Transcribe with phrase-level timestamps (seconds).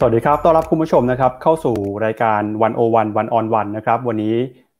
[0.00, 4.34] สวัสดีครับ ต้อนรับคุณผู้ชมนะครับเข้าสู่รายการวันโอวันวันออนวันนะครับ วันนี้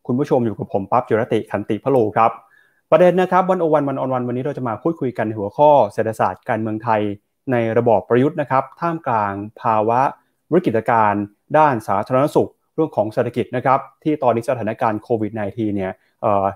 [0.07, 2.30] คุณผู้ชมอยู่กับผมปั๊บจุรติขันติพะโลครับ
[2.91, 7.00] ประเด็นนะครับวันโอวันวันออนวันวันนี้เราจะมาพูดคุยกันหัวข้อเศรษฐศาสตร์การเมืองไทย
[7.52, 9.32] ในระบอบประยุทธ์นะครับ ท่ามกลาง
[9.62, 10.00] ภาวะ
[10.52, 11.23] วิกฤตการณ์
[11.59, 15.93] ด้านสาธารณสุข เรื่องของเศรษฐกิจนะครับที่ตอนนี้สถานการณ์โควิด -19 เนี่ย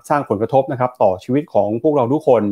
[0.09, 2.43] สร้างผลกระทบนะครับต่อชีวิตของพวกเราทุกคน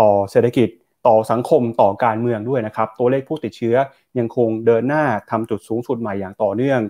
[0.00, 0.68] ต่อเศรษฐกิจ
[1.06, 3.76] ต่อสังคมต่อการเมืองด้วยนะครับ ตัวเลขผู้ติดเชื้อ
[4.18, 6.80] ยังคงเดินหน้าทำจุดสูงสุดใหม่อย่างต่อเนื่อง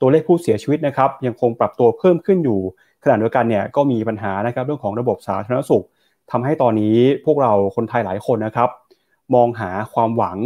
[0.00, 2.60] ตัวเลขผู้เสียชีวิตนะครับยังคงปรับตัวเพิ่มขึ้นอยู่
[3.04, 5.84] ขณะเดียวกันเนี่ยก็มีปัญหานะครับเรื่องของระบบสาธารณสุข
[6.30, 8.68] ทำให้ตอนนี้พวกเราคนไทยหลายคนนะครับ
[9.34, 10.38] มองหาความหวัง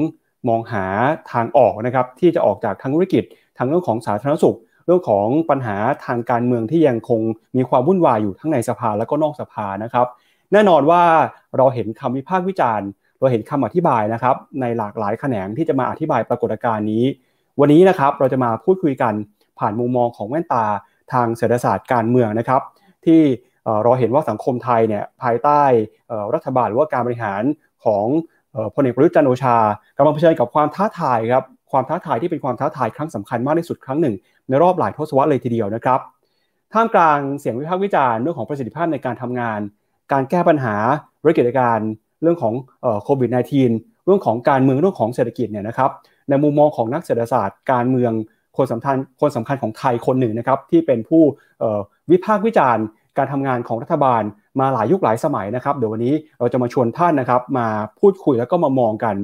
[0.48, 0.84] มองหา
[1.32, 3.24] ทางออกนะครับที่จะออกจากทางธุรกิจ
[3.58, 7.20] ทางเรื่องของสาธารณสุข เรื่องของปัญหาทางการเมืองที่ยังคง
[7.56, 10.06] มีความวุ่นวายอยู่ทั้งในสภาและก็นอกสภานะครับ
[10.52, 11.02] แน่นอนว่า
[11.56, 12.88] เราเห็นคำวิพากษ์วิจารณ์
[13.20, 17.04] เราเห็นคำอธิบายนะครับในหลากหลายแขนงที่จะมาอธิบายปรากฏการณ์นี้
[17.60, 19.14] วันนี้นะครับเราจะมาพูดคุยกัน
[19.58, 20.64] ผ่านมุมมองของแว่นตา
[21.12, 22.62] ทางเศรษฐศาสตร์การเมืองนะครับ
[23.06, 23.20] ที่
[23.84, 25.62] เราเห็นว่าสังคมไทยเนี่ยภายใต้
[26.34, 27.42] รัฐบาลหรือว่าการบริหาร
[27.84, 28.06] ของ
[28.74, 29.56] พลเอกประยุทธ์จันโอชา
[29.96, 34.14] กำลังเผชิญกับความท้าทายครับความท้าทายที่เป็นความท้าทายครั้งสำคัญมากที่สุดครั้งหนึ่ง
[34.48, 36.00] ในรอบหลายทศวรรษเลยทีเดียวนะครับ
[36.72, 39.60] ท่ามกลางเสียงวิพากษ์วิจารณ์เรื่องของประสิทธิภาพในการทำงาน
[40.12, 40.76] การแก้ปัญหา
[41.24, 41.88] วิกฤตการณ์
[42.26, 42.54] รื่องของ
[43.04, 45.90] โควิด -19 เรื่องของการเมืองเรื่องของเศรษฐกิจเนี่ยนะครับ
[46.28, 48.12] ในมุมมองของนักเศรษฐศาสตร์การเมือง
[48.56, 51.22] คนสำคัญคนสำคัญของไทยคนหนึ่งนะครับที่เป็นผู้
[52.10, 52.84] วิพากษ์วิจารณ์
[53.18, 54.22] การทำงานของรัฐบาล
[54.60, 57.66] มาหลายยุคหลายสมัยนะครับเดี๋ยววันนี้เราจะมาชวนท่านนะครับมา
[58.00, 59.14] พูดคุยแล้วก็มามองกัน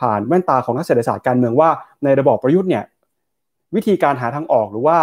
[0.00, 1.70] ผ่านแว่นตาของนักเศรษฐศาสตร์การเมืองว่า
[2.04, 2.84] ในระบอบประยุทธ์เนี่ย
[3.74, 4.98] วิธีการหาทางออกหรือว่า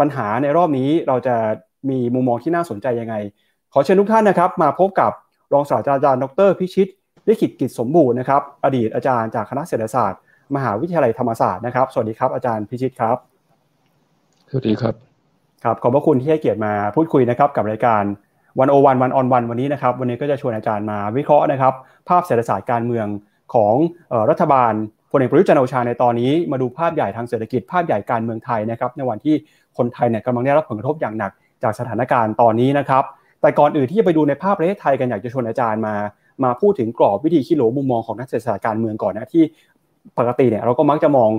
[0.00, 1.36] ปัญหาในรอบนี้เราจะ
[1.90, 3.14] มีมุมมองที่น่าสนใจยังไง
[3.72, 5.12] ขอเชิญทุกท่านนะครับ มาพบกับ
[5.52, 6.88] รองศาสตราจารย์ดรพิชิต
[7.30, 10.20] ลิขิตกิจสมบูรณ์นะครับอดีตอาจารย์จากคณะเศรษฐศาสตร์
[10.56, 13.16] มหาวิทยาลัยธรรมศาสตร์นะครับ สวัสดีครับอาจารย์พิชิตครับ
[14.50, 14.94] สวัสดีครับ
[15.64, 18.02] ครับขอบพระคุณที่ให้เกียรติมาพูดคุยนะครับกับรายการ
[18.60, 21.74] วันโอวันวันออนวันวันนี้นะครับวันนี้ก็จะชวนอาจารย์มาวิเคราะห์นะครับ
[22.08, 23.06] ภาพเศรษฐศาสตร์การเมือง
[23.54, 23.74] ของ
[24.30, 24.72] รัฐบาล
[25.12, 29.34] พลเอกประยุทธ์จันโอชาในตอนนี้มาดูภาพใหญ่ทางเศรษฐกิจภาพใหญ่การเมืองไทยนะครับในวันที่
[29.76, 31.32] คนไทยเนี่ยกำลังได้รับผลกระทบอย่างหนัก
[31.62, 33.04] จากสถานการณ์ตอนนี้นะครับ
[33.40, 35.94] แต่ก่อนอื่นที่จะไปดูในภาพประเทศไทยกันอยากจะชวนอาจารย์มา
[36.44, 39.44] มาพูดถึงกรอบวิธีคิดโหลมุมมองของนักเศรษฐศาสตร์การเมืองก่อนนะที่
[40.18, 41.30] ปกติเนี่ยเราก็มักจะมอง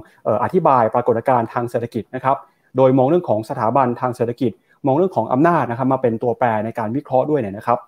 [0.43, 2.37] อธิบายปรากฏการณ์ทางเศรษฐกิจนะครับ
[2.77, 4.51] โดยมองเรื่องของสถาบันทางเศรษฐกิจ
[4.85, 7.79] มองเรื่องของอำนาจนะครับมาเป็นตัวแปรในการวิเคราะห์ด้วยเนี่ยนะครับ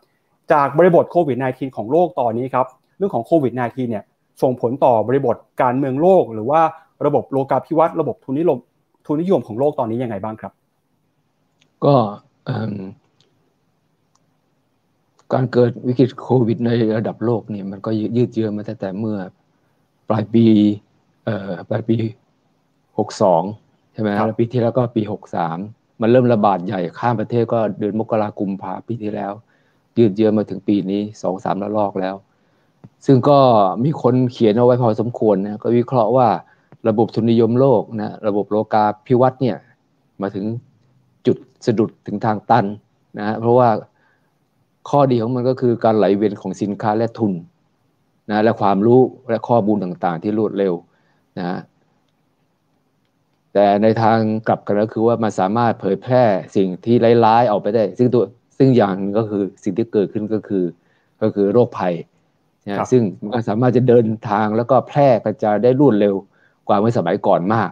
[0.52, 4.04] จากบริบทโควิด -19 ของโลกตอนนี้ครับเรื่องของโควิด -19 เนี่ย
[4.42, 6.62] ส่งผลต่อบริบทการเมืองโลก หรือว่า
[7.06, 8.60] ระบบโลกาภิวัตน์ระบบทุนนิยม
[9.06, 10.52] ทุนนิยมของโลกตอนนี้ยังไงบ้างครับ
[11.86, 11.96] ก็
[15.34, 19.18] การเกิดวิกฤตโควิดในระดับโลกเนี่ยมันก็ยืดเยื้อมาตั้งแต่เมื่อ
[20.10, 20.46] ปลายปี
[21.26, 21.96] เอ่อปลายปี
[22.98, 23.44] หกสอง
[23.94, 25.58] ใช่ไหมแล้วปีที่แล้วก็ปีหกสาม
[26.02, 29.32] มันเริ่มระบาดใหญ่ข้ามประเทศก็เดือนมกราคมพาปีที่แล้ว
[29.98, 32.16] ยืดเยื้อมาถึงปีนี้สองสามระลอกแล้ว
[33.06, 33.40] ซึ่งก็
[33.84, 36.28] มีคนเขียนเอาไว้พอสมควรนะก็วิเคราะห์ว่า
[36.88, 39.58] ระบบทุนนิยมโลกนะระบบโลกาภิวัตน์เนี่ย
[40.22, 40.46] มาถึง
[41.26, 42.66] จุดสะดุดถึงทางตัน
[43.20, 43.70] นะเพราะว่า
[44.90, 47.34] ข้อดีของมันก็คือการไหลเวียนของสินค้าและทุน
[48.32, 50.74] นะและความรู้และข้อมูลต่างๆ ที่รวดเร็ว
[51.38, 51.60] นะ
[53.54, 54.18] แต่ในทาง
[54.48, 56.24] กลับกันก็คือว่ามันสามารถเผยแพร่
[56.56, 56.96] สิ่งที่
[57.26, 58.24] ร้ายๆออกไปได้ ซึ่งตัว
[58.58, 60.64] ซึ่งอย่างนึงก็คือสิ่งที่เกิดขึ้นก็คือ
[61.22, 61.94] ก็คือโรคภัย
[62.68, 63.02] นะซึ่ง
[63.32, 66.16] มันสามารถจะเดินทางแล้วก็แพร่กระจายได้รวดเร็ว
[66.68, 67.70] กว่าเมื่อสมัยก่อนมาก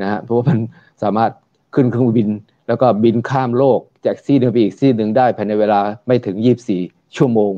[0.00, 0.58] นะฮะเพราะว่ามัน
[1.02, 1.30] สามารถ
[1.74, 2.28] ขึ้นเครื่องบิน
[2.66, 6.80] แล้วก็บินข้ามโลกจากซีหนึ่งไปอีกซีหนึ่งได้ภายในเวลาไม่ถึงยี่บสี่
[7.16, 7.52] ชั่วโมง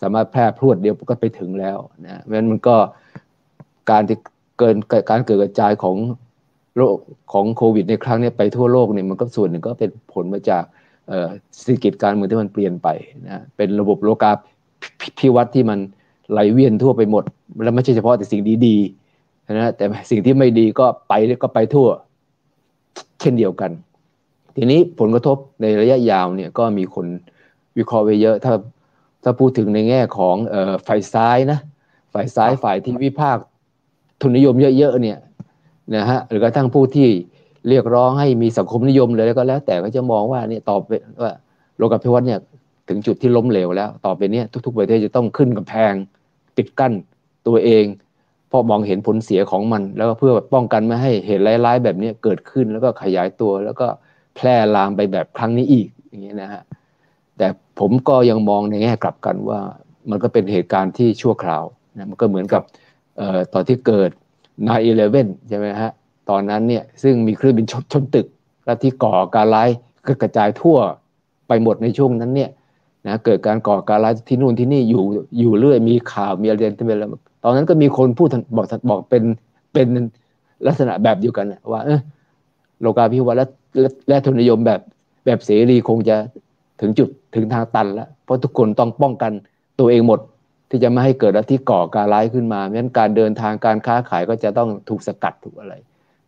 [0.00, 2.76] สามารถแพร่พรวดเดียวก็ไปถึงแล้วนะเพราะฉะนั้นมันก็
[3.90, 4.16] การที่
[4.58, 4.76] เกิน
[5.10, 5.96] การเกิดกระจายของ
[6.76, 6.96] โรค
[7.32, 10.64] ของโควิด ในครั้งนี้ไปทั่วโลกเนี่ยมันก็ส่วนหนึ่งก็เป็นผลมาจาก
[11.56, 12.88] เศรษฐกิจการเมืองที่มันเปลี่ยนไป
[13.26, 14.32] นะเป็นระบบโลกา
[15.18, 15.78] ภิวัตน์ที่มัน
[16.30, 17.24] ไหลเวียนทั่วไปหมด
[17.64, 21.12] แล้วไม่ใช่เฉพาะแต่สิ่งดีๆนะแต่สิ่งที่ไม่ดีก็ไป
[21.42, 21.88] ก็ไปทั่ว
[23.20, 23.70] เช่นเดียวกัน
[24.56, 27.06] ทีนี้ผลกระทบในระยะยาวเนี่ยก็มีคน
[27.78, 28.54] วิเคราะห์ไว้เยอะ ถ้า
[29.22, 31.58] ถ้าพูดถึงในแง่ของเอ่อฝ่ายซ้ายนะ
[32.14, 33.44] ฝ่ายซ้ายฝ่ายที่วิพากษ์
[34.20, 35.18] ทุนนิยมเยอะๆเนี่ย
[35.96, 37.08] นะฮะหรือกระทั่งผู้ที่
[37.68, 40.90] เรียกร้องให้มีสังคมนิยมเลยก็แล้ว แต่ก็จะมองว่าเนี่ยต่อไป
[41.22, 41.32] ว่า
[41.78, 42.40] โลกาภิวัตน์เนี่ย
[42.88, 45.92] ถึงจุดที่ล้มเหลวแล้ว ต่อไปเนี่ยทุก ๆ ประเทศจะต้องขึ้นกำแพง
[46.56, 46.92] ปิดกั้น
[47.46, 47.84] ตัวเอง
[48.48, 53.86] เพราะมองเห็นผลเสียของมัน แล้วก็เพื่อป้องกันไม่ให้เหตุร้ายๆแบบนี้เกิดขึ้นแล้วก็ขยายตัวแล้วก็
[54.40, 56.62] แพร่ลามไปแบบครั้งนี้อีกอย่างนี้นะฮะ
[57.36, 57.46] แต่
[57.78, 59.60] ผมก็ยังมองในแง่กลับกันว่า
[60.10, 61.64] มันก็เป็นเหตุการณ์ที่ชั่วคราว
[61.96, 62.62] นะมันก็เหมือนกับ
[63.16, 64.10] เอ่อตอนที่เกิด
[64.80, 65.90] 9-11ใช่ไหมฮะ
[66.30, 68.26] ตอนนั้นเนี่ยซึ่งมีเครื่องบินชนชนตึก
[68.64, 69.68] และที่ก่อการร้าย
[70.06, 70.78] ก็กระจายทั่ว
[71.48, 72.50] ไปหมดในช่วงนั้นเนี่ย
[73.06, 75.02] นะเกิดการก่อการร้ายที่นู่นที่นี่อยู่
[75.40, 77.10] อยู่เรื่อยมีข่าวมีอะไรที่เป็นแล้ว
[77.44, 79.22] ตอนนั้นก็มีคนพูดบอกบอกเป็น
[79.72, 79.88] เป็น
[80.66, 82.00] ลักษณะแบบเดียวกันว่าเออ
[82.80, 84.80] โลกาภิวัตน์ และและทุนนิยมแบบ
[85.24, 86.16] แบบเสรีคงจะ
[86.80, 89.32] ถึงจุดถึงทางตันแล้ว เพราะทุกคนต้องป้องกัน
[89.80, 90.20] ตัวเองหมด
[90.70, 95.74] ที่จะไม่ให้เกิดที่ก่อการร้ายขึ้นมาเพราะฉะนั้นการเดินทางการค้าขายก็จะต้องถูกสกัดถูกอะไร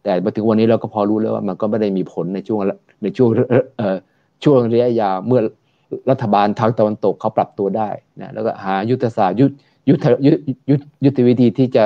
[0.02, 2.60] แต่มาถึงวันนี้เราก็พอรู้แล้วว่ามันก็ไม่ได้มีผลในช่วง
[3.02, 3.30] ในช่วง
[3.78, 3.96] เอ่อ
[4.44, 5.40] ช่วงระยะยาวเมื่อ
[6.10, 7.88] รัฐบาลทางตะวันตกเขาปรับตัวได้
[8.20, 9.52] นะแล้วก็หายุทธศาสตร์ยุทธ
[9.88, 11.84] ยุทธยุทธยุทธวิธีที่จะ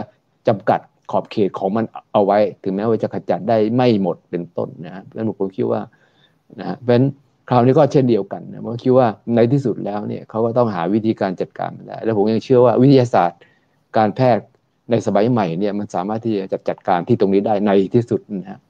[0.49, 0.81] จำกัด
[1.11, 5.81] ขอบเขตของมันเอาไว้ ถึงแม้ว่าจะขจัดได้ไม่หมดเป็นต้นนะฮะเพราะฉะนั้นผมคิดว่า
[6.61, 7.07] นะเพราะฉะนั้น
[7.49, 13.41] คราวนี้ก็เช่นเดียวกันนะผมคิดว่าในที่สุดแล้วเนี่ยเขาก็ต้องหาวิธีการจัดการได้แล้วผมยังเชื่อว่าวิทยาศาสตร์
[13.97, 14.45] การแพทย์
[14.91, 18.61] ในสมัยใหม่เนี่ยมันสามารถที่จะจัดการที่ตรงนี้ได้ในที่สุดนะฮะ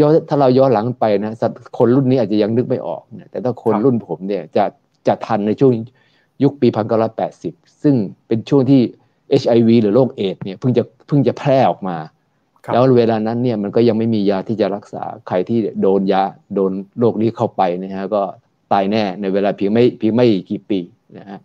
[0.00, 1.34] ย้อนถ้าเราย้อนหลังไปนะ
[1.78, 4.64] คนรุ่นนี้อาจจะยังนึกไม่ออกนะแต่ถ้าคนรุ่นผมเนี่ยจะ
[5.06, 5.72] จะทันในช่วง
[6.42, 7.94] ยุคปีพันเก้าร้อยแปดสิบซึ่ง
[8.26, 8.82] เป็นช่วงที่
[9.40, 11.96] HIV หรือโรคเอดเนี่ยเพิ่งจะเพิ่งจะแพร่ออกมา
[12.72, 16.22] แล้วเวลานั้นเนี่ยมันก็ยังไม่มียาที่จะรักษาใครที่โดนยา
[16.54, 18.22] โดนโรคนี้เข้าไปนะฮะก็
[18.72, 20.80] ตายแน่ในเวลาเพียงไม่เพียงไม่กี่ปี
[21.18, 21.38] นะฮะ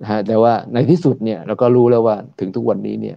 [0.00, 3.16] นะฮะแต่ว่าในที่สุดเนี่ยเราก็รู้แล้วว่าถึงทุกวันนี้เนี่ย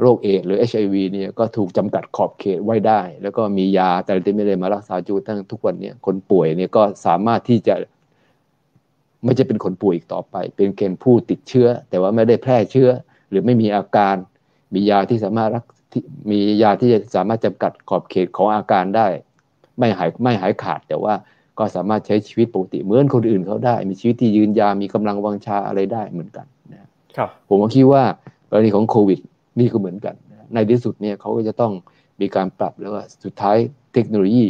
[0.00, 7.74] โรคเอดหรือ HIV เนี่ยก็ถูกจำกัดขอบเขตไว้ได้ แล้วก็มียาแต่ที่ไม่ได้มารักษาจูตั้งทุกวันเนี่ยคนป่วยเนี่ยก็สามารถที่จะ
[9.24, 12.88] ไม่จะเป็นคนป่วยอีกต่อไป เป็นเกณฑ์ผู้ติดเชื้อ แต่ว่าไม่ได้แพร่เชื้อ
[13.30, 14.16] หรือไม่มีอาการ
[14.74, 15.64] มียาที่สามารถรัก
[16.30, 19.06] มียาที่จะสามารถจำกัดขอบเขตของอาการได้
[19.78, 21.14] ไม่หายไม่หายขาดแต่ว่า
[21.58, 26.78] ก็สามารถใช้ชีวิตปกติเหมือนคนอื่นเขาได้ มีชีวิตที่ยืนยาวมีกำลังวังชาอะไรได้เหมือนกันนะ
[27.16, 28.02] ครับผมก็คิดว่า
[28.50, 29.20] กรณีของโควิด
[29.58, 30.14] นี่ก็เหมือนกัน
[30.54, 31.72] ในที่สุดเนี่ยเขาก็จะต้อง
[32.20, 33.56] มีการปรับแล้วว่าสุดท้าย
[33.94, 34.46] เทคโนโลยี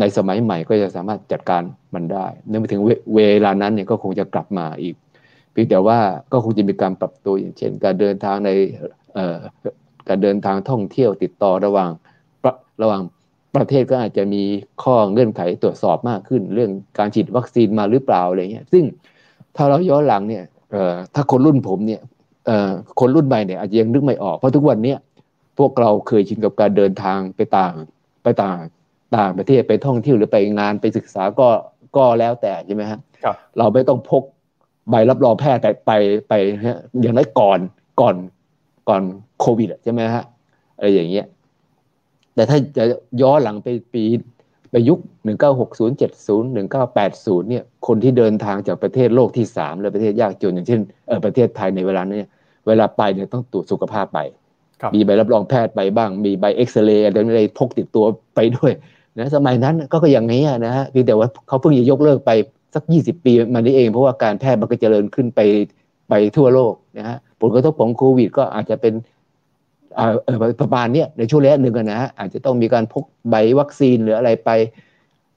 [0.00, 1.62] ในสมัยใหม่ก็จะสามารถจัดการ
[1.94, 2.82] มันได้เนื่องไปถึง
[3.14, 4.94] เวลานั้นเนี่ยก็คงจะกลับมาอีก
[5.52, 5.98] เพียงแต่ว่า
[6.32, 8.50] ก็คงจะมีการปรับตัวอย่างเช่น การเดินทางใน
[10.08, 11.90] การเดินทางท่องเที่ยวติดต่อระหว่าง
[12.82, 13.02] ระหว่าง
[13.56, 14.42] ประเทศก็อาจจะมี
[14.82, 18.84] ข้อเงื่อนไขตรวจสอบมากขึ้น เรื่องการฉีดวัคซีนมาหรือเปล่าอะไรเงี้ยซึ่ง
[19.56, 20.44] ถ้าเราย้อนหลังเนี่ย
[21.14, 22.00] ถ้าคนรุ่นผมเนี่ย
[23.00, 24.98] คนรุ่นใหม่เนี่ยอาจจะยังนึกไม่ออกเพราะทุกวันเนี้ย
[25.58, 27.74] พวกเราเคยชินกับการเดินทางไปต่าง
[28.22, 28.58] ไปต่าง
[29.16, 31.48] ต่างประเทศไปท่องเที่ยวหรือไปงานไปศึกษาก็
[31.96, 33.00] ก็แล้วแต่ใช่ไหมครับ
[33.58, 34.22] เราไม่ต้องพก
[34.90, 35.92] ใบรับรองแพทย์ไปไป
[36.28, 36.32] ไป
[37.02, 37.58] อย่างน้อยก่อน
[38.00, 38.16] ก่อน
[38.88, 39.02] ก่อน
[39.40, 40.24] โควิดใช่ไหมฮะ
[40.76, 41.26] อะไรอย่างเงี้ย
[42.34, 42.84] แต่ถ้าจะ
[43.22, 44.04] ย้อนหลังไปปี
[44.70, 52.18] ไปยุคหนึ่งเก้าหกศูนย์เจ็ดศูนย์หนึ่งเก้าแปดศูนย์เนี่ย คนที่เดินทางจากประเทศโลกที่สามและประเทศยากจนอย่างเช่นเออประเทศไทยในเวลานี้
[52.66, 54.18] เวลาไปเนี่ยต้องตรวจสุขภาพไป
[54.94, 58.04] มีใบรับรองแพทย์ไปบ้าง มีใบเอ็กซเรย์อะไรพกติดตัว
[58.34, 58.72] ไปด้วย
[59.18, 62.30] นะสมัยนั้นก็ก็อย่างนี้นะฮะคือแต่ว่าเขาเพิ่งจะยกเลิกไป
[62.74, 65.40] สักยี่สิบปีมานี้เอง เพราะว่าการแพทย์มันก็เจริญขึ้นไป
[66.08, 68.94] ไปทั่วโลกนะฮะผลกระทบของโควิด ก็อาจจะเป็น
[70.60, 74.50] ประมาณนี้ในช่วงระยะหนึ่งนะฮะอาจจะต้องมีการพกใบวัคซีนหรืออะไรไป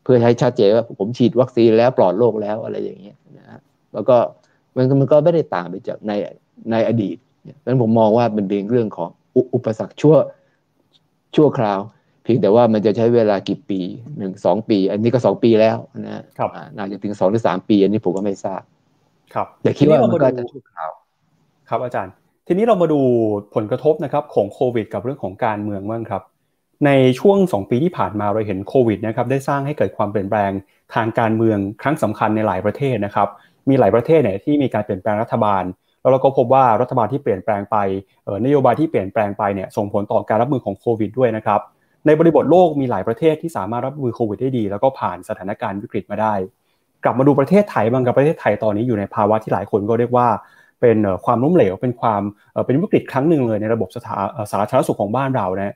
[0.03, 3.59] เพื่อให้ชัดเจนว่าผมฉีดวัคซีนแล้วปลอดโรคแล้วอะไรอย่างเงี้ยนะฮะ
[3.93, 4.17] แล้วก็
[4.75, 6.11] มันมันก็ไม่ได้ต่างไปจากใน
[6.71, 9.09] ในอดีตเพราะฉะนั้นผมมองว่ามันเป็นเรื่องของ
[9.55, 10.15] อุปสรรคชั่ว
[11.35, 11.79] ชั่วคราว
[12.31, 13.79] พียงแต่ว่ามันจะใช้เวลากี่ปี
[14.17, 18.61] หนึ่งสองปี อันนี้ก็สองปีแล้วนะครับน่าจะถึงสองหรือสามปี อันนี้ผมก็ไม่ทราบ
[19.33, 20.91] ครับแต่คิดว่ามันก็จะชั่วคราว
[21.69, 22.13] ครับอาจารย์
[22.47, 23.01] ทีนี้เรามาดู
[23.55, 26.21] ผลกระทบนะครับของโควิด กับเรื่องของการเมืองบ้างครับ
[26.85, 30.51] ในช่วงสองปีที่ผ่านมาเราเห็นโควิดนะครับได้สร้างให้เกิดความเปลี่ยนแปลง
[30.95, 33.27] ทางการเมืองครั้งสำคัญในหลายประเทศนะครับ
[33.69, 35.63] มีหลายประเทศเนี่ยที่มีการเปลี่ยนแปลงรัฐบาล
[36.01, 37.77] แล้วเราก็พบว่ารัฐบาลที่เปลี่ยนแปลงไป
[38.45, 41.61] นโยบายที่เปลี่ยนแปลงไปเนี่ยส่งผลต่อการรับมือของโควิดด้วยนะครับ
[42.09, 46.33] ในบริบทโลกมีหลายประเทศที่สามารถรับมือโควิดได้ดี แล้วก็ผ่านสถานการณ์วิกฤตมาได้
[47.03, 50.27] กลับมาดูประเทศไทยบางกับประเทศไทยตอนนี้อยู่ในภาวะที่หลายคนก็เรียกว่า
[50.81, 52.21] เป็นความล้มเหลวเป็นความ
[52.65, 53.89] เป็นวิกฤตครั้งหนึ่งเลยในระบบ
[54.51, 55.75] สาธารณสุขของบ้านเรานะ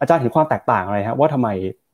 [0.00, 1.48] อาจารย์เห็นความแตกต่างอะไรครับว่าทำไม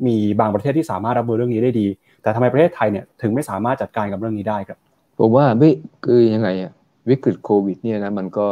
[0.07, 1.87] มีบางประเทศที่สามารถรับมือเรื่องนี้ได้ดี
[2.23, 4.79] แต่ทำไมประเทศไทยเนี่ยถึงไม่สามารถจัดการกับเรื่องนี้ได้ครับ
[5.19, 5.71] ผมว่าไม่
[6.05, 6.73] คือยังไงอะ
[7.09, 8.49] วิกฤตโควิดเนี่ยนะมันก็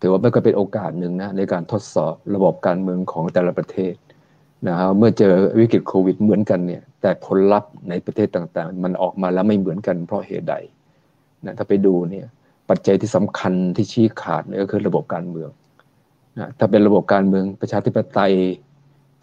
[0.00, 3.94] ถือว่ามันก็เป็นโอกาสหนึ่งนะในการทดสอบระบบการเมืองของแต่ละประเทศ
[4.66, 10.54] นะครับเมื่อเจอวิกฤตโควิดเหมือนกันเนี่ย แต่ผลลัพธ์ในประเทศต่างๆ มันออกมาแล้วไม่เหมือนกันเพราะเหตุใด
[11.44, 12.26] นะถ้าไปดูเนี่ย
[12.70, 15.50] ปัจจัยที่สำคัญที่ชี้ขาดเนี่ยก็คือระบบการเมือง
[16.38, 18.34] นะถ้าเป็นระบบการเมืองประชาธิปไตย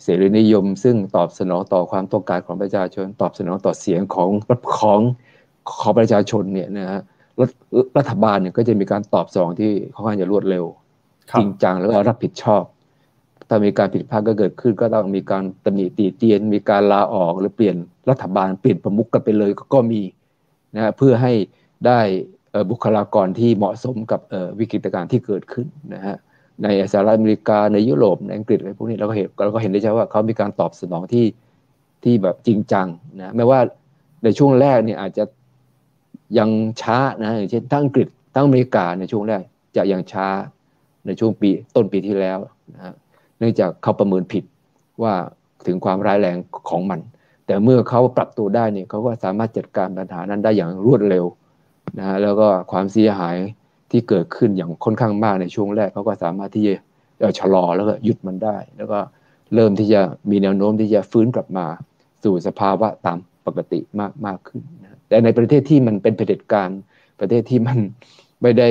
[0.03, 4.29] เสรีนิยม ซึ่งตอบสนองต่อความต้องการของประชาชน ตอบสนองต่อเสียงของ
[4.77, 4.99] ของ
[5.79, 7.01] ของประชาชนเนี่ยนะฮะ
[7.97, 10.65] รัฐบาลเนี่ยก็จะมีการตอบสนองที่ค่อนข้างจะรวดเร็ว
[11.39, 12.63] จริงจังแล้วก็รับผิดชอบ
[13.49, 17.75] ถ้ามีการผิดพลาดก็เกิดขึ้น ก็ต้องมีการตำหนิตีเตียน มีการลาออกหรือเปลี่ยน
[18.09, 20.01] รัฐบาลเปลี่ยนประมุขกันไปเลยก็มี
[20.75, 21.33] นะเพื่อให้
[21.87, 21.99] ได้
[22.69, 24.21] บุคลากรที่เหมาะสมกับ
[24.59, 26.15] วิกฤตการณ์ที่เกิดขึ้นนะฮะ
[26.63, 31.25] ในสหรัฐอเมริกาในยุโรปในอังกฤษอะไรพวกนี้เราก็เห็นเราก็เห็นได้ชัดว่าเขามีการตอบสนองที่
[32.03, 32.87] ที่แบบจริงจัง
[33.19, 33.59] นะแม้ว่า
[34.23, 35.23] ในช่วงแรกเนี่ยอาจจะ
[36.37, 36.49] ยัง
[36.81, 39.41] ช้านะอย่างเช่นทั้งอังกฤษทั้งอเมริกาในช่วงแรก
[39.77, 40.27] จะยังช้า
[41.05, 42.39] ในช่วงปีต้นปีที่แล้ว
[42.73, 42.93] นะ
[43.39, 44.43] เนื่องจากเขาประเมินผิด
[45.03, 45.13] ว่า
[45.67, 46.37] ถึงความร้ายแรง
[46.69, 46.99] ของมัน
[47.45, 51.25] แต่เมื่อเขาปรับตัวได้เนี่ยเขาก็สามารถจัดการปัญหานั้นได้อย่างรวดเร็ว
[51.99, 53.35] นะแล้วก็ความเสียหาย
[53.91, 58.99] ที่เกิดขึ้นอย่างค่อนข้างมากในช่วงแรกเขาก็สามารถที่จะชะลอแล้วก็หยุดมันได้ แล้วก็
[59.53, 61.65] เริ่มที่จะมีแนวโน้มที่จะฟื้นกลับมา
[62.23, 64.61] สู่สภาวะตามปกติมากมากขึ้น
[65.07, 66.69] แต่ในประเทศที่มันเป็นเผด็จการ
[67.19, 67.77] ประเทศที่มัน
[68.41, 68.69] ไม่ได้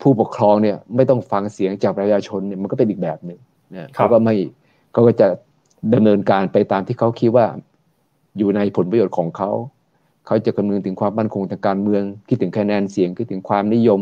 [0.00, 3.38] ผู้ปกครองเนี่ยไม่ต้องฟังเสียงจากประชาชนเนี่ยมันก็เป็นอีกแบบหนึ่ง
[3.74, 4.34] นะเขาก็ไม่
[4.92, 5.28] เขาก็จะ
[5.94, 7.46] ดำเนินการไปตามที่เขาคิดว่า
[8.38, 9.50] อยู่ในผลประโยชน์ของเขา
[10.26, 14.00] เขาจะคำนึงถึงความมั่นคงทางการเมือง คิดถึงคะแนนเสียงคิดถึงความนิยม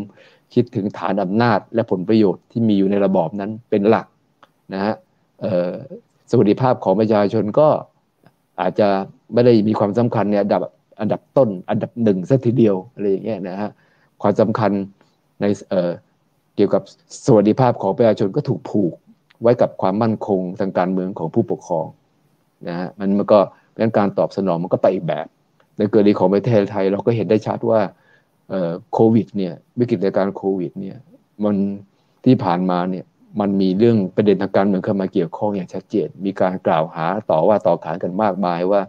[0.55, 4.07] คิดถึงฐานอำนาจ และผลประโยชน์ที่มีอยู่ในระบอบนั้นเป็นหลัก
[4.75, 4.95] นะฮะ
[6.31, 7.69] สวัสดิภาพของประชาชนก็
[8.61, 8.89] อาจจะ
[9.33, 10.63] ไม่ได้มีความสำคัญในอันดับ
[11.01, 13.71] อันดับต้น อันดับหนึ่งสักทีเดียวอะไรอย่างเงี้ยนะฮะ
[14.23, 14.71] ความสำคัญ
[15.41, 15.45] ใน
[16.57, 16.83] เกี่ยวกับ
[17.25, 18.95] สวัสดิภาพของประชาชนก็ถูกผูก
[19.43, 21.87] ไว้กับความมั่นคงทางการเมืองของผู้ปกครอง
[22.69, 23.39] นะฮะมันมันก็
[23.73, 25.27] เป็นการตอบสนองมันก็ไปอีกแบบ
[25.77, 27.81] ในกรณีของประเทศไทยเราก็เห็นได้ชัดว่า
[28.93, 30.97] โควิดเนี่ยวิกฤตการโควิดเนี่ย
[31.45, 31.57] มัน
[32.25, 33.05] ที่ผ่านมาเนี่ย
[33.41, 38.81] มันมีเรื่องประเด็นทางการเมืองเข้ามาเกี่ยวข้องอย่างชัดเจน มีการกล่าวหาต่อว่าต่อขานกันมากมายว่า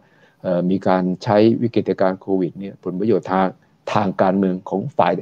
[0.70, 3.48] มีการใช้วิกฤตการโควิดเนี่ยผลประโยชน์ทาง
[3.94, 5.14] ทางการเมืองของฝ่าย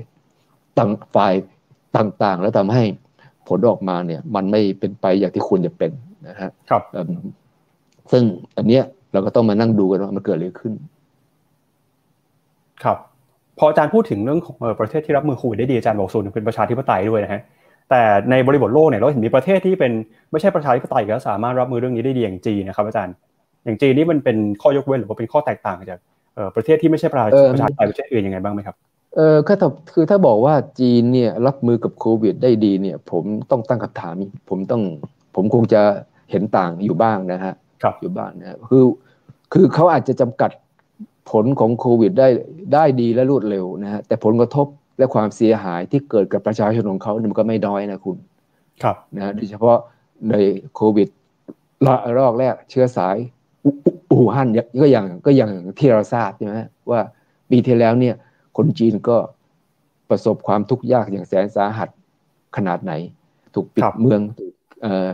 [0.77, 1.33] ต่างฝ่าย
[1.97, 2.83] ต่างๆ แล้วทำให้
[3.47, 5.91] ผลออกมาเนี่ยมันไม่เป็นไปอย่างที่ควรจะเป็น
[6.27, 6.83] นะฮะครับ
[8.11, 8.23] ซึ่ง
[8.57, 8.83] อันเนี้ย
[9.13, 10.73] เราก็ต้องมานั่งดูกันว่ามันเกิดอะไรขึ้น
[12.83, 12.97] ครับ
[13.57, 17.41] พออาจารย์พูดถึงเรื่องของประเทศที่รับมือโควิดได้ดีอาจารย์บอกส่วนหนึ่งเป็นประชาธิปไตยด้วยนะฮะ
[17.89, 19.91] แต่ในบริบทโลกเนี่ยเราเห็นมีประเทศที่เป็น
[20.31, 23.15] ไม่ใช่ประชาธิปไตยก็สามารถรับมือเรื่องนี้ได้ดีอย่างจีนนะครับอาจารย์
[23.69, 25.99] อย่างจีนนี่มันเป็นข้อยกเว้นหรือว่าเป็นข้อแตกต่างจาก
[26.55, 28.75] ประเทศที่ไม่ใช่ประชาธิปไตยประเทศอื่นยังไงบ้างไหมครับ
[29.15, 34.13] เออคือถ้าคือถ้าบอกว่าจีนเนี่ยรับมือกับโควิดได้ดีเนี่ย ผมต้องตั้งคำถาม
[34.49, 34.81] ผมต้อง
[35.35, 35.81] ผมคงจะ
[36.31, 38.83] เห็นต่างอยู่บ้างนะฮะครับอยู่บ้างนะคือ
[39.53, 40.51] คือเขาอาจจะจำกัด
[41.31, 42.27] ผลของโควิดได้
[42.73, 48.17] ได้ดีและรวดเร็วนะฮะแต่ผลกระทบและความเสียหายที่เกิดกับประชาชนของเขาเนี่ยมันก็ไม่น้อยนะคุณ
[48.83, 49.77] ครับนะโดยเฉพาะ
[50.29, 50.35] ใน
[50.75, 51.09] โควิด
[52.19, 53.17] รอกแรกเชื้อสาย
[54.11, 54.47] อู่ฮั่น
[54.81, 56.57] ก็อย่างก็อย่างที่เราทราบใช่ไหม
[56.89, 57.01] ว่า
[57.49, 58.15] ปีที่แล้วเนี่ย
[58.57, 59.17] คนจีนก็
[60.09, 61.89] ประสบความทุกข์ยากอย่างแสนสาหัส
[62.55, 62.93] ขนาดไหน
[63.53, 65.09] ถูกปิดเมืองถูกเอ่อ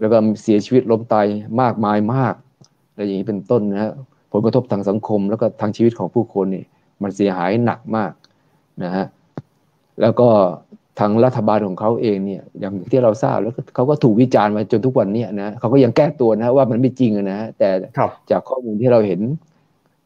[0.00, 1.26] แล้วก็เสียชีวิตล้มตาย
[1.60, 2.34] มากมายมาก
[2.90, 3.92] อะไรอย่างนี้เป็นต้นนะฮะ
[4.32, 6.64] ผลกระทบทางสังคม แล้วก็ทางชีวิตของผู้คนนี่
[7.02, 8.12] มันเสียหายหนักมาก
[8.84, 9.06] นะฮะ
[10.00, 10.28] แล้วก็
[10.98, 17.70] ทางรัฐบาลของเขาเองเนี่ยอย่างที่เราทราบแล้วเขาก็ถูกวิจารณ์มาจนทุกวันนี้นะเขาก็ยังแก้ตัวนะว่ามันไม่จริงนะแต่
[18.30, 19.20] จากข้อมูลที่เราเห็น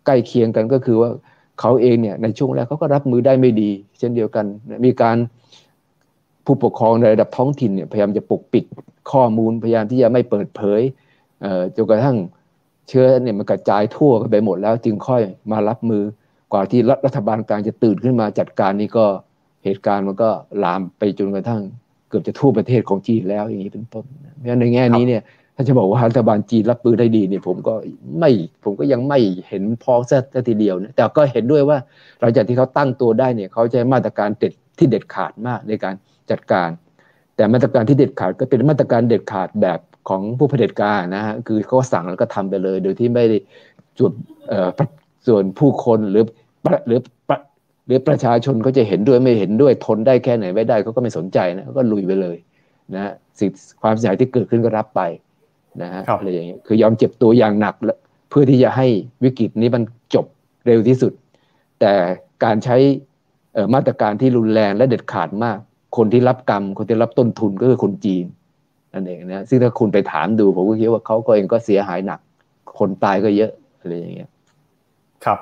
[0.06, 1.10] ใกล้เคียงกันก็คือว่า
[1.60, 4.44] เขาเองเนี่ยในช่วงแรกเขาก็รับมือได้ไม่ดี เช่นเดียวกัน
[4.84, 5.16] มีการ
[6.44, 8.64] ผู้ปกครองในระดับท้องถิ่นเนี่ยพยายามจะปกปิด
[9.12, 10.80] ข้อมูลพยายามที่จะไม่เปิดเผย
[11.76, 12.16] จนกระทั่ง
[12.88, 16.02] เชื้อเนี่ยมันกระจายทั่วกันไปหมดแล้วจึงค่อยมารับมือ
[16.52, 19.06] กว่าที่รัฐบาลกลางจะตื่นขึ้นมาจัดการนี่ก็
[19.64, 20.30] เหตุการณ์มันก็
[20.64, 21.62] ลามไปจนกระทั่ง
[22.08, 24.04] เกือบจะทั่วประเทศของจีนแล้วอย่างนี้เป็นต้น
[24.36, 25.22] เพราะฉะนั้นในแง่นี้เนี่ย
[25.56, 27.74] ถ้าจะบอกว่ารัฐบาลจีนรับมือได้ดีเนี่ยผมก็
[28.18, 28.30] ไม่
[28.64, 31.78] ผมก็ยังไม่เห็นพอสักทีเดียวนะแต่ก็เห็นด้วยว่า
[32.20, 35.94] หลังจากที่เขาตั้งตัวได้เนี่ยเขาจะมาตรการเด็ดที่เด็ดขาดมากในการ
[36.30, 36.68] จัดการ
[37.36, 43.38] แต่มาตรการที่เด็ดขาดก็เป็นมาตรการเด็ดขาดแบบของผู้เผด็จการนะฮะคือเขาสั่งแล้วก็ทำไปเลย โดยที่ไม่ได้
[43.98, 44.12] จุด
[45.26, 46.24] ส่วนผู้คนหรือ
[46.86, 46.98] หรือ
[47.86, 52.36] หรือประชาชนเขาจะเห็นด้วยไม่เห็นด้วยทนได้แค่ไหนไม่ได้เขาก็ไม่สนใจนะก็ลุยไปเลย
[52.94, 53.50] นะสิ่ง
[53.82, 55.00] ความเสียหายที่เกิดขึ้นก็รับไป
[55.82, 57.74] นะฮะอะไรอย่างเงี้ยคือยอมเจ็บตัวอย่างหนัก
[58.30, 58.86] เพื่อที่จะให้
[59.24, 59.82] วิกฤตนี้มัน
[60.14, 60.26] จบ
[60.66, 61.12] เร็วที่สุด
[61.80, 61.92] แต่
[62.44, 62.76] การใช้
[63.74, 65.58] มาตรการที่รุนแรงและเด็ดขาดมาก
[65.96, 68.24] คนที่รับกรรม คนที่รับต้นทุนก็คือคนจีน
[68.94, 72.20] นั่นเองนะซึ่งถ้าคุณไปถามดูผมก็คิดว่าเขาก็เองก็เสียหายหนัก
[72.78, 74.30] คนตายก็เยอะอะไรอย่างเงี้ย
[75.24, 75.38] ครับ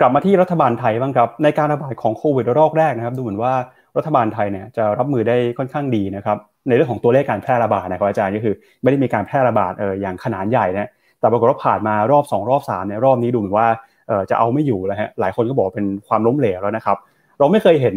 [0.00, 3.54] กลับมาที่รัฐบาลไทยบ้างครับ ในการระบาดของโควิดรอบแรกนะครับ ดูเหมือนว่า
[3.96, 6.36] รัฐบาลไทยเนี่ยจะรับมือได้ค่อนข้างดีนะครับ
[6.68, 10.88] ในเรื่องของตัวเลขการแพร่ระบาดนะครับอาจารย์ก็คือ ไม่ได้มีการแพร่ระบาดเอออย่างขนาดใหญ่นะ
[11.20, 13.68] แต่ปรากฏว่าผ่านมารอบ 2 รอบ3เนี่ยรอบนี้ดูเหมือนว่า
[14.08, 16.96] เออจะเอาไม่อยู่แล้วฮะหลายคนก็บอกเป็นความล้มเหลวแล้วนะครับ
[17.38, 17.96] เราไม่เคยเห็น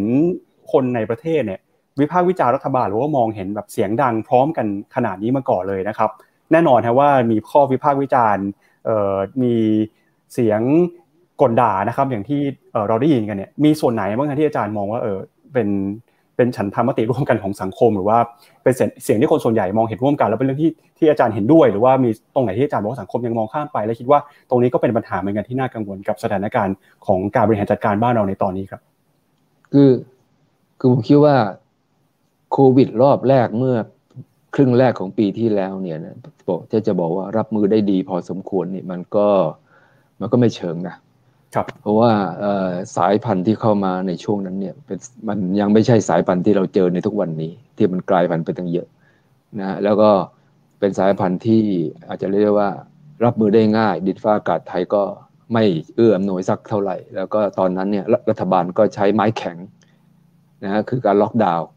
[0.72, 1.60] คนในประเทศเนี่ย
[2.00, 6.10] วิพากษ์วิจารณ์รัฐบาลหรือว่ามองเห็นแบบเสียงดังพร้อมกันขนาดนี้มาก่อนเลยนะครับ
[6.52, 8.44] แน่นอนนะว่ามีข้อวิพากษ์วิจารณ์
[9.42, 9.54] มี
[10.32, 10.60] เสียง
[11.42, 12.40] กลด่านะครับ อย่างที่
[12.88, 15.18] เราได้ยินกันเนี่ยมีส่วนไหนบ้างที่อาจารย์มองว่าเออ
[15.52, 15.68] เป็น
[16.36, 18.18] เป็นฉันทามติร่วมกันของสังคม หรือว่า
[18.62, 18.72] เป็น
[19.04, 24.20] เสียงที่คนส่วนใหญ่มองเห็นร่วมกัน แล้วเป็นเรื่องที่ที่อาจารย์เห็นด้วย หรือว่ามีตรงไหนที่อาจารย์บอกว่าสังคมยังมองข้ามไป และคิดว่า
[24.50, 28.80] ตรงนี้ก็เป็นปัญหาเหมือนกันที่น่ากังวลกับสถานการณ์ของการบริหารจัดการบ้านเราในตอนนี้ครับ
[29.72, 29.90] คือ
[30.78, 31.36] คือผมคิดว่า
[32.52, 33.76] โควิดรอบแรกเมื่อ
[34.54, 36.16] ครึ่งแรกของปีที่แล้วเนี่ยนะ
[36.48, 39.28] บอกจะจะบอกว่ารับมือได้ดีพอสมควรนี่มันก็
[40.20, 40.94] มันก็ไม่เชิงนะ
[41.54, 42.12] ครับเพราะว่า
[42.96, 48.86] สายพันธุ์ที่เข้ามาในช่วงนั้นเนี่ยเป็นมันยังไม่ใช่สายพันธุ์ที่เราเจอในทุกวันนี้ ที่มันกลายพันธุ์ไปตั้งเยอะ
[49.60, 50.10] นะแล้วก็
[50.78, 51.62] เป็นสายพันธุ์ที่
[52.08, 52.70] อาจจะเรียกว่า
[53.24, 55.02] รับมือได้ง่าย ดินฟ้าอากาศไทยก็
[55.52, 55.64] ไม่
[55.96, 59.56] เอื้ออำนวยสักเท่าไหร่ แล้วก็ตอนนั้นเนี่ยรัฐบาลก็ใช้ไม้แข็ง
[60.64, 61.68] นะคือการล็อกดาวน์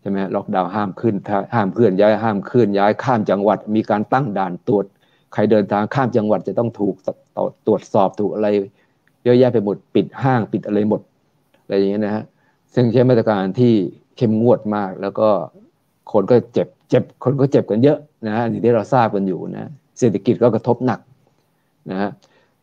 [0.00, 1.14] ใช่ไหมล็อกดาวน์ห้ามขึ้น
[1.54, 4.84] ห้ามเคลื่อนย้ายห้ามเคลื่อนย้ายข้ามจังหวัด มีการตั้งด่านตรวจ
[5.32, 6.94] ใครเดินทางข้ามจังหวัดจะต้องถูก
[7.66, 8.48] ตรวจสอบถูกอะไร
[9.24, 11.00] เยอะแยะไปหมดปิดห้างปิดอะไรหมด
[11.62, 12.24] อะไรอย่างเงี้ยนะฮะ
[12.74, 13.72] ซึ่งใช้มาตรการที่
[14.16, 15.28] เข้มงวดมาก แล้วก็
[16.12, 21.00] คนก็เจ็บเจ็บคนก็เจ็บกันเยอะนะฮะอย่างที่เราทราบกันอยู่นะเศรษฐกิจก็กระทบหนัก
[21.90, 22.10] นะฮะ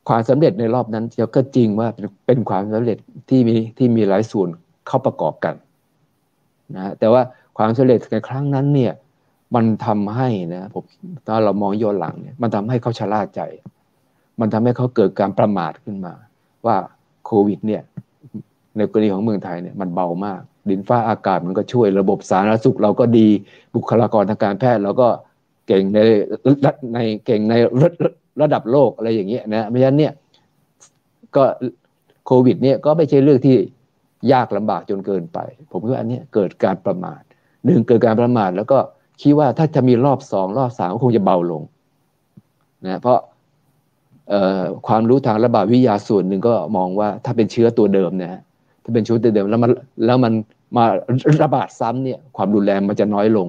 [0.10, 1.88] ความสำเร็จในรอบนั้นก็จริงว่า
[2.26, 2.98] เป็นความสำเร็จ
[3.30, 4.50] ที่มีที่มีหลายส่วน
[4.88, 5.56] เข้าประกอบกัน
[6.76, 7.22] นะแต่ว่า
[7.58, 8.94] ความสำเร็จในครั้งนั้นเนี่ย
[9.56, 10.84] มันทำให้นะผม
[11.28, 13.42] ถ้าเรามองย้อนหลังเนี่ยมันทำให้เขาชะล่าใจ
[14.40, 16.14] มันทำให้เขาเกิดการประมาทขึ้นมา
[16.68, 16.78] ว่า
[17.26, 17.82] โควิดเนี่ย
[18.78, 23.28] ในกรณีของเมืองไทยเนี่ยมันเบามาก ดินฟ้าอากาศมันก็ช่วยระบบสาธารณสุข เราก็ดี
[23.76, 25.08] บุคลากรทางการแพทย์เราก็
[25.68, 25.98] เก่งใน
[26.94, 27.90] ในเก่งในระ
[28.42, 30.14] ระดับโลกอะไรอย่างเงี้ยนะเพราะฉะนั้นเนี่ย
[31.36, 31.44] ก็
[32.26, 33.58] โควิดเนี่ยก็ไม่ใช่เรื่องที่
[34.32, 35.40] ยากลำบากจนเกินไป
[35.72, 37.22] ผมคิดว่าอันนี้เกิดการประมาท
[37.66, 38.80] หนึ่งเกิดการประมาทแล้วก็
[39.22, 41.64] คิดว่าถ้าจะมีรอบสองรอบสามก็คงจะเบาลง
[42.86, 43.20] นะเพราะ
[44.88, 48.42] ความรู้ทางระบาดวิทยาส่วนหนึ่งก็มองว่าถ้าเป็นเชื้อตัวเดิมนะ
[48.84, 49.72] ถ้าเป็นเชื้อตัวเดิมแล้วมัน
[50.06, 50.34] แล้วมัน
[50.78, 50.86] มา
[51.44, 53.48] ระบาดซ้ำเนี่ยความรุนแรงมันจะน้อยลง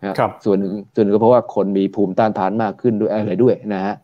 [0.00, 3.94] นะครับส่วนหนึ่งส่วนหนึ่งก็เพราะว่าคนมีภูมิต้านทานมากขึ้นด้วยอะไรด้วยนะฮะ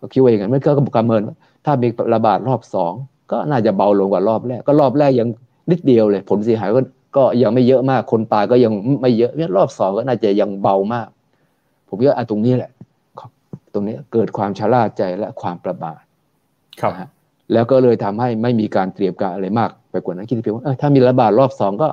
[0.00, 1.20] ก็คิดว่าอย่างนั้นไม่ก็ประเมิน
[1.64, 2.92] ถ้ามีระบาดรอบสอง
[3.32, 5.28] ก็น่าจะเบาลงกว่ารอบแรก ก็รอบแรกยัง
[5.70, 6.80] นิดเดียวเลย ผลเสียหายก็
[7.16, 11.08] ก็ยังไม่เยอะมากคนตายก็ยังไม่เยอะเนี่ยรอบสองก็น่าจะยังเบามาก
[11.88, 12.70] ผมว่าตรงนี้แหละ
[13.74, 16.00] ตรงนี้เกิดความชะล่าใจและความประมาท
[16.80, 16.92] ครับ
[17.52, 21.88] แล้วก็เลยทำให้ไม่มีการเตรียมการอะไรมากไปกว่านั้นคิดเพียงว่าถ้ามีระบาดรอบสองก็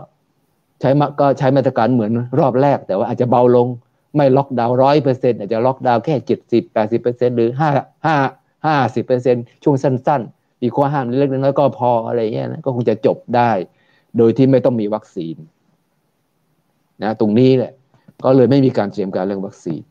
[0.82, 3.68] ใช้มาก็ใช้มาตรการเหมือนรอบแรก แต่ว่าอาจจะเบาลง
[4.16, 7.70] ไม่ล็อกดาวน์ร้อยเปอร์เซ็นต์อาจจะล็อกดาวน์แค่เจ็ดสิบแปดสิบเปอร์เซ็นต์หรือห้า
[8.06, 8.16] ห้า
[8.66, 13.52] ห้าสิบเปอร์เซ็นต์ช่วงสั้นๆ มีข้อห้ามเล็กน้อยก็พออะไรเงี้ยนะก็คงจะจบได้
[14.18, 15.36] โดยที่ไม่ต้องมีวัคซีน
[17.04, 17.74] นะ ตรงนี้แหละ
[18.26, 19.82] ก็เลยไม่มีการเตรียมการเรื่องวัคซีน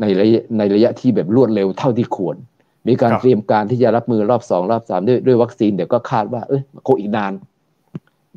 [0.00, 2.36] ในระยะในระยะที่แบบรวดเร็วเท่าที่ควร
[2.88, 7.32] มีการเตรียมการที่จะรับมือรอบสองรอบสามด้วยด้วยวัคซีนเดี๋ยวก็คาดว่าเอ้ยคงอีกนาน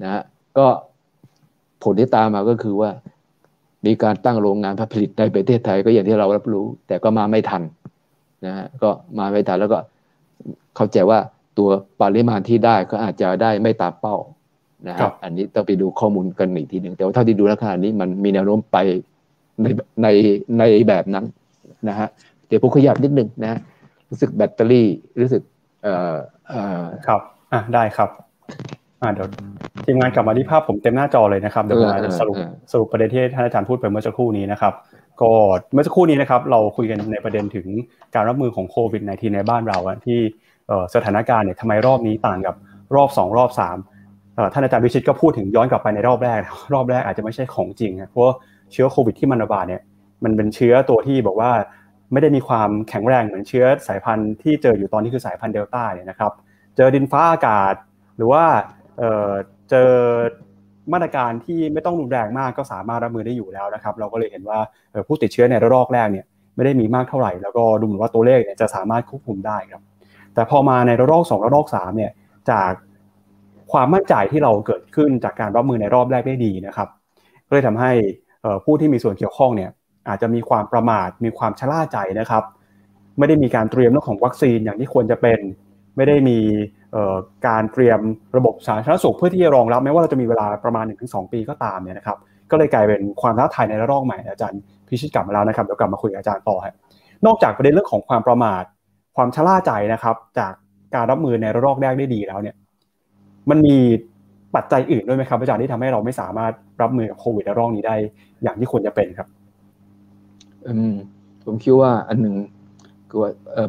[0.04, 0.24] นะฮะ
[0.58, 0.68] ก็
[1.84, 2.90] ผลที่ตามมาก็คือว่า
[3.86, 7.64] มีการตั้งโรงงานผลิตในประเทศไทยก็อย่างที่เรารับรู้ แต่ก็มาไม่ทัน
[8.46, 8.90] นะฮะก็
[9.20, 9.80] มาไม่ทันแล้วก็
[10.76, 11.20] เข้าใจว่า
[11.58, 11.70] ตัว
[12.02, 14.16] ปริมาณที่ได้ก็อาจจะได้ไม่ตามเป้า
[14.88, 18.78] นะครับอันนี้ต้องไปดูข้อมูลกันอีกทีหนึ่งแต่ว่าเท่าที่ดูแล้วขณะนี้มันมีแนวโน้มไป
[19.62, 19.68] ใน
[20.02, 20.08] ใน
[20.60, 21.26] ในแบบนั้น
[21.90, 22.08] นะฮะ
[22.48, 23.60] เดี๋ยวผมขยับนิดนึงนะ
[24.10, 24.88] รู้สึกแบตเตอรี่
[25.22, 25.42] รู้สึก
[25.84, 26.16] เอ่อ
[26.50, 27.22] เอ่อครับ
[27.54, 28.10] อะได้ครับ
[29.02, 29.28] อ่าเดี๋ยว
[29.86, 32.38] ทีมงานกลับมาที่ภาพผมเต็มหน้าจอเลยนะครับเดี๋ยวผมจะสรุป
[32.72, 34.74] สรุปประเด็นที่ท่านอาจารย์พูดไปเมื่อสักครู่นี้นะครับ
[35.22, 35.32] ก็
[35.74, 37.68] เมื่อสักครู่นี้นะครับเราคุยกันในประเด็นถึง
[38.16, 40.20] การรับมือของโควิด -19 ในบ้านเราที่
[40.96, 42.56] สถานการณ์เนี่ยทำไมรอบนี้ต่างกับ
[42.96, 43.52] รอบ 2 รอบ
[44.00, 46.40] 3ท่านอาจารย์วิชิตก็พูดถึงย้อนกลับไปในรอบแรก
[46.74, 48.24] รอบแรกอาจจะไม่ใช่ของจริงเพราะ
[48.72, 49.82] เชื้อโควิดที่มันระบาดเนี่ย
[50.24, 51.52] มันเป็นเชื้อตัวที่บอกว่า
[52.12, 56.32] ไม่ได้มีความแข็งแรงเหมือนเชื้อสายพันธุ์ที่เจออยู่ตอนนี้คือสายพันธุ์เดลต้าเนี่ยนะครับ
[56.76, 57.74] เจอดินฟ้าอากาศ
[58.18, 58.44] หรือว่า
[59.70, 59.92] เจอ
[60.94, 64.60] มาตรการที่ไม่ต้องรุนแรงมากก็สามารถรับมือได้อยู่แล้วนะครับ เราก็เลยเห็นว่า
[65.08, 66.26] ผู้ติดเชื้อในระลอกแรกเนี่ย
[66.56, 69.82] ไม่ได้มีมากเท่าไหร่ แล้วก็ดูเหมือนว่าตัวเลขเนี่ยจะสามารถควบคุมได้ครับ
[70.34, 72.12] แต่พอมาในระลอกสองระลอกสามเนี่ย
[72.52, 72.72] จาก
[73.72, 76.90] ความมั่นใจที่เราเกิดขึ้นจากการรับมือในรอบแรกได้ดีนะครับ
[77.48, 77.92] ก็เลยทำให้
[78.66, 79.72] ผู้ที่มีส่วนเกี่ยวข้องเนี่ย
[80.08, 82.44] อาจจะมีความประมาทมีความชะล่าใจนะครับ
[83.20, 85.40] ไม่ได้มีการเตรียมเรื่องของวัคซีนอย่างที่ควรจะเป็น
[85.98, 86.40] ไม่ได้มี
[87.48, 88.00] การเตรียม
[88.38, 92.18] ระบบสาธารณสุขเพื่อที่จะรองรับแม้ว่าเราจะมีเวลาประมาณ 1-2 ปีก็ตามเนี่ยนะครับ
[92.52, 96.76] ก็เลยกลายเป็นความท้าทายในระลอกใหม่อาจารย์พิชิตกลับมาแล้วนะครับเดี๋ยวกลับมาคุยกับอาจารย์ต่อฮะ
[97.26, 98.64] นอกจากประเด็นเรื่องของความประมาท
[99.16, 100.54] ความชะล่าใจนะครับ จาก
[100.96, 102.56] การรับมือในระลอกแรกได้ดีแล้วเนี่ย
[103.50, 103.78] มันมี
[104.56, 107.96] ปัจจัยอื่นด้วยไหมครับอาจารย์ที่ทำให้เราไม่สามารถรับมือกับโควิดระลอกนี้ได้
[108.44, 109.45] อย่างที่ควรจะเป็นครับอ
[111.46, 112.36] ผมคิดว่าอันหนึ่ง
[113.10, 113.68] คือว่าเออ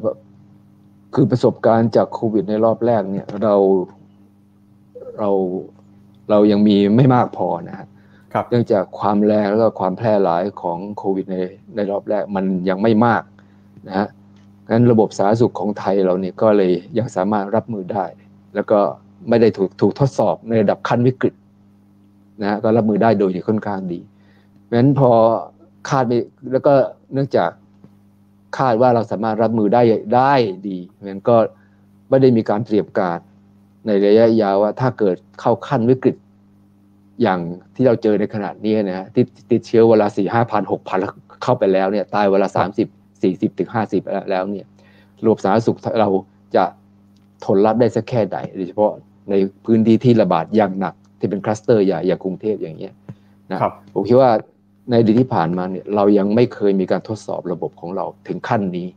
[1.14, 3.54] คือประสบการณ์จากโควิดในรอบแรกเนี่ยเรา
[5.18, 5.30] เรา
[6.30, 7.76] เรายังมีไม่มากพอนะ
[8.32, 11.36] ครับเนื่องจากความแรงแล้วก็ความแพร่หลายของโควิดใน
[11.76, 13.22] ในรอบแรกมันยังไม่มาก
[13.88, 14.08] นะฮะ
[14.70, 18.04] งั้นระบบสาธารณสุขของไทยเราเนี่ยก็เลยยังสามารถรับมือได้
[18.54, 18.78] แล้วก็
[19.28, 21.34] ไม่ได้ถูกถูกทดสอบในระดับขั้นวิกฤต
[22.42, 24.00] นะฮะก็รับมือได้โดยค่อนข้างดี
[24.62, 25.10] เพราะฉะนั้นพอ
[25.88, 26.12] คาดไป
[26.52, 26.72] แล้วก็
[27.12, 27.50] เนื่องจาก
[28.58, 29.82] คาดว่าเราสามารถรับมือได้
[30.14, 30.34] ได้
[30.68, 31.36] ดีเพราะฉะนั้นก็
[32.10, 33.18] ไม่ได้มีการเตรียมการ
[33.86, 36.16] ในระยะยาวว่าถ้าเกิดเข้าขั้นวิกฤต
[37.22, 37.40] อย่าง
[37.74, 40.98] ที่เราเจอในขนาดนี้นะฮะที่ติดเชื้อเวลาสี่ห้าพันหกพัน
[41.42, 42.88] เข้าไปแล้วเนี่ย ตายเวลาสามสิบ
[43.22, 44.66] สี่สิบถึงห้าสิบแล้วเนี่ย
[45.24, 46.08] ระบบสาธารณสุขเรา
[46.56, 46.64] จะ
[47.44, 48.92] ทนรับได้สักแค่ไหนโดยเฉพาะ
[49.30, 52.92] ในพื้นที่ที่ระบาดอย่างหนัก ที่เป็นคลัสเตอร์ใหญ่อย่างกรุงเทพอย่างเงี้ย
[53.52, 53.58] นะ
[53.94, 54.30] ผมคิดว่า
[54.88, 58.88] ในอดีตที่ผ่านมาเนี่ยเรายังไม่เคยมีการทดสอบระบบของเราถึงขั้นนี้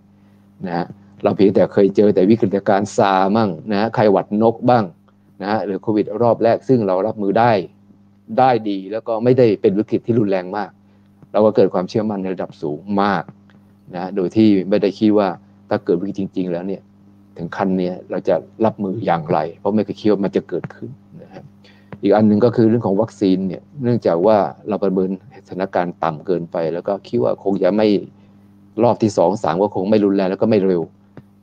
[0.68, 0.86] นะ
[1.24, 4.84] เราเพียงแต่เคยเจอแต่วิกฤตการณ์ซามั่งนะไข้หวัดนกบ้าง
[5.42, 7.52] นะฮะหรือโควิดรอบแรกซึ่งเรารับมือได้
[8.40, 10.70] ได้ดีแล้วก็ไม่ได้เป็นวิกฤตที่รุนแรงมาก
[11.32, 13.24] เราก็เกิดความเชื่อมั่นในระดับสูงมาก
[13.96, 15.28] นะโดยที่ไม่ได้คิดว่า
[15.70, 16.82] ถ้าเกิดวิกฤตจริง ๆ แล้วเนี่ย
[17.38, 20.90] ถึงขั้นนี้เราจะรับมืออย่างไร เพราะไม่เคยคิดว่ามันจะเกิดขึ้น
[21.24, 21.44] นะครับ
[22.02, 24.38] อีกอันหนึ่งก็คือเรื่องของวัคซีนเนี่ยเนื่องจากว่า
[24.70, 25.10] เราประเมิน
[25.48, 27.88] สถานการณ์ต่ำเกินไป แล้วก็คิดว่าคงจะไม่
[28.84, 30.82] รอบที่สองสามก็คงไม่รุนแรงแล้วก็ไม่เร็ว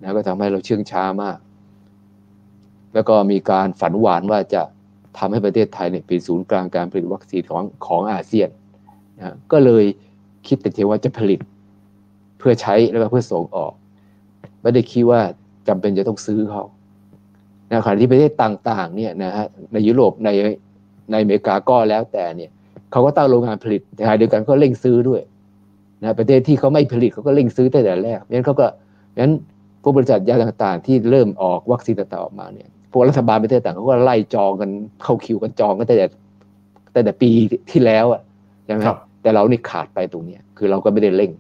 [0.03, 1.39] นะก็ทำให้เราเชื่องช้ามาก
[2.95, 4.63] แล้วก็มีการฝันหวานว่าจะ
[5.19, 8.49] ทำให้ประเทศไทยเนี่ยเป็นศูนย์กลางการผลิตวัคซีนของของอาเซียน
[9.19, 9.85] นะก็เลย
[10.47, 11.41] คิดแต่เทว่าจะผลิต
[12.39, 13.73] เพื่อใช้แล้วก็เพื่อส่งออก
[14.63, 15.21] ไม่ได้คิดว่า
[15.69, 16.65] จำเป็นจะต้องซื้อเขา
[17.69, 20.29] ในขณะที่ประเทศต่างๆเนี่ยนะฮะในยุโรปใน
[21.11, 22.51] ในอเมริกาก็แล้วแต่เนี่ย
[22.92, 25.20] เขาก็ตั้งโรงงานผลิตแต่ขณะเดียวกันก็เร่งซื้อด้วย
[26.03, 28.66] นะประเทศที่เขาไม่ผลิตเขาก็เร่งซื้อตั้งแต่แรกงั้นเขาก็
[29.20, 29.33] งั้น
[29.83, 34.70] พวกบริษัทยาต่างๆ ที่เริ่มออกวัคซีนต่างๆออกมาเนี่ยพวกรัฐบาลประเทศต่างเขาก็ไล่จองกัน
[35.03, 35.96] เข้าคิวกันจองกันแต่
[36.92, 37.31] แต่แต่ปี
[37.70, 38.22] ที่แล้วอะ
[38.64, 41.31] ใช่ไหมครับแต่เรานี่ขาดไปตรงเนี้ยคือเราก็ไม่ได้เร่ง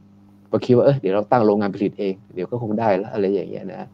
[0.50, 3.88] พอคิดว่าเออเดี๋ยวเราตั้งโรงงานผลิตเอง เดี๋ยวก็คงได้แล้วอะไรอย่างเงี้ยนะ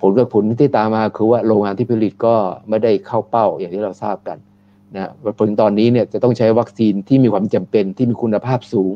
[0.00, 2.34] ผลกับผลที่ตามมาคือว่าโรงงานที่ผลิตก็
[2.68, 4.38] ไม่ได้เข้าเป้าอย่างที่เราทราบกัน
[4.94, 8.92] นะผลตอนนี้เนี่ยจะต้องใช้วัคซีนที่มีความจำเป็นที่มีคุณภาพสูง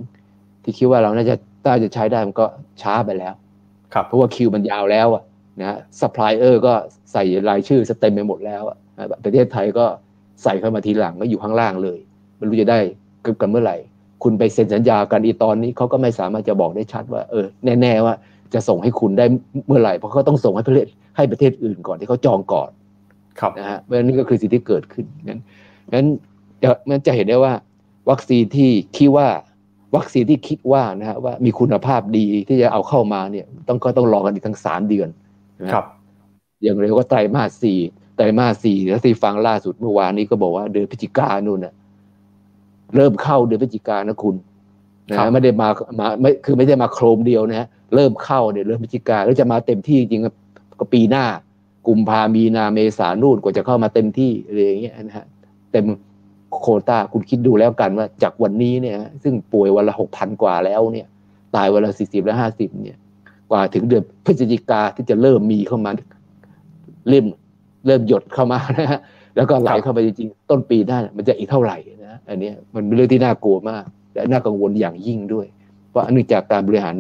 [0.63, 2.47] ที่คิดว่าเราน่าจะน่าจะใช้ได้มันก็
[2.83, 3.35] ช้าไปแล้ว
[3.95, 5.23] ครับเพราะว่าคิวมันยาวแล้วอะ
[5.61, 6.73] นะซัพพลายเออร์ก็
[7.13, 8.77] ใส่รายชื่อซะเต็มไปหมดแล้วอะ
[9.25, 9.85] ประเทศไทยก็
[10.43, 11.99] ใส่เข้ามาทีหลังก็อยู่ข้างล่างเลย
[12.37, 12.79] ไม่รู้จะได้
[13.41, 13.77] กันเมื่อไหร่
[14.23, 17.47] คุณไปเซ็นสัญญากันอีตอนนี้เขาก็ไม่สามารถจะบอกได้ชัดว่าเออ
[17.81, 18.15] แน่ ๆ ว่า
[18.55, 19.27] จะส่งให้คุณได้
[19.67, 22.71] เมื่อไหร่เพราะเขาต้องส่งให้ประเทศให้ประเทศอื่นก่อนที่เขาจองก่อน
[23.41, 25.41] ครับนะฮะเพราะนี่ก็คือสิ่งที่เกิดขึ้นนั้น
[25.95, 26.07] นั้น
[26.63, 27.53] จะมันจะเห็นได้ว่า
[28.11, 29.29] วัคซีนที่คิดว่า
[29.97, 35.09] วัคซีนที่คิดว่านะฮะว่ามีคุณภาพดีที่จะเอาเข้ามาเนี่ยต้องก็ต้องรอกันอีกทั้งสามเดือน
[35.73, 35.85] ครับ
[36.63, 37.79] อย่างเร็วก็ไตรมาสสี่
[38.17, 41.75] ไตรมาสสี่แล้วที่ฟังล่าสุดเมื่อวานนี้ก็บอกว่าเดือนพฤศจิกายนนู่นน่ะ
[42.97, 44.37] เริ่มเข้าเดือนพฤศจิกายนนะคุณ
[45.11, 45.69] นะไม่ได้มา
[45.99, 50.23] มาไม่คือไม่ได้มาโครมเดียวนะฮะเริ่มเข้าเนี่ยเริ่มพฤศจิกาแล้วจะมาเต็มที่จริง
[50.79, 51.25] ก็ปีหน้า
[51.87, 55.27] กุมภามีนาเมษานู่นกว่าจะเข้ามาเต็มที่อะไรอย่างเงี้ยนะฮะ
[55.73, 55.87] เต็ม
[56.61, 61.07] โคต้าคุณคิดดูแล้วกันว่าจากวันนี้เนี่ย ซึ่งป่วยวันละหกพันกว่าแล้วเนี่ย
[61.57, 62.99] ตายวันละสี่สิบและห้าสิบเนี่ย
[63.51, 65.91] กว่าถึงเดือนพฤศจิกาที่จะเริ่มมีเข้ามา
[67.09, 67.25] เริ่ม
[67.87, 69.01] เริ่มหยดเข้ามานะฮะ
[69.37, 71.77] แล้วก็ไหลเข้าไปจริงๆ ต้นปีหน้ามันจะอีกเท่าไหร่
[72.07, 75.47] นะอันนี้มันเป็นเรื่องที่น่ากลัวมาก และน่ากังวลอย่างยิ่งด้วย
[75.91, 76.97] เพราะอันนี้จากการบริหาร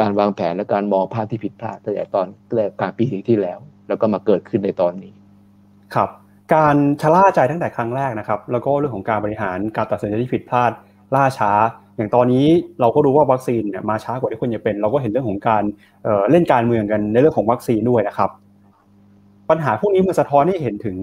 [0.00, 5.12] การวางแผนและการมองภาพที่ผิดพลาดตั้งแต่ตอนแรกกลางปีที่แล้ว แล้วก็มาเกิดขึ้นในตอนนี้
[5.94, 6.08] ครับ
[6.54, 10.70] การชะล่าใจตั้งแต่ครั้งแรกนะครับ แล้วก็เรื่องของการบริหารการตัดสินใจที่ผิดพลาด
[11.14, 11.52] ล่าช้า
[11.96, 12.46] อย่างตอนนี้
[12.80, 15.62] เราก็รู้ว่าวัคซีนเนี่ยมาช้ากว่าที่ควรจะเป็น เราก็เห็นเรื่องของการ
[16.30, 18.30] เล่นการเมืองกันในเรื่องของวัคซีนด้วยนะครับ
[19.50, 20.96] ปัญหาพวกนี้มันสะท้อนให้เห็นถึง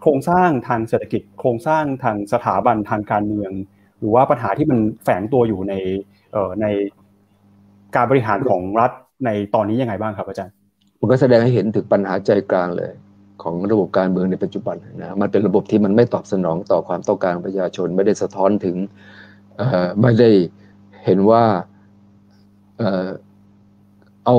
[0.00, 3.52] โครงสร้างทางเศรษฐกิจ โครงสร้างทางสถาบันทางการเมือง
[3.98, 5.74] หรือว่าปัญหาที่มันแฝงตัวอยู่ใน
[6.60, 6.66] ใน
[7.96, 8.90] การบริหารของรัฐ
[9.24, 10.54] ในตอนนี้ยังไงบ้างครับอาจารย์
[11.00, 12.92] มันก็แสดงให้เห็นถึงปัญหาใจกลางเลย
[13.42, 18.76] ของระบบการเมืองในปัจจุบันนะมันเป็นระบบที่มันไม่ตอบสนองต่อความต้องการประชาชนไม่ได้สะท้อนถึง
[20.02, 20.30] ไม่ได้
[21.04, 21.44] เห็นว่า
[24.24, 24.36] เอา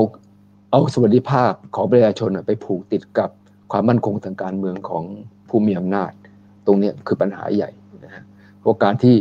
[0.70, 3.30] เอาสวัสดิภาพของประชาชนไปผูกติดกับ
[3.72, 5.04] ความมั่นคงทางการเมืองของ
[5.48, 6.10] ผู้มีอำนาจ
[6.66, 7.70] ตรงนี้คือปัญหาใหญ่
[8.04, 8.24] นะฮะ
[8.60, 9.16] เพราะการที่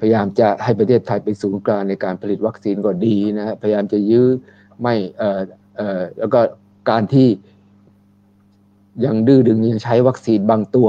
[0.00, 4.26] พยายามจะให้ประเทศไทยเป็นศูนย์กลางในการผลิตวัคซีนก็ดีนะฮะพยายามจะยื้อ
[4.82, 5.40] ไม่เออ
[5.76, 6.40] เออแล้วก็
[6.90, 7.28] การที่
[9.04, 10.88] ยังดื้อดึงยังใช้วัคซีนบางตัว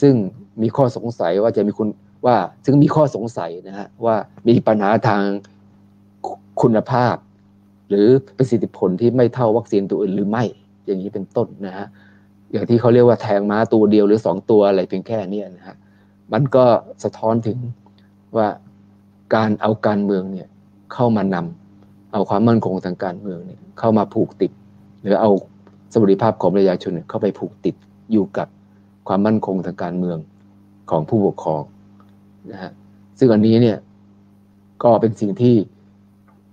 [0.00, 0.14] ซึ่ง
[0.62, 1.88] มีข้อสงสัยว่าจะมีคุณ
[2.26, 4.16] ว่าซึ่งมีข้อสงสัยนะฮะว่า
[4.48, 5.22] มีปัญหาทาง
[6.62, 7.16] คุณภาพ
[7.88, 8.06] หรือ
[8.36, 10.44] ประสิทธิผลที่ไม่เท่าวัคซีนตัวอื่นหรือไม่
[10.86, 11.86] อย่างนี้เป็นต้นนะฮะ
[12.52, 15.76] อย่างที่เขาเรียกว่าแทงม้าตัวเดียวหรือสองตัวอะไรเพียงแค่นี้นะฮะ
[16.32, 16.64] มันก็
[17.04, 17.58] สะท้อนถึง
[18.36, 18.48] ว่า
[19.34, 20.48] การเอาการเมืองเนี่ย
[20.94, 24.52] เข้ามานำเอาความมั่นคงทางการเมืองเนี่ยเข้ามาผูกติด
[25.02, 25.30] หรือเอา
[26.02, 27.74] วัสดิภาพของประชาชนเข้าไปผูกติด
[28.12, 28.48] อยู่กับ
[29.08, 30.18] ความมั่นคงทางการเมือง
[30.90, 31.62] ของผู้ปกครอง
[32.52, 32.72] นะฮะ
[33.18, 33.78] ซึ่งอันนี้เนี่ย
[34.82, 35.54] ก็เป็นสิ่งที่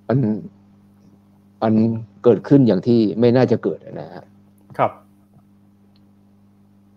[0.08, 0.20] มัน
[1.64, 1.74] มัน
[2.24, 4.24] เกิดขึ้นอย่างที่ไม่น่าจะเกิดนะฮะ
[4.78, 4.92] ครับ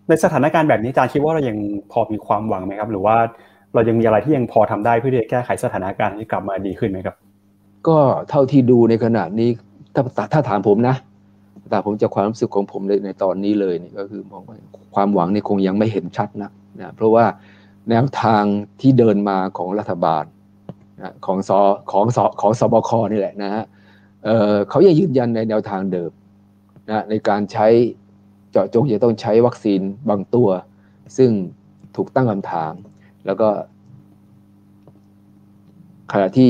[0.07, 1.57] ในสถานการณ์แบบนี้อาจารย์คิดว่าเรายัง
[1.91, 3.15] พอมีความหวังไหมครับ หรือว่า
[3.73, 7.15] เรายังมีอะไรที่ยังพอทำได้เพื่อที่จะแก้ไขสถานการณ์ที่กลับมาดีขึ้นไหมครับ
[7.87, 7.97] ก็
[8.29, 9.49] เท่าที่ดูในขณะนี้
[9.95, 10.95] ถ้าถ้าถามผมนะ
[11.69, 14.57] แต่ผมจะความรู้สึกของผมในตอนนี้เลยนี่ก็คือมองว่า
[14.95, 17.25] ความหวังนี่คงยังไม่เห็นชัดนะนะเพราะว่า
[17.89, 18.43] แนวทาง
[18.81, 20.23] ที่เดินมาของรัฐบาล
[21.01, 21.59] นะของสอ
[21.91, 23.63] ของสอของสบคนี่แหละนะฮะ
[24.23, 26.11] เเขายังยืนยันในแนวทางเดิม
[26.89, 27.67] นะในการใช้
[28.51, 30.49] เจาะจงจะต้องใช้วัคซีนบางตัว
[31.17, 31.31] ซึ่ง
[31.95, 32.73] ถูกตั้งคำถาม
[33.25, 33.49] แล้วก็
[36.11, 36.49] ขณะที่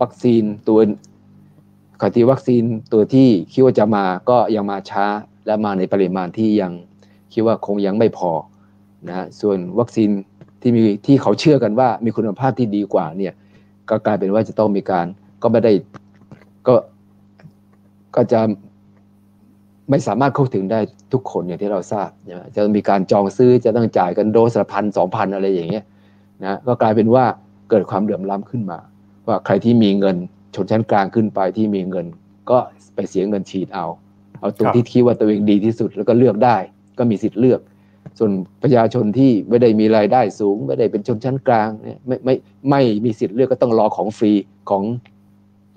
[0.00, 0.78] วัคซีนตัว
[2.00, 5.04] ขณะที่วัคซีนตัวที่คิดว่าจะมาก็ยังมาช้า
[5.46, 6.72] และมาในปริมาณที่ยัง
[7.32, 8.30] คิดว่าคงยังไม่พอ
[9.08, 10.10] นะส่วนวัคซีน
[10.60, 13.34] ที่มีที่เขาเชื่อกันว่ามีคุณภาพที่ดีกว่าเนี่ย
[13.90, 15.06] ก็กลายเป็นว่าจะต้องมีการ
[15.42, 15.72] ก็ไม่ได้
[16.66, 16.74] ก็
[18.16, 18.40] ก็จะ
[19.90, 20.80] ไม่สามารถเข้าถึงได้
[21.12, 25.84] ทุกคนอย่างที่เราทราบนะจะมีการจองซื้อจะต้องจ่ายกันโดสละพันสองพันอะไรอย่างเงี้ย
[26.44, 27.24] นะก็กลายเป็นว่า
[27.70, 28.78] เกิดความเดือดร้อนขึ้นมา
[29.26, 30.16] ว่าใครที่มีเงิน
[30.56, 32.06] ชนชั้นกลางขึ้นไปที่มีเงิน
[32.50, 32.58] ก็
[32.94, 33.86] ไปเสียเงินฉีดเอา
[34.40, 36.56] เอาตัวที่คิดว่าตัวเองดีที่สุดแล้วก็เลือกได้
[36.98, 37.60] ก็มีสิทธิ์เลือก
[38.18, 42.34] ส่วนประชาชนที่ไม่ได้มีรายได้สูง ไม่ได้เป็นชนชั้นกลางเนี่ยไม่ไม่
[42.70, 44.32] ไม่มีสิทธิ์เลือกก็ต้องรอของฟรี
[44.70, 44.84] ของ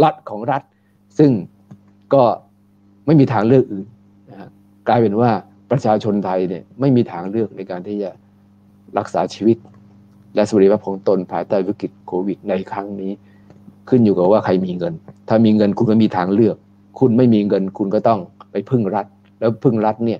[0.03, 0.61] รัฐของรัฐ
[1.17, 1.31] ซึ่ง
[2.13, 2.23] ก็
[3.05, 3.87] ไม่มีทางเลือกอื่น
[4.29, 4.49] นะ
[4.87, 5.31] กลายเป็นว่า
[5.71, 8.11] ประชาชนไทยเนี่ยไม่มีทางเลือกในการที่จะ
[8.97, 9.57] รักษาชีวิต
[10.35, 13.11] และสวัสดิภาพของตนภายใต้วิกฤตโควิดในครั้งนี้
[13.89, 14.93] ขึ้นอยู่กับว่าใครมีเงิน
[15.29, 16.55] ถ้ามีเงินคุณก็มีทางเลือก
[16.99, 18.19] คุณไม่มีเงินคุณก็ต้อง
[18.51, 19.05] ไปพึ่งรัฐ
[19.39, 20.19] แล้วพึ่งรัฐเนี่ย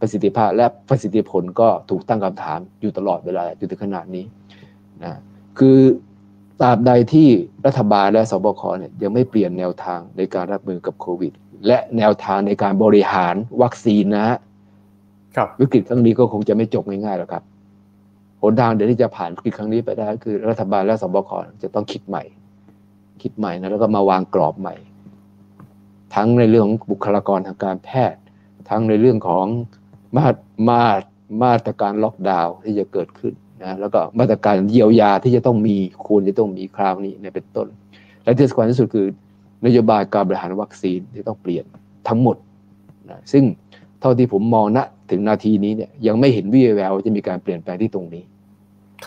[0.00, 4.24] ประสิทธิภาพและประสิทธิผลก็ถูกตั้งคำถามอยู่ตลอดเวลาอยู่ถึงขนาดนี้
[5.02, 5.18] นะ
[5.58, 5.78] คือ
[6.60, 7.28] ตราบใดที่
[7.66, 11.32] รัฐบาลและสบคเนี่ยยังไม่เปลี่ยนแนวทางในการรับมือกับโควิด
[11.66, 14.38] และแนวทางในการบริหารวัคซีนนะฮะ
[15.36, 17.42] ครับวิกฤตครั้งนี้ก็คงจะไม่จบง่ายๆหรอกครับ
[18.42, 21.30] หนทางเดียวที่จะผ่านวิกฤตครั้งนี้ไปได้ คือรัฐบาลและสบค
[21.62, 22.22] จะต้องคิดใหม่
[23.24, 24.74] คิดใหม่นะแล้วก็มาวางกรอบใหม่
[26.14, 28.20] ทั้งในเรื่องของบุคลากรทางการแพทย์
[28.70, 29.46] ทั้งในเรื่องของ
[30.16, 30.26] มา
[30.68, 30.82] มา
[31.42, 37.68] มาตรการล็อกดาวน์ที่จะเกิดขึ้นนะแล้วก็มาตรการเยียวยาที่จะต้องมีควรจะต้องมีคราวนี้ในเป็นต้น
[38.24, 39.06] และที่สำคัญที่สุดคือ
[39.66, 41.64] นโยบายการบริหารวัคซีนที่ต้องเปลี่ยน
[42.08, 42.36] ทั้งหมด
[43.10, 43.44] นะซึ่ง
[44.00, 44.78] เท่าที่ผมมองณ
[45.10, 48.24] ถึงนาทีนี้เนี่ยยังไม่เห็นวี่แววจะมีการเปลี่ยนแปลงที่ตรงนี้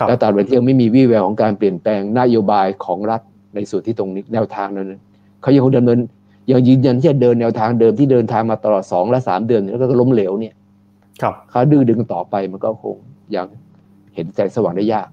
[0.08, 3.22] และตราบใดที่ยังไม่มีวี่แววของการเปลี่ยนแปลงนโยบายของรัฐ
[3.58, 4.92] ในส่วนที่ตรงนี้แนวทางนั้น
[5.42, 5.98] เขายังคงดำเนิน
[6.50, 10.54] ยังยืนยันที่จะเดินแนวทางเดิมที่เดินทางมาตลอดสองและสามเดือนแล้วก็ล้มเหลวเนี่ย
[11.22, 12.96] ครับเขาดื้อดึงต่อไปมันก็คง
[13.36, 13.46] ยัง
[14.14, 15.08] เห็นแสงสว่างได้ยาก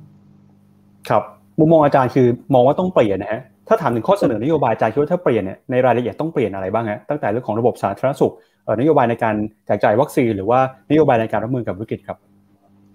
[1.09, 1.23] ครับ
[1.59, 8.33] มุมมองอาจารย์คือมองว่าต้องเปลี่ยนนะฮะถ้าถามถึงข้อเสนอนโยบายอาจารย์คิดว่าถ้าเปลี่ยนเนี่ยในรายละเอียดต้องเปลี่ยนอะไรบ้างฮะตั้งแต่เรื่องของระบบสาธารณสุข
[8.79, 12.17] นโยบายในการแจกจ่ายวัคซีนหรือว่านโยบายในการรับมือกับวิกฤตครับ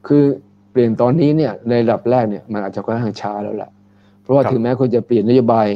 [0.06, 0.24] คือ
[0.70, 3.80] เปลี่ยนตอนนี้เนี่ยในระดับแรกเนี่ยมันอาจจะค่อนข้างช้าแล้วแหละเพ
[4.31, 5.69] ราะว่าถึงแม้คุณจะเปลี่ยนนโยบาย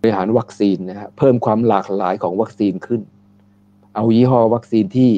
[0.00, 3.00] บริหารวัคซีนนะฮะเพิ่มความหลากหลายของวัคซีนขึ้น
[3.94, 5.10] เอายี่ห้อวัคซีนที่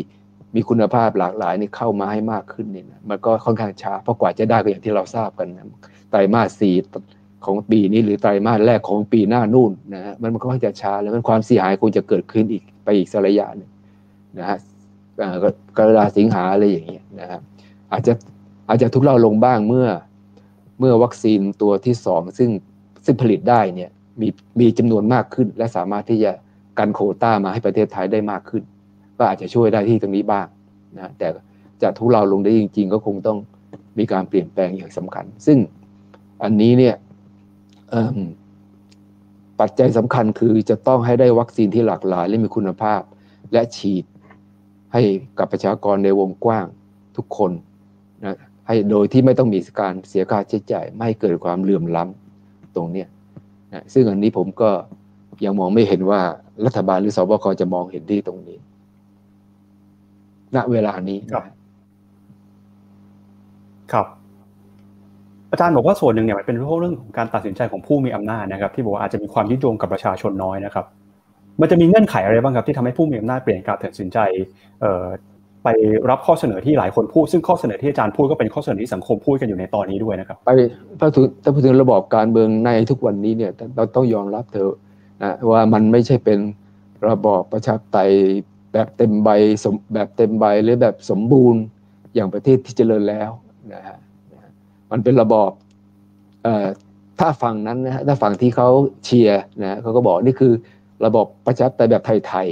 [0.54, 5.66] มีคุณภาพหลากหลายนี่เข้ามาให้มากขึ้นเนี่ยมันก็ค่อนข้างช้าเพราะกว่าจะได้ก็อย่างที่เราทราบกันนะ
[6.10, 6.74] ไตรมาสสี่
[7.44, 13.70] ของปีนี้หรือไตรมาสแรกของปีหน้านู่นนะฮะมันมันก็ค่อนข้างช้าแล้วมันความเสียหายคงจะเกิดขึ้นอีกไปอีกสักระยะนึง
[14.38, 14.58] นะฮะ
[15.76, 17.40] กรดาสิงหาอะไรอย่างเงี้ยนะครับ
[17.92, 18.12] อาจจะ
[18.68, 19.86] อาจจะทุกเราลงบ้างเมื่อ
[20.80, 22.50] เมื่อวัคซีนตัวที่สองซึ่ง
[23.04, 23.90] ซึ่งผลิตได้เนี่ย
[24.20, 24.28] มี
[24.60, 26.32] มีจำนวนมากขึ้น และสามารถที่จะ
[26.78, 28.62] กันโคต้ามาให้ประเทศไทยได้มากขึ้น
[29.18, 30.46] ก็อาจจะช่วยได้ที่ตรงนี้บ้าง
[30.96, 31.28] นะแต่
[31.82, 33.38] จะทุเราลงได้จริง ๆ ก็คงต้อง
[33.98, 35.58] มีการเปลี่ยนแปลงอย่างสำคัญ ซึ่ง
[36.42, 36.94] อันนี้เนี่ย
[39.60, 43.00] ปัจจัยสำคัญคือจะต้องให้ได้วัคซีนที่หลากหลาย และมีคุณภาพ
[43.52, 44.04] และฉีด
[44.92, 45.02] ให้
[45.38, 46.66] กับประชากรในวงกว้าง
[47.16, 47.52] ทุกคน
[48.70, 53.08] ให้โดยที่ไม่ต้องมีการเสียค่าใช้จ่าย ไม่เกิดความเหลื่อมล้ำตรงเนี้ย
[53.72, 54.70] นะซึ่งอันนี้ผมก็
[55.44, 56.20] ยังมองไม่เห็นว่า
[56.66, 58.58] รัฐบาลหรือสบคจะมองเห็นที่ตรงนี้
[60.56, 61.40] ณเวลานี้ครั
[64.04, 64.06] บ
[65.50, 70.86] อาจารย์บอกว่าส่วนหนึ่งเนี่ยมันเป็นเรื่องของการตัดสินใจของผู้มีอำนาจนะครับ ที่บอกว่าอาจจะมีความยึดโยงกับประชาชนน้อยนะครับ
[71.60, 74.18] มันจะมีเงื่อนไขอะไรบ้างครับที่ทำให้ผู้มีอำนาจเปลี่ยนการตัดสินใจ
[75.64, 75.68] ไป
[76.10, 80.50] รับข้อเสนอที่หลายคนพูด ซึ่งข้อเสนอที่อาจารย์พูดก็เป็นข้อเสนอที่สังคมพูดกันอยู่ในตอนนี้ด้วยนะครับ ไป
[81.00, 84.74] ถ้าถึงถ้าพูดถึงระบอบการเมืองในทุกวันนี้เนี่ยเราต้องยอมรับเถอะ
[85.22, 86.38] นะว่ามันไม่ใช่เป็น
[87.08, 88.12] ระบอบประชาธิปไตย
[88.72, 89.28] แบบเต็มใบ
[89.94, 91.60] แบบเต็มใบหรือแบบสมบูรณ์
[92.14, 93.30] อย่างประเทศที่เจริญแล้ว
[93.74, 93.98] นะฮะ
[94.90, 95.50] มันเป็นระบอบ
[96.44, 96.66] เอ่อ
[97.18, 98.68] ถ้าฝั่งนั้นนะถ้าฝั่งที่เขา
[99.04, 100.52] เชียร์นะเขาก็บอกนี่คือ
[101.06, 102.48] ระบบประชาธิปไตยแบบไทย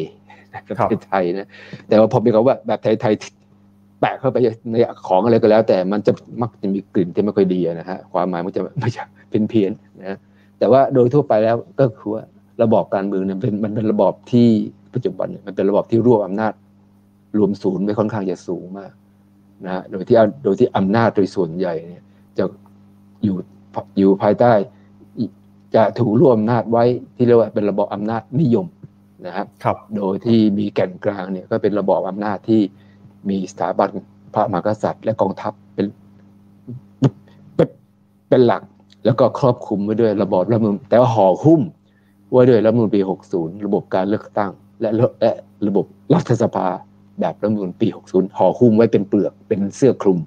[0.66, 1.48] แบบไทยนะ
[1.88, 4.36] แต่ว่าพอมีคำว่าแบบไทยๆแปะเข้าไป
[4.70, 4.74] ใน
[5.08, 10.18] ของอะไรก็แล้ว แต่มันจะมักจะมีกลิ่นที่ไม่ค่อยดีนะฮะความหมายมันจะไม่ใช่เป็นเพี้ยนนะ
[10.58, 12.22] แต่ว่าโดยทั่วไปแล้วก็คือว่า
[12.62, 14.48] ระบอบการเมืองเนี่ยเป็นมันเป็นระบอบที่
[14.94, 16.52] ปัจจุบันเนี่ยมันเป็นระบอบที่รวบอำนาจ
[17.38, 18.92] รวมศูนย์ไว้ค่อนข้างจะสูงมาก
[19.64, 22.02] นะโดยที่โดยที่อำนาจโดยส่วนใหญ่เนี่ย
[22.38, 22.44] จะ
[23.24, 23.36] อยู่
[23.98, 24.52] อยู่ภายใต้
[25.74, 26.84] จะถูกรวมอำนาจไว้
[27.16, 28.66] ที่เรียกว่าเป็นระบอบอำนาจนิยม
[29.26, 32.60] นะครับครับโดยที่มีแก่นกลางเนี่ยก็เป็นระบอบอำนาจที่
[33.28, 33.90] มีสถาบัน
[34.34, 35.86] พระมหากษัตริย์ และกองทัพเป็น
[37.54, 37.68] เป็น
[38.28, 38.62] เป็นหลัก
[39.04, 41.62] แล้วก็ครอบคลุมไว้ด้วยระบอบรัฐมนุนแต่ว่าห่อหุ้ม
[42.32, 43.00] ไว้ด้วยรัฐมนุนปี
[43.32, 44.50] 60 ระบบการเลือกตั้ง
[44.80, 45.32] และและ
[45.66, 46.68] ระบบรัฐสภา
[47.20, 50.18] แบบรัฐมนุนปี 60 ห่อหุ้มไว้เป็นเปลือกเป็นเสื้อคลุม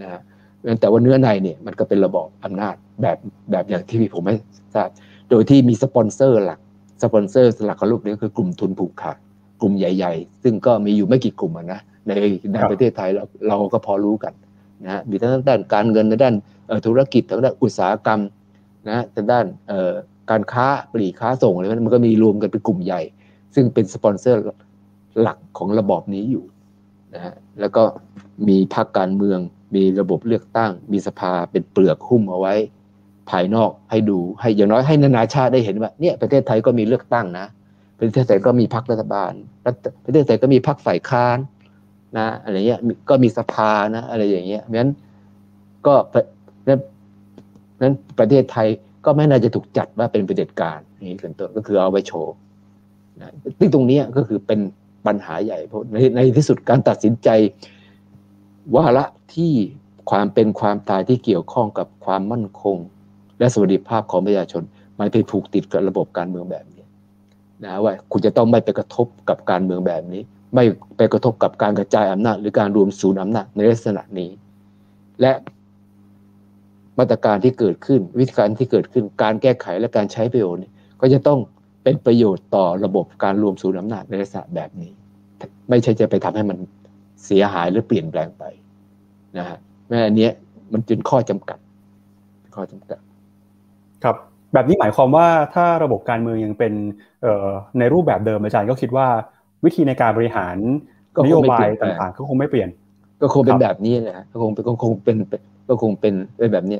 [0.00, 0.20] นะฮะ
[0.80, 3.18] แต่ว่าเนื้อในเนี่ยมันก็เป็นระบอบอำนาจแบบ
[3.50, 4.34] แบบอย่างที่ผมไม่
[4.74, 4.88] ทราบ
[5.30, 6.60] โดยที่มีสปอนเซอร์หลัก
[7.04, 9.16] สปอนเซอร์หลักของลูกนี้คือกลุ่มทุนผูกขาด
[9.60, 12.12] กลุ่มใหญ่ ๆ ซึ่งก็มีอยู่ไม่กี่กลุ่มนะใน
[12.52, 14.32] ในประเทศไทยเราเราก็พอรู้กัน
[14.84, 16.34] นะมีทั้งด้านการเงินในด้าน
[16.86, 18.20] ธุรกิจทั้งด้านอุตสาหกรรม
[18.88, 19.44] นะทางด้าน
[20.30, 23.00] การค้าปลีกค้าส่งอะไรมันก็มีรวมกันเป็นกลุ่มใหญ่
[23.54, 24.40] ซึ่งเป็นสปอนเซอร์
[25.20, 26.44] หลักของระบอบนี้อยู่
[27.14, 27.82] นะฮะแล้วก็
[28.48, 29.38] มีพรรคการเมือง
[29.74, 32.54] มีระบบเลือกตั้ง มีสภาเป็นเปลือกหุ้มเอาไว้
[33.30, 37.46] ภายนอกให้ดูให้อย่างน้อยให้นานาชาติได้เห็นว่าเนี่ยประเทศไทยก็มีเลือกตั้งนะ
[37.98, 39.32] ประเทศไทยก็มีพรรครัฐบาล
[40.04, 41.38] ประเทศไทยก็มีพรรคฝ่ายค้าน
[42.18, 44.90] นะอะไรเงี้ยก็มีสภานะ อะไรอย่างเงี้ยเพราะฉะนั้น
[45.86, 45.94] ก็
[47.82, 48.68] นั้นประเทศไทย
[49.04, 50.78] ก็ไม่น่าจะถูกจัดว่าเป็นประเด็จการ
[51.10, 52.34] นี่เป็นต้นก็คือเอาไว้โชว์
[53.20, 54.60] นะซึ่งตรงนี้ก็คือเป็น
[55.06, 57.28] ปัญหาใหญ่เพราะในในที่สุดการตัดสินใจ
[58.76, 59.52] วาระที่
[60.10, 62.76] ความเป็นความตายที่เกี่ยวข้องกับความมั่นคง
[63.38, 64.62] และสวัสดิภาพของประชาชน
[64.98, 66.84] มันไปผูกติดกับระบบการเมืองแบบนี้
[67.64, 70.22] นะว่าคุณจะต้องไม่ไปกระทบกับการเมืองแบบนี้
[70.54, 70.64] ไม่
[70.96, 74.30] ไปกระทบกับการกระจายอำนาจ หรือการรวมศูนย์อำนาจในลักษณะนี้
[75.20, 75.32] และ
[76.98, 80.60] มาตรการที่เกิดขึ้น วิธีการที่เกิดขึ้นการแก้ไขและการใช้ประโยชน์
[81.00, 81.38] ก็จะต้อง
[81.82, 84.92] เป็นประโยชน์ต่อระบบการรวมศูนย์อำนาจในลักษณะแบบนี้
[85.68, 86.58] ไม่ใช่จะไปทำให้มัน
[87.24, 88.44] เสียหายหรือเปลี่ยนแปลงไป
[89.38, 90.28] นะฮะแม้อันนี้
[90.72, 91.58] มันเป็นข้อจำกัด
[92.54, 93.00] ข้อจำกัด
[94.04, 94.16] ครับ
[94.54, 96.72] แบบนี้หมายความว่าถ้าระบบการเมืองยังเป็น
[97.78, 99.06] ในรูปแบบเดิมอาจารย์ก็คิดว่า
[99.64, 100.56] วิธีในการบริหาร
[101.24, 102.68] นโยบายต่างๆก็คงไม่เปลี่ยน
[103.22, 105.16] ก็คงเป็นแบบนี้แหละก็คงเป็นก็คงเป็น
[105.68, 106.14] ก็คงเป็น
[106.52, 106.78] แบบนี้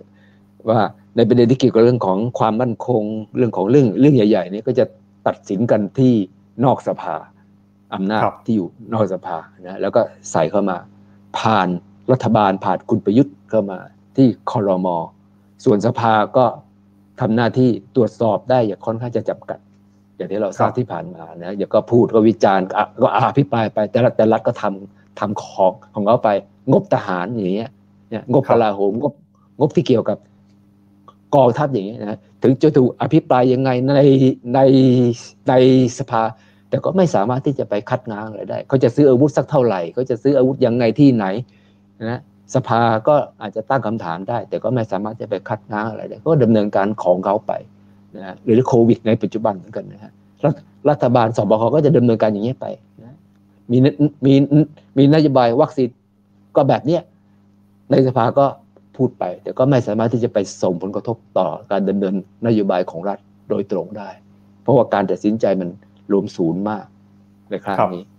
[0.69, 0.81] ว่า
[1.17, 3.03] ในประเด็นที่เกี่ยวกับเรื่องของความมั่นคง
[3.37, 4.85] เรื่องของเรื่องเรื่องใหญ่ๆนี้ก็จะ
[5.27, 6.13] ตัดสินกันที่
[6.65, 7.15] นอกสภา
[7.95, 10.01] อำนาจที่อยู่นอกสภานะแล้วก็
[10.33, 10.77] ใส่เข้ามา
[11.39, 11.69] ผ่าน
[12.13, 13.79] รัฐบาลผ่านคุณประยุทธ์เข้ามา
[14.17, 14.97] ที่คอรมอ
[15.65, 16.45] ส่วนสภาก็
[17.21, 19.59] ทำหน้าที่ตรวจสอบได้อย่างค่อนข้างจะจำกัด
[20.17, 22.67] อย่างที่เราทราบที่ผ่านมานะอย่าก็พูดก็วิจารณ์
[23.03, 26.29] ก็อาพิปรายไป แต่ละแต่รัฐก็ทำทำของของเขาไป
[26.71, 27.71] งบทหารอย่างเงี้ย
[28.11, 29.13] เนี่ยงบกลาโหมงบ
[29.59, 30.19] งบที่เกี่ยวกับ
[31.35, 34.03] กองทัพอย่างเงี้ยนะถึงจะถูกอภิปรายยังไงใน
[34.55, 34.61] ใน
[35.49, 35.55] ใน
[35.99, 36.23] สภา
[36.69, 41.27] แต่ก็ไม่สามารถที่จะไปคัดง้างอะไรได้เขาจะซื้ออาวุธสักเท่าไหร่เขาจะซื้ออาวุธยังไงที่ไหน
[42.11, 42.21] นะ
[42.55, 47.53] สภาก็อาจจะตั้งคำถามได้ แต่ก็ไม่สามารถจะไปคัดง้างอะไรได้ก็ดำเนินการของเขาไป
[48.17, 50.13] นะหรือโควิดในปัจจุบันเหมือนกันนะฮะ
[50.91, 52.67] รัฐบาลสบคก็จะดำเนินการอย่างนี้ไป
[53.03, 53.17] นะ
[53.71, 53.79] มี
[54.27, 54.35] มี
[54.99, 55.89] มีนโยบายวัคซีน
[56.57, 57.03] ก็แบบเนี้ย
[57.91, 58.47] ในสภาก็
[58.97, 62.15] พูดไป แต่ก็ไม่สามารถที่จะไปส่งผลกระทบต่อการดำเนิน
[62.47, 63.19] นโยบายของรัฐ
[63.51, 64.11] โดยตรงได้
[64.63, 65.69] เพราะว่าการตัดสินใจมัน
[66.13, 66.85] รวมศูนย์มาก
[67.51, 68.14] ในครั้งนี้ครับ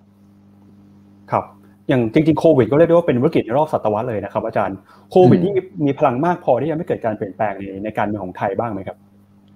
[1.87, 4.77] อย่างจริงๆโควิดก็เรียกได้ว่าเป็นวิกฤตในรอบศตวรรษเลยนะครับ อาจารย์
[5.11, 5.53] โควิดที่
[5.85, 8.97] มีพลังมากพอที่จะไม่เกิดการเปลี่ยนแปลงในในการเมืองของไทยบ้างไหมครับ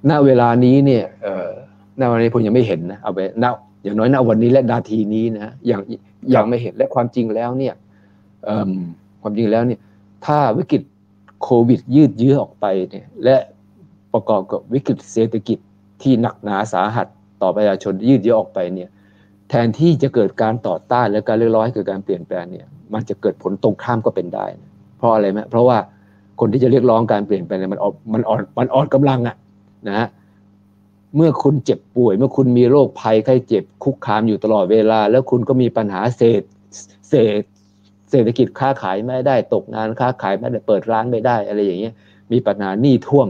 [0.09, 1.49] ณเวลานี้เนี่ยเอ่อ
[1.99, 3.45] ณวันนี้ผมยังไม่เห็นนะเอาไปณ
[3.83, 5.81] อย่างน้อยณวันนี้และนาทีนี้นะยัง
[6.35, 7.73] ยังไม่เห็นและความจริงแล้วเนี่ย
[9.21, 9.79] ความจริงแล้วเนี่ย
[10.25, 10.81] ถ้าวิกฤต
[11.43, 13.35] โควิดยืดเยื้อออกไปเนี่ยและ
[14.13, 15.57] ประกอบกับวิกฤตเศรษฐกิจ
[16.01, 17.07] ที่หนักหนาสาหัส
[17.41, 18.89] ต่อประชาชนยืดเยื้อออกไปเนี่ย
[19.49, 24.45] แทนที่จะเกิดการต่อต้านและการเรียกร้องให้เกิดการเปลี่ยนแปลงเนี่ยมันจะเกิดผลตรงข้ามก็เป็นได้
[24.97, 25.77] เพราะอะไรไหมเพราะว่า
[26.39, 29.35] คนที่จะเรียกร้องการเปลี่ยนแปลงมันอ่อนมันอ่อนมันอ่อนกำลังอะ
[29.87, 30.07] นะฮะ
[31.15, 36.43] เมื่อคุณเจ็บป่วย เมื่อคุณมีโรคภัยไข้เจ็บคุกคามอยู่ตลอดเวลา แล้วคุณก็มีปัญหาเศษ
[37.09, 37.41] เศษ
[38.11, 41.93] เศรษฐกิจค้าขายไม่ได้ตกงานค้าขายไม่ได้เปิดร้านไม่ได้อะไรอย่างเงี้ย
[42.31, 43.27] มีปัญหาหนี้ท่วม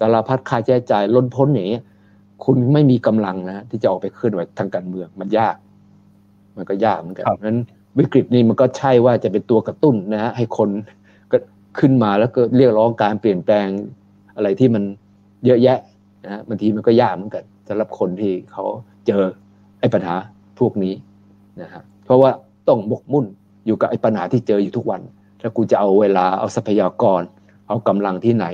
[0.00, 1.82] สารพัดค่าใช้จ่ายล้นพ้นอย่างเงี้ย
[2.44, 5.56] คุณไม่มีกำลังนะที่จะออกไปเคลื่อนไหวทางการเมืองมันยาก
[6.56, 7.60] มันก็ยากเหมือนกันเพราะฉะนั้น
[7.98, 10.68] วิกฤตนี้มันก็ใช่ว่าจะเป็นตัวกระตุ้นนะฮะให้คน
[11.32, 11.36] ก็
[11.78, 13.68] ขึ้นมาแล้วก็เรียกร้องการเปลี่ยนแปลง
[14.36, 14.82] อะไรที่มัน
[15.46, 15.78] เยอะแยะ
[16.24, 18.64] นะบางทีมันก็ยากเหมือนกันสำหรับคนที่เขา
[19.06, 19.22] เจอ
[19.80, 20.14] ไอ้ปัญหา
[20.58, 20.94] พวกนี้
[21.62, 22.30] นะฮะเพราะว่า
[22.68, 23.26] ต้องบกมุ่น
[23.66, 25.00] อยู่กับไอ้ปัญหาที่เจออยู่ทุกวัน
[25.40, 27.22] ถ้ากูจะเอาเวลาเอาทรัพยากร
[27.68, 28.46] เอากำลังที่ไหน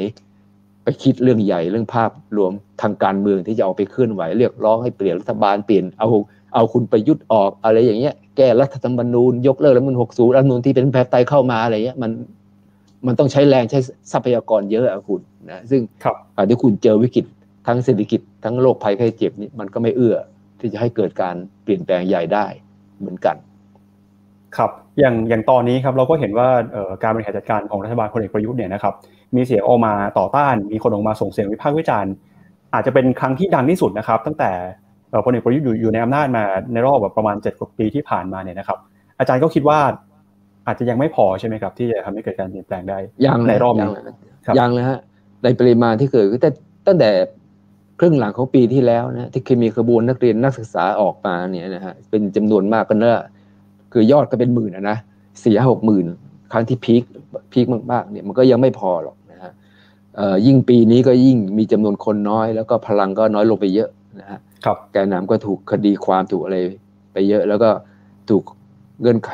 [0.84, 2.52] ไปคิดเรื่องใหญ่เรื่องภาพรวม
[2.82, 6.08] ทางการเมืองที่จะเอาไปเคลื่อนไหวเรียกร้องให้เปลี่ยนรัฐบาลเปลี่ยนเอา
[6.54, 12.10] เอาคุณไปยุดออกอะไรอย่างเงี้ยแก้รัฐธรรมนูญยกเลิกรัฐธรรมนูญหกศูนย์รัฐธรรมนูญที่เป็นแพทไตเข้ามาอะไรเงี้ยมัน
[13.06, 13.80] มันต้องใช้แรงใช้
[14.12, 15.20] ทรัพยากรเยอะอะคุณ
[15.50, 15.80] นะซึ่ง
[16.36, 17.24] อาจจะคุณเจอวิกฤต
[17.66, 20.16] ทั้งเศรษฐกิจทั้งโรคภัยไข้เจ็บนี่มันก็ไม่เอื้อ
[20.60, 22.46] ที่จะให้เกิดการเปลี่ยนแปลงใหญ่ได้
[22.98, 23.36] เหมือนกัน
[24.56, 24.70] ครับ
[25.00, 26.48] อย่างอย่างตอนนี้ครับเราก็เห็นว่า
[27.02, 28.94] การบริหารจัดการของรัฐบาลพลเอกประยุทธ์เนี่ยนะครับ
[29.36, 32.12] มีเสียงออกมาต่อต้านมีคนออกมาส่งเสียงวิพากษ์วิจารณ์
[32.74, 34.50] อาจจะเป็นครั้งที่ดังที่สุดนะครับ ตั้งแต่
[35.24, 38.78] พลเอกประยุทธ์อยู่ในอำนาจมาในรอบแบบประมาณเจ็ดกว่าปีที่ผ่านมาเนี่ยนะครับ
[39.18, 39.78] อาจารย์ก็คิดว่า
[40.66, 43.90] อาจจะยังไม่พอใช่ไหมครับ ที่จะทำให้เกิดการเปลี่ยนแปลงได้ยังในรอบนี้
[44.58, 44.98] ยังเลยฮะ
[45.44, 46.50] ในปริมาณที่เกิดแต่
[46.86, 47.10] ตั้งแต่
[48.00, 53.24] ครึ่งหลังของปีที่แล้วนะที่เคยมีขบวนนักเรียนนักศึกษาออกมาเนี่ยนะฮะเป็นจำนวนมากกันเนอะ
[53.92, 54.98] คือยอดก็เป็นหมื่นนะ
[55.44, 56.04] สี่หกหมื่น
[56.52, 57.02] ครั้งที่พีค
[57.52, 59.52] พีคมากๆเนี่ยมันก็ยังไม่พอหรอกนะฮะ
[60.46, 63.90] ยิ่งปีนี้ก็ยิ่งมีจำนวนคนน้อย แล้วก็พลังก็น้อยลงไปเยอะ
[64.20, 64.38] นะฮะ
[64.92, 66.58] แกนนำก็ถูกคดีความถูกอะไร
[67.12, 67.70] ไปเยอะ แล้วก็
[68.30, 68.42] ถูก
[69.00, 69.32] เงื่อนไข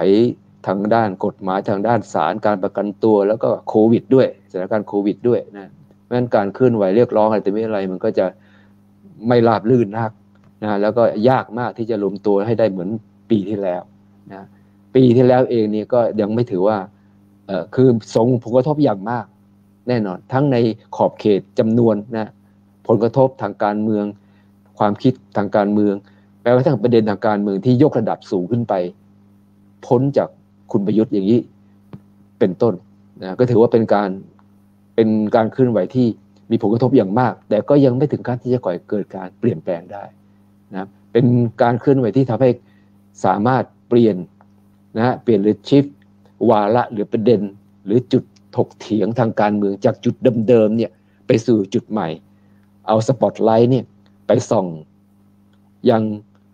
[0.66, 5.70] ทางด้านกฎหมายทางด้านศาลการประกันตัว แล้วก็โควิด ด้วยสถานการณ์โควิด ด้วยนะ
[6.02, 8.26] เพราะฉะนั้นการเคลื่อนไหวเรียกร้องอะไรแต่ไม่อะไร มันก็จะ
[9.28, 10.10] ไม่ราบลื่นนัก
[10.62, 12.88] นะแล้วก็ยากมากที่จะรวมตัวให้ได้เหมือน
[13.30, 13.82] ปีที่แล้ว
[14.34, 14.44] นะ
[14.94, 16.78] ปีที่แล้วเองนี่ก็ยังไม่ถือว่า
[17.46, 19.24] เออคือส่งผลกระทบอย่างมาก
[19.88, 20.56] แน่นอน ทั้งใน
[20.96, 22.30] ขอบเขตจำนวนนะ
[22.86, 24.04] ผลกระทบทางการเมือง
[24.78, 25.94] ความคิดทางการเมือง
[26.42, 28.74] แม้กระทั่งประเด็นทางการเมืองที่ยกระดับสูงขึ้นไป
[29.86, 30.28] พ้นจาก
[30.72, 31.40] คุณประยุทธ์อย่างนี้
[32.38, 32.74] เป็นต้น
[33.22, 34.10] นะก็ถือว่าเป็นการ
[34.94, 36.06] เป็นการเคลื่อนไหวที่
[36.50, 40.04] มีผลกระทบอย่างมาก แต่ก็ยังไม่ถึงขั้นที่จะก่อเกิดการเปลี่ยนแปลงได้
[40.72, 41.26] นะเป็น
[41.62, 42.50] การเคลื่อนไหวที่ทำให้
[43.24, 44.16] สามารถ เปลี่ยน
[44.96, 45.84] นะฮะเปลี่ยนหรือชิฟ
[46.50, 47.40] วาระหรือประเด็น
[47.86, 48.24] หรือจุด
[48.56, 50.14] ถกเถียงทางการเมืองจากจุด
[50.48, 50.90] เดิมๆเนี่ย
[51.26, 52.08] ไปสู่จุดใหม่
[52.86, 53.84] เอาสปอตไลท์เนี่ย
[54.26, 54.66] ไปส่อง
[55.90, 56.02] ยัง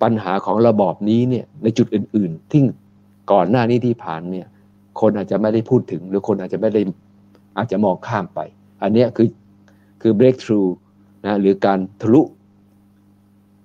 [0.02, 2.62] ปัญหาของระบอบนี้เนี่ยในจุดอื่นๆ ที่
[3.32, 4.46] ก่อนหน้านี้ที่ผ่านเนี่ย
[5.00, 6.82] คนอาจจะไม่ได้พูดถึง หรือคนอาจจะไม่ได้
[7.56, 8.40] อาจจะมองข้ามไป
[8.82, 9.28] อันนี้คือ
[10.02, 10.70] คือ breakthrough
[11.24, 12.22] นะหรือการทะลุ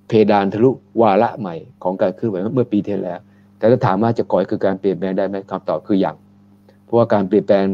[0.08, 0.70] เพดานทะลุ
[1.02, 3.20] วาระใหม่ของการเคลื่อนไหวเมื่อปีที่แล้ว
[3.60, 6.16] แต่ถ้าถามว่าจะก่อยคือการเปลี่ยนแปลงได้ไหมคำตอบคืออย่าง
[6.86, 7.66] เพราะว่าการเปลี่ยนแปลง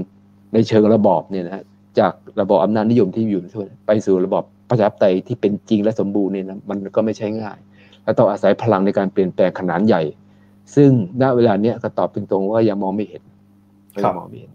[0.53, 1.63] ในเชิงระบอบเนี่ยนะ
[1.99, 7.57] จากระบอบอำนาจนิยมที่อยู่ทั่วไปสู่ระบอบประชาธิปไตยที่เป็นจริงและสมบูรณ์เนี่ยนะมันก็ไม่ใช่ง่าย
[8.03, 10.01] แล้วต้องอาศัยพลังในการเปลี่ยนแปลงขนาดใหญ่
[10.75, 10.89] ซึ่ง
[11.21, 13.23] ณเวลาเนี้ยก็ตอบตรงๆว่ายังมองไม่เห็น
[13.93, 14.51] ไม่มองไม่เห็น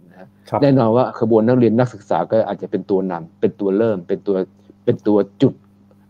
[0.62, 4.36] แน่นอนว่าขบวนนักเรียนนักศึกษาก็อาจจะเป็นตัวนำเป็นตัวเริ่ม เป็นตัว
[4.84, 5.54] เป็นตัวจุด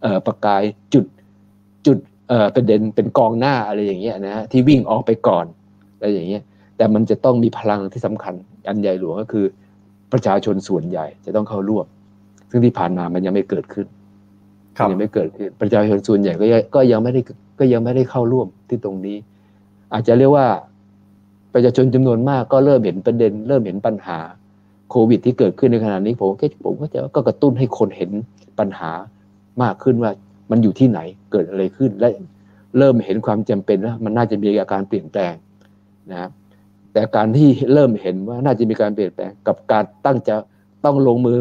[0.02, 0.62] เอ่อประกาย
[0.94, 1.04] จุด
[1.86, 1.98] จุด
[2.30, 5.46] เอ่อประเด็นเป็นกองหน้าอะไรอย่างเงี้ยนะฮะที่วิ่งออกไปก่อน
[5.98, 6.42] อะไรอย่างเงี้ย
[6.76, 8.34] แต่มันจะต้องมีพลังที่สำคัญ
[8.68, 9.44] อันใหญ่หลวงก็คือ
[10.12, 11.86] ประชาชนส่วนใหญ่จะต้องเข้าร่วม
[12.50, 13.86] ซึ่งที่ผ่านมามันยังไม่เกิดขึ้น
[14.90, 17.20] ยังไม่เกิดขึ้นประชาชนส่วนใหญ่ก็ยังก็ยังไม่ได้
[17.58, 19.16] ก็ยังไม่ได้เข้าร่วมที่ตรงนี้
[19.92, 20.46] อาจจะเรียกว่า
[21.54, 24.18] ประชาชนจำนวนมากก็เริ่มเห็นประเด็น เริ่มเห็นปัญหา
[24.90, 28.10] โควิดที่เกิดขึ้นในขณะนี้ผมก็ผมก็จะก็กระตุ้นให้คนเห็น
[28.58, 28.90] ปัญหา
[29.62, 30.10] มากขึ้นว่า
[30.51, 31.01] มันอยู่ที่ไหน
[31.32, 32.09] เกิดอะไรขึ้นและ
[32.78, 35.34] เริ่มเห็นความจำเป็นว่ามันน่าจะมีอาการเปลี่ยนแปลง
[36.11, 36.30] นะครับ
[36.92, 40.36] แต่การที่เริ่มเห็นว่าน่าจะมีการเปลี่ยนแปลง กับการตั้งจะ
[40.84, 41.38] ต้องลงมือ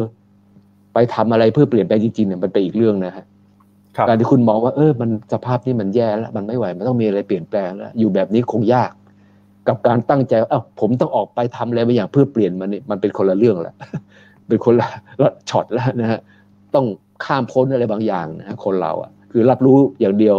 [0.94, 3.24] ไปทำอะไรเพื่อเปลี่ยนแปลงจริงๆเนี่ยมันเป็นอีกเรื่องนะฮะ
[4.08, 8.90] การที่คุณมองว่าเออมันสภาพนี้มันแย่แล้วมันไม่ไหวมันต้องมีอะไรเปลี่ยนแปลงแล้วอยู่แบบนี้คงยาก
[9.68, 13.74] กับการตั้งใจเอ้าผมต้องออกไปทำอะไรบางอย่างเพื่อเปลี่ยนมันนี่มันเป็นคนละเรื่องแหละ
[14.48, 14.88] เป็นคนละ
[15.50, 16.20] ช็อตแล้วนะฮะ
[16.74, 16.86] ต้อง
[17.24, 20.36] ข้ามพ้นอะไรบางอย่างนะฮะคนเราอะคือรับรู้อย่างเดียว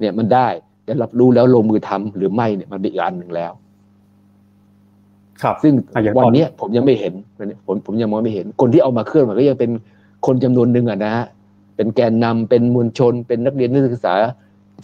[0.00, 0.48] เนี่ยมันได้
[0.84, 3.52] แต่รับรู้แล้วลงมือทำหรือไม่เนี่ยมันเป็นอีกอันหนึ่งแล้ว
[5.42, 5.72] ครับ ซึ่ง
[6.18, 7.14] วันนี้ผมยังไม่เห็น
[7.66, 9.70] ผมผมยังมองไม่เห็น คนที่เอามาเคลื่อนมันก็ยังเป็น
[10.26, 11.26] คนจำนวนหนึ่งอะนะฮะ
[11.76, 14.14] เป็นแกนนำเป็นมวลชน เป็นนักเรียนนักศึกษา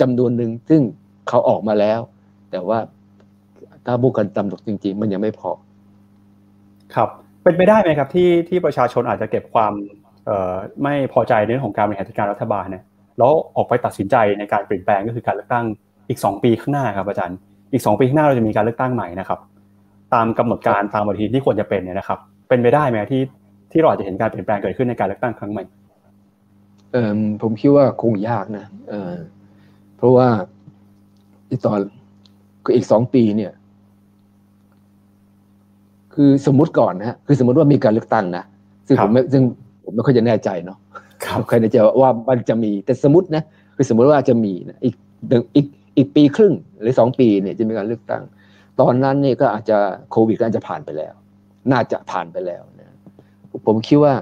[0.00, 0.80] จำนวนหนึ่งซึ่ง
[1.28, 2.00] เขาออกมาแล้ว
[2.50, 2.78] แต่ว่า
[3.86, 5.50] ถ้าบุกกันตำตกจริง ๆ มันยังไม่พอ
[6.94, 7.08] ครับ
[7.42, 10.01] เป็นไปได้ไหมครับ ที่ที่ประชาชนอาจจะเก็บความเอ่อ
[10.82, 12.84] ไม่พอใจในเรื่องของการบริหารจัดการรัฐบาลเนี่ย
[13.18, 15.64] แล้วออกไปตัดสินใจในการเปลี่ยนแปลงก็คือการเลือกตั้ง
[16.08, 17.36] อีกสองปีข้างหน้าครับอาจารย์
[17.72, 19.40] อีกสองปีข้างหน้าเราจะมีการเลือกตั้งใหม่นะครับ
[20.14, 22.18] ตามกำหนดการตามปฏิทินที่ควรจะเป็นเนี่ยนะครับ
[22.48, 23.22] เป็นไปได้ไหมที่
[23.72, 25.64] ที่เราอาจจะเห็นการเปลี่ยนแปลงเกิดขึ้นในการเลือกตั้งครั้งใหม่
[26.92, 29.12] เออผมคิดว่าคงยากนะเออ
[29.96, 30.28] เพราะว่า
[31.66, 31.80] ตอน
[32.64, 33.52] ก็อีกสองปีเนี่ย
[36.14, 38.44] คือสมมติก่อนนะคือสมมติว่ามีการเลือกตั้งนะ
[38.86, 39.42] ซึ่งผมซึ่ง
[39.84, 40.78] ผมไม่ค่อยจะแน่ใจเนาะ
[41.48, 43.42] ใครจะว่ามันจะมีแต่สมมตินะ
[43.76, 44.94] คือสมมติว่าจะมีนะอีก
[45.56, 45.66] อีก
[45.96, 48.22] อีกปีครึ่งหรือสองปีเนี่ยจะมีการเลือกตั้ง
[48.80, 49.78] ตอนนั้นเนี่ยก็อาจจะ
[50.10, 51.14] โควิดก็อาจจะผ่านไปแล้ว
[51.72, 52.88] น่าจะผ่านไปแล้วนะ
[53.66, 54.14] ผมคิดว่า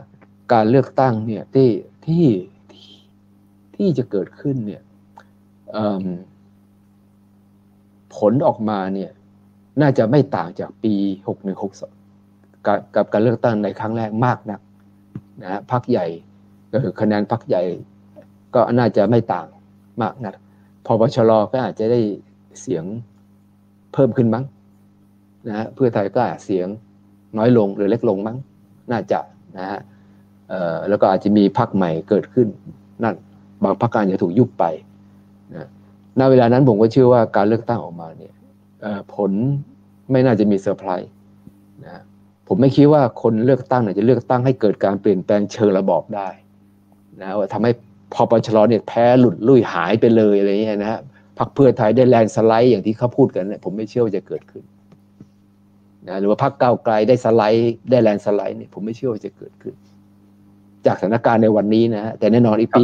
[0.53, 1.69] การเลือกตั้งเนี่ยที่
[2.07, 2.27] ที่
[3.77, 4.83] ที่จะเกิดขึ้นเนี่ย
[8.17, 9.11] ผลออกมาเนี่ย
[9.81, 10.95] น่าจะไม่ต่างจากปี
[11.29, 11.93] หกหนึ่งหกสอง
[12.97, 14.61] กับการเลือกตั้งในครั้งแรกมากนัก
[15.43, 16.07] นะฮะพักใหญ่
[16.73, 17.63] ก็คือคะแนนพักใหญ่
[18.55, 19.47] ก็น่าจะไม่ต่าง
[20.03, 20.35] มากนัก
[20.87, 22.01] พอปชรก็อาจจะได้
[22.61, 22.85] เสียง
[23.93, 24.45] เพิ่มขึ้นมั้ง
[25.49, 26.67] นะฮะเพื่อไทยก็อาจเสียง
[27.39, 28.37] น้อยลงหรือเล็กลงมั้ง
[28.91, 29.21] น่าจะ
[29.59, 29.81] นะฮะ
[30.89, 32.49] แล้วก็อาจจะมีพักใหม่เกิดขึ้น
[33.03, 33.15] นั่น
[33.63, 34.65] บางพักการจะถูกยุบไป
[35.55, 35.69] นะ
[36.19, 38.35] ณเวลานั้นผมก็เชื่อว่าการเลือกตั้งออกมาเนี่ย
[39.15, 39.31] ผล
[40.11, 41.11] ไม่น่าจะมีเซอร์ไพรส์
[42.53, 46.29] ผมไม่คิดว่าคนเลือกตั้งเนี่ยจะเลือกตั้งให้เกิดการเปลี่ยนแปลงเชิงระบอบได้
[47.23, 47.73] นะว่าทำให้
[48.15, 51.01] พปชรเนี่ยแพ้หลุดลุ่ยหายไปเลยอะไรเงี้ยนะฮะ
[51.39, 54.65] พรรคเพื่อไทยได้ landslide อย่างที่เขาพูดกันเนี่ยผมไม่เชื่อว่าจะเกิดขึ้น
[56.09, 59.75] นะหรือว่าพรรคก้าวไกลได้สไลด์ได้ landslide เนี่ยผมไม่เชื่อว่าจะเกิดขึ้น
[60.87, 62.83] จากสถานการณ์ในวันนี้นะฮะแต่แน่นอนอีกปี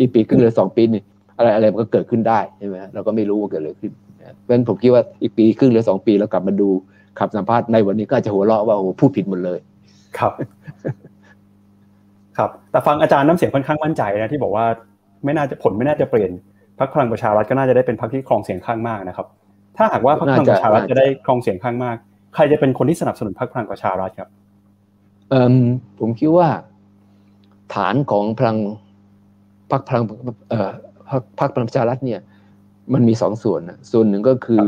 [0.00, 1.02] อีกปีครึ่งหรือสองปีนี่
[1.38, 3.92] อะไรอะไรมันก็เกิดขึ้นได้ใช่ไหมเราก็ไม่รู้ว่าเกิดอะไรขึ้น
[4.42, 6.70] เพราะฉะนั้นผมคิดว่าอีกปีครึ่งหรือสองปีแล้วกลับมาดู
[7.18, 9.58] ขับสัมภาษณ์ในวันนี้ก็จะหัวเราะว่าโอ้พูดผิดหมดเลย
[10.18, 10.32] ครับ
[12.36, 14.64] ครับ แต่ฟังอาจารย์น้ำเสียงค่อนข้างมั่นใจนะที่บอกว่า
[15.24, 16.30] ไม่น่าจะผลไม่น่าจะเปลี่ยน
[16.78, 19.26] พรรคพลังประชารัฐก็น่าจะได้เป็นพรรคที่ครองเสียงข้างมากนะครับ
[19.76, 21.96] ถ้าหากว่าพรรคพลังประชารัฐจะได้ครองเสียงข้างมาก
[22.34, 24.28] ใครจะเป็นคนที่สนับสนุนพรรคพลังประชารัฐครับ
[25.30, 25.56] เอ่อ
[26.00, 26.48] ผมคิดว่า
[27.74, 28.58] ฐานของพลัง
[29.70, 30.02] พรรคพลัง
[30.50, 30.70] เอ่อ
[31.40, 32.20] พรรคพลังประชารัฐเนี่ย
[32.94, 34.64] มันมีสองส่วนนะส่วนหนึ่งก็คือ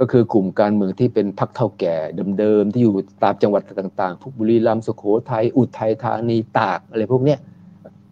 [0.00, 1.96] ก็คือกลุ่มการเมืองที่เป็นพรรคเท่าแก่
[2.38, 7.38] เดิมๆที่อยู่ตามจังหวัดต่างๆพวกบุรีรัมย์สุโขทัยอุทัยธานีตากอะไรพวกเนี้ย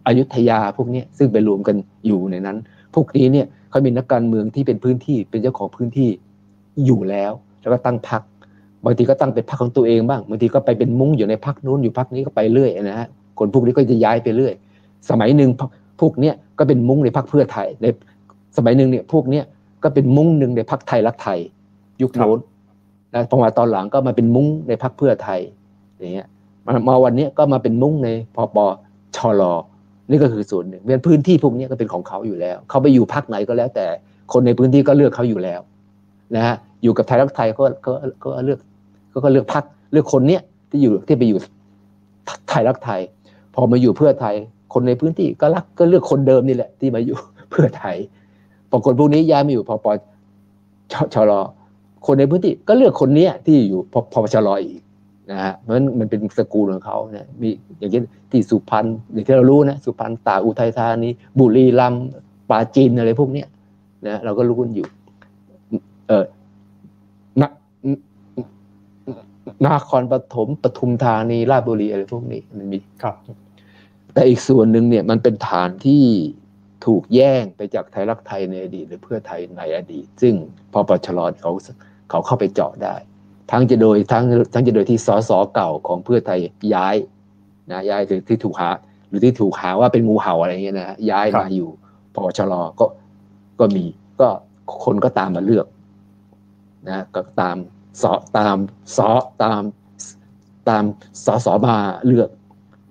[0.07, 1.75] อยุธยาพวกนี้ซึ่งไปรวมกัน
[2.07, 2.57] อยู่ในนั้น
[2.95, 6.09] พวกนี้เนี่ยเขามีนักการเมืองที่เป็นพื้นที่เป็นเจ้าของพื้นที่
[6.85, 8.21] อยู่แล้ว แล้วก็ตั้งพรรค
[8.85, 13.07] บางทีก็ตั้งเป็นพรรคของตัวเองบ้างบางทีก็ไปเป็นมุ้งอยู่ในพรรคนู้นอยู่พรรคนี้ก็ไปเรื่อยนะฮะ
[13.39, 14.53] คนพวกนี้ก็จะย้ายไปเรื่อย
[15.09, 15.49] สมัยหนึ่ง
[16.01, 17.85] พวกเนี้ยก็เป็นมุ้งในพรรคเพื่อไทยใน
[18.57, 19.43] สมัยหนึ่งเนี่ยพวกเนี้ย
[19.83, 21.39] ก็เป็นมุ้งหนึ่งในพรรคไทยรักไทย
[22.01, 22.39] ยุคโน้น
[23.13, 25.39] นะพอมาตอนหลังก็มาเป็นมุ้งในพรรคเพื่อไทย
[25.99, 26.27] อย่างเงี้ย
[26.87, 28.57] มาวันนี้ก็มาเป็นมุ้งในพอป
[29.17, 29.43] ชล
[30.09, 33.87] นี่ก็คือส่วนหนึ่งเป็นพื้นที่พวกนี้ก็เป็นของเขาอยู่แล้ว เขาไปอยู่พักไหนก็แล้ว แต่
[34.33, 35.61] คนในพื้นที่ก็เลือกเขาอยู่แล้ว
[36.35, 37.91] นะฮะอยู่กับไทยรักไทยก็ก็
[38.23, 38.59] ก็เลือก
[39.23, 41.39] ก็เลือกพักเลือกคนเนี้ยที่อยู่ที่ไปอยู่
[42.49, 43.01] ไทยรักไทย
[43.55, 44.35] พอมาอยู่เพื่อไทย
[44.73, 47.17] คนในพื้นที่ก็รักก็เลือกคนเดิมนี่แหละ ที่มาอยู่
[47.51, 47.95] เพื่อไทย
[48.69, 49.87] พอคนพวกนี้ย้ายมาอยู่พอป
[50.91, 51.31] ชชล
[52.05, 54.81] คนในพื้นที่ก็เลือกคนเนี้ยที่อยู่พอพอชลอีก
[55.31, 57.49] นะฮะมันมันเป็นสกูลของเขาเนี่ยมี
[57.79, 62.05] อย่างเช่นที่สุพรรณอย่างที่เรารู้นะสุพรรณตาอุทัยธานีบุรีรัมย์
[62.49, 63.47] ปาจีนอะไรพวกเนี้ย
[64.07, 64.87] นะเราก็รู้กันอยู่
[66.07, 66.25] เออ
[67.41, 67.43] น
[69.65, 73.15] นาครปฐมปทุมธานีราชบุรีอะไรพวกนี้มันมีครับ
[74.13, 76.03] แต่อีกส่วนหนึ่งเนี่ยมันเป็นฐานที่
[76.85, 80.33] ถูกแย่งไปจากไทยรักไทยในอดีต หรือเพื่อไทยในอดีต ซึ่ง
[80.73, 81.51] พอปชรเขา
[82.11, 82.95] เขาเข้าไปเจาะได้
[83.51, 86.39] ทั้งจะโดยทั้งทั้งจะโดยที่สสเก่าของเพื่อไทย
[86.73, 86.95] ย้าย
[87.71, 88.69] นะย้ายที่ถูกหา
[89.07, 91.69] หรือที่ถูกหาว่าเป็นงูเห่าอะไรเงี้ยนะย้ายมาอยู่
[92.15, 92.85] พอชลก็
[93.59, 93.85] ก็มี
[94.21, 94.29] ก็
[94.83, 95.67] คนก็ตามมาเลือก
[96.87, 97.57] นะก็ตาม
[98.01, 98.57] สอตาม
[98.97, 99.09] สอ
[99.43, 99.61] ตาม
[100.69, 100.83] ตาม
[101.25, 102.29] สสมาเลือก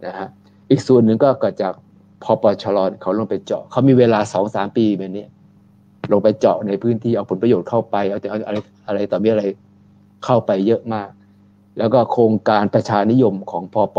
[0.07, 0.29] นะฮะ
[0.71, 1.73] อีกส่วนหนึ่งก็เกิดจาก
[2.23, 5.27] พอปชรเขาลงไปเจาะเขามีเวลาสองสามปีแบบนี้
[6.13, 8.57] ลงไปเจาะในพื้นที่เอาผลประโยชน์เข้าไปเอาแต่อะไร
[8.91, 9.45] อะไรต่อมีอะไร
[10.25, 11.09] เข้าไปเยอะมาก
[11.79, 13.99] แล้วก็โครงการประชานิยมของพอป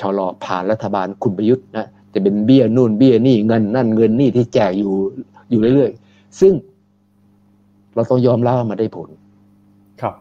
[0.00, 4.92] ชรผ่านรัฐบาลคุณประยุทธ์นะจะเป็นเบี้ยนู่นเบี้ยนี่เงินนั่นเงินนี่ที่แจกอยู่
[5.50, 6.52] อยู่เรื่อยๆ ซึ่ง
[7.94, 9.08] เราต้องยอมรับว่ามันได้ผล
[10.00, 10.14] ครับ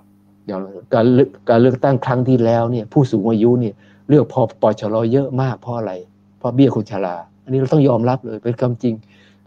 [0.48, 0.60] อย่าง
[0.94, 3.74] การเลือกการเลือกตั้งครั้งที่แล้วเนี่ย ผู้สูงอายุเนี่ย
[4.10, 5.94] เลือกพอปชรเยอะมากเพราะอะไร
[6.38, 8.94] เพราะเบี้ยคนชรา อันนี้เราต้องยอมรับเลยเป็นคำจริง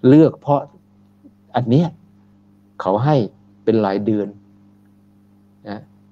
[0.09, 0.61] เลือกเพราะ
[1.57, 1.89] อันเนี้ย
[2.81, 3.17] เขาให้
[3.65, 4.39] เป็นรายเดือนนะ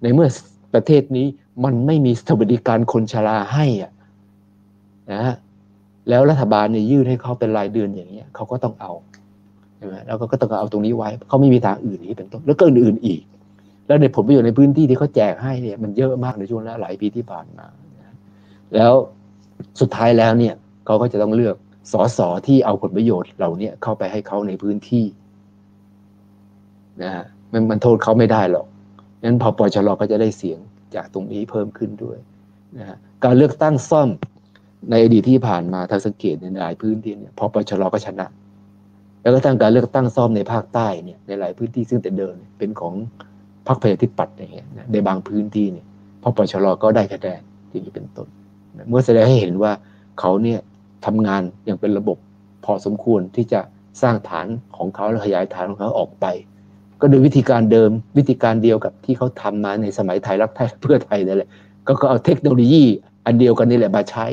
[0.05, 0.29] ในเมื่อ
[0.75, 1.27] ประเทศนี้
[1.65, 3.93] มันไม่มีสวัสดิการคนชราให้อะ
[5.13, 5.35] นะฮะ
[6.09, 8.93] แล้วรัฐบาลเนี่ยยื่นให้เขาเป็นรายเดือนอย่างเงี้ยเขาก็ต้องเอา
[9.77, 13.23] ใช่ไหมแล้วก็ต้องเอาตรงนี้ไว้เขาไม่มีทางอื่นนี้เป็นต้นแล้วก็อื่นๆอีก
[13.87, 17.67] แล้วในผลประโยชน์ในพื้นที่ที่เขาแจกให้เนี่ยมันเยอะมากในช่วงหลายปีที่ผ่านมา
[18.75, 18.93] แล้ว
[19.81, 20.55] สุดท้ายแล้วเนี่ย
[20.87, 21.57] เขาก็จะต้องเลือก
[21.93, 25.05] สสที่เอาผลประโยชน์เหล่านี้เข้าไปให้เขาในพื้นที่
[27.03, 28.67] นะฮะมันมันโทษเขาไม่ได้หรอก
[29.25, 30.59] นั้นพอปชรก็จะได้เสียง
[30.95, 32.19] จากตรงนี้เพิ่มขึ้นด้วย
[32.79, 34.09] นะฮะการเลือกตั้งซ่อม
[34.91, 38.27] ในอดีตที่ผ่านมาทาสังเกตในหลายพื้นที่เนี่ยพอปชรก็ชนะ
[39.23, 42.95] แล้วก็ตั้งการเลือกตั้งซ่อมในภาคใต้เนี่ยในหลายพื้นที่ซึ่งแต่เดิมเป็นของ
[43.67, 45.87] พรรคประชาธิปัตย์อย่างเงี้ยในบางพื้นที่เนี่ย
[46.23, 48.29] พอปชรก็ได้คะแนนอย่างนี้เป็นต้น
[48.89, 49.73] เมื่อแสดงให้เห็นว่า
[50.21, 50.59] เขาเนี่ย
[51.07, 52.19] ทำงานอย่างเป็นระบบ
[52.65, 53.61] พอสมควรที่จะ
[54.03, 54.47] สร้างฐาน
[54.77, 56.27] ของเขาและขยายฐานของเขาออกไป
[57.01, 61.51] ก็โดยวิธีการเดิมวิธีการเดียวกับที่เขาทำมาในสมัยไทยรักไทยเพื่อไทยนั่นแหละ
[61.87, 62.85] ก็เอาเทคโนโลยี
[63.27, 64.27] อันเดียวกันนี่แหละมาใช้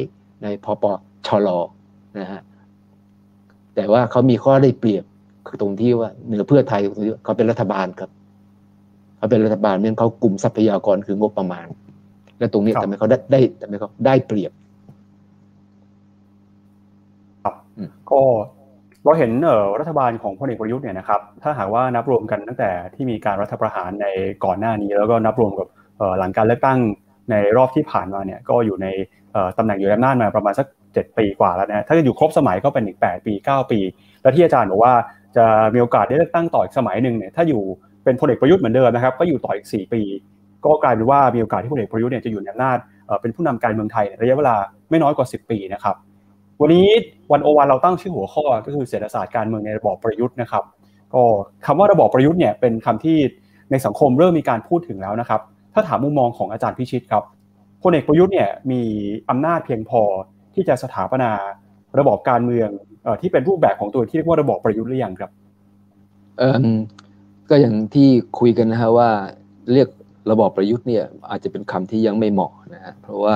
[0.44, 0.84] ในพป
[1.28, 1.48] ชล
[2.20, 2.42] นะฮะ
[3.76, 5.04] แต่ว่าเขามีข้อได้เปรียบ
[5.48, 6.82] คือตรงที่ว่าเหนือเพื่อไทย
[7.24, 8.10] เขาเป็นรัฐบาลครับ
[9.18, 11.68] เขาเป็นรัฐบาลเนี่ยเขากลุ่มทรัพยากรคืองบประมาณ
[12.40, 14.52] และตรงนี้ทำให้เขาได้ได้ทำให้เขาได้เปรียบ
[17.44, 17.56] ครับ
[18.12, 18.24] ก็
[19.04, 24.08] เราเห็นเออรัฐบาลของพลเอกประยุทธ์เนี่ยนะครับถ้าหากว่านับรวมกันตั้งแต่ที่มีการรัฐประหารใน
[24.46, 25.68] ก่อนหน้านี้ แล้วก็นับรวมกับ
[26.20, 26.80] หลังการเลือกตั้ง
[27.32, 28.88] ในรอบที่ผ่านมาเนี่ยก็อยู่ใน
[29.58, 33.80] ตำแหน่งอยู่ในอำนาจมาประมาณสัก 7 ปีกว่าแล้วนะถ้าจะอยู่ครบสมัยก็เป็นอีก 8 ปี 9 ปี
[34.22, 34.94] แล้วที่อาจารย์บอกว่า
[35.38, 37.62] จะมีโอกาสได้เลือกตั้งต่ออีกสมัยหนึ่งเนี่ยถ้าอยู่
[38.04, 40.02] เป็นพลเอกประยุทธ์เหมือนเดิมนะครับก็อยู่ต่ออีก 4 ปี
[40.66, 42.78] ก็กลายเป็นว่ามีโอกาสที่พลเอกประยุทธ์เนี่ยจะอยู่ในอำนาจ
[43.22, 44.56] เป็นผู้นำการเมืองไทยระยะเวลา
[44.90, 45.96] ไม่น้อยกว่า 10 ปีนะครับ
[46.62, 46.88] วันนี้
[47.32, 50.64] วันโอวันเราตั้งชื่อหัวข้อก็คือเศรษฐศาสตร์การเมืองในระบอบประยุทธ์นะครับ
[51.14, 51.24] ก็
[51.66, 53.18] คำว่าระบอบประยุทธ์เนี่ยเป็นคำที่
[53.72, 55.42] ในสังคมเริ่มมีการพูดถึงแล้วนะครับ
[55.74, 57.24] ถ้าถามมุมมองของอาจารย์พิชิตครับ
[57.82, 58.82] พลเอกประยุทธ์เนี่ยมี
[59.30, 60.02] อำนาจเพียงพอ
[60.54, 61.32] ที่จะสถาปนา
[62.00, 62.70] ระบอบการเมือง
[63.22, 65.32] ที่เป็นรูปแบบของตัวที่เรียกว่าระบอบประยุทธ์หรือยังครับ
[66.40, 66.56] เออ
[67.50, 68.08] ก็อย่างที่
[68.40, 69.10] คุยกันนะฮะว่า
[69.74, 69.88] เรียก
[70.32, 73.36] ระบอบประยุทธ์เนี่ยอาจจะเป็นคำที่ยังไม่เหมาะนะฮะเพราะว่า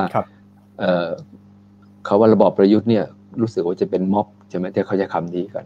[2.05, 3.05] เขาว่าระบอบประยุทธ์เนี่ย
[3.41, 5.65] รู้สึกว่าจะเป็นม็อบใช่ไหมที่เขาใช้คำนี้กัน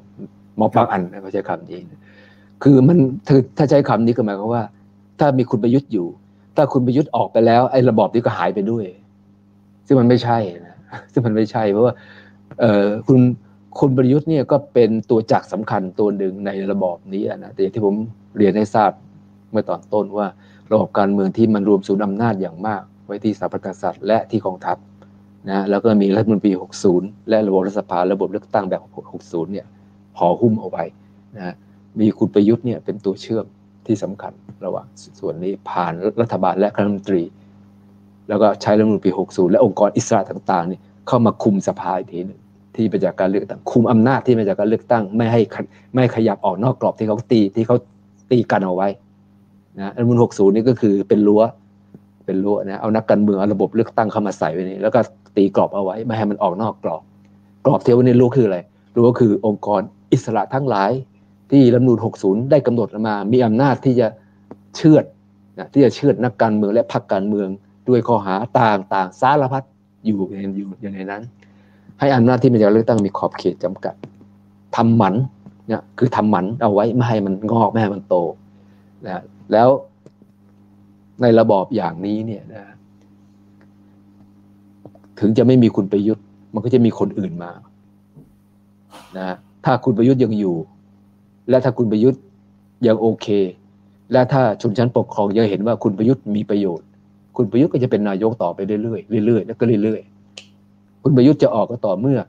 [0.59, 1.79] ม็อบบางอันเขาใช้คำนี้
[2.63, 2.97] คือมัน
[3.57, 4.63] ถ้าใช้คำนี้ก็หมายความว่า
[5.19, 6.07] ถ้ามีคุณประยุทธ์อยู่
[6.55, 8.85] ถ้าคุณประยุทธ์ออกไปแล้ว ไอ้ระบอบนี้ก็หายไปด้วย
[9.87, 10.77] ซึ่งมันไม่ใช่นะ
[11.11, 11.93] ซึ่งมันไม่ใช่ เพราะว่า
[12.59, 13.19] เออคุณ
[13.79, 17.95] คุณประยุทธ์เนี่ยก็เป็นตัวจักสำคัญตัวหนึ่งในระบอบนี้นะแต่อย่างที่ผม
[18.37, 18.91] เรียนให้ทราบ
[19.51, 20.27] เมื่อตอนต้นว่า
[20.71, 24.77] ระบบการเมืองที่มันรวมศูนย์อำนาจอย่างมาก ไว้ที่สถาบันกษัตริย์และที่กองทัพ
[25.49, 26.51] นะแล้วก็มีรัฐมนตรี
[26.91, 28.81] 60 และระบบรัฐสภาระบบเลือกตั้งแบบ
[29.15, 29.67] 60 เนี่ย
[30.17, 30.83] ห่อหุ้มเอาไว้
[31.37, 31.55] นะ
[31.99, 33.45] มีคุณประยุทธ์เนี่ยเป็นตัวเชื่อม
[33.87, 34.33] ที่สำคัญ
[34.65, 34.85] ระหว่าง
[35.19, 37.23] ส่วนนี้ผ่านรัฐบาลและคณะรัฐมนตรี
[38.29, 42.39] แล้วก็ใช้รัฐมนตรี 60 และองค์กรอิสระต่างๆนี่เข้ามาคุมสภาอีกทีหนึ่ง
[42.75, 45.41] ที่มาจากการเลือกตั้งคุมอำนาจที่มาจากการเลือกตั้ง ไม่ให้
[45.93, 47.77] ไม่ขยับออกนอกกรอบที่เขาตีที่เขา
[48.31, 48.87] ตีกันเอาไว้
[49.77, 51.41] นะรัฐมนตรี 60 นี่ก็คือเป็นรั้ว
[52.25, 54.99] เป็นรั้วนะเอานักการเมืองระบบเลือกตั้งเข้ามาใส่ไว้นี่แล้วก็
[55.35, 57.01] ตีกรอบเอาไว้ ไม่ให้มันออกนอกกรอบ
[57.65, 58.59] กรอบเที่วันนี้รู้คืออะไร
[58.95, 60.91] รู้ก็คือองค์กรอิสระทั้งหลาย
[61.51, 64.07] ที่รัฐนูล60 ได้กำหนดมา มีอำนาจที่จะ
[64.75, 65.05] เชือด
[65.57, 67.47] นะที่จะเชือดนักการเมืองและพรรคการเมือง
[67.89, 69.63] ด้วยข้อหาต่างๆ สารพัด
[70.05, 70.19] อยู่
[70.55, 71.21] อยู่อยู่ในนั้น
[71.99, 73.95] ให้อำนาจที่มันจะเลือกตั้งมีขอบเขตจำกัด
[74.75, 75.15] ทำหมัน
[75.67, 78.15] เนี่ยคือทำหมันเอาไว้ไม่ให้มันงอกไม่ให้มันโต
[79.05, 79.69] นะแล้ว
[81.21, 82.63] ในระบอบอย่างนี้เนี่ยนะ
[85.19, 87.51] ถึงจะไม่มีคุณประยุทธ์ มันก็จะมีคนอื่นมา
[89.17, 90.55] นะถ้าคุณประยุทธ์ยังอยู่
[91.49, 92.21] และถ้าคุณประยุทธ์
[92.87, 93.27] ยังโอเค
[94.11, 96.87] และถ้าชนชั้นปกครองยังเห็นว่าคุณประยุทธ์มีประโยชน์
[97.37, 102.19] คุณประยุทธ์ก็จะเป็นนายกต่อไปเรื่อยๆเรื่อยๆแล้วก็เรื่อยๆ คุณประยุทธ์จะออกก็ต่อเมื่อ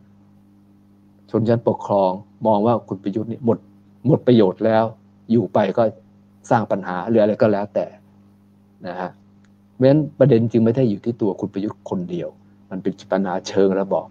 [1.31, 2.11] ชนชั้นปกครอง
[2.47, 3.59] มองว่าคุณประยุทธ์นี่หมด
[4.07, 4.85] หมดประโยชน์แล้ว
[5.31, 5.83] อยู่ไปก็
[6.51, 7.87] สร้างปัญหาหรืออะไรก็แล้วแต่
[8.87, 9.11] นะฮะ
[9.75, 12.29] เพราะฉะนั้นประเด็นจึงไม่ได้อยู่ที่ตัวคุณประยุทธ์คนเดียว
[12.71, 14.07] มันเป็นปัญหาเชิงระบอบ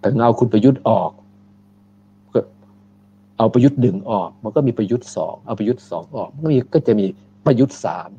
[0.00, 1.10] แต่เงาคุณประยุทธ์ออก
[2.32, 2.40] ก็
[3.38, 7.06] เอาประยุทธ์ดึงออก มันก็มีประยุทธ์สองเอาประยุทธ์สองออกมันก็มีก็จะมี
[7.46, 8.10] ประยุทธ์สาม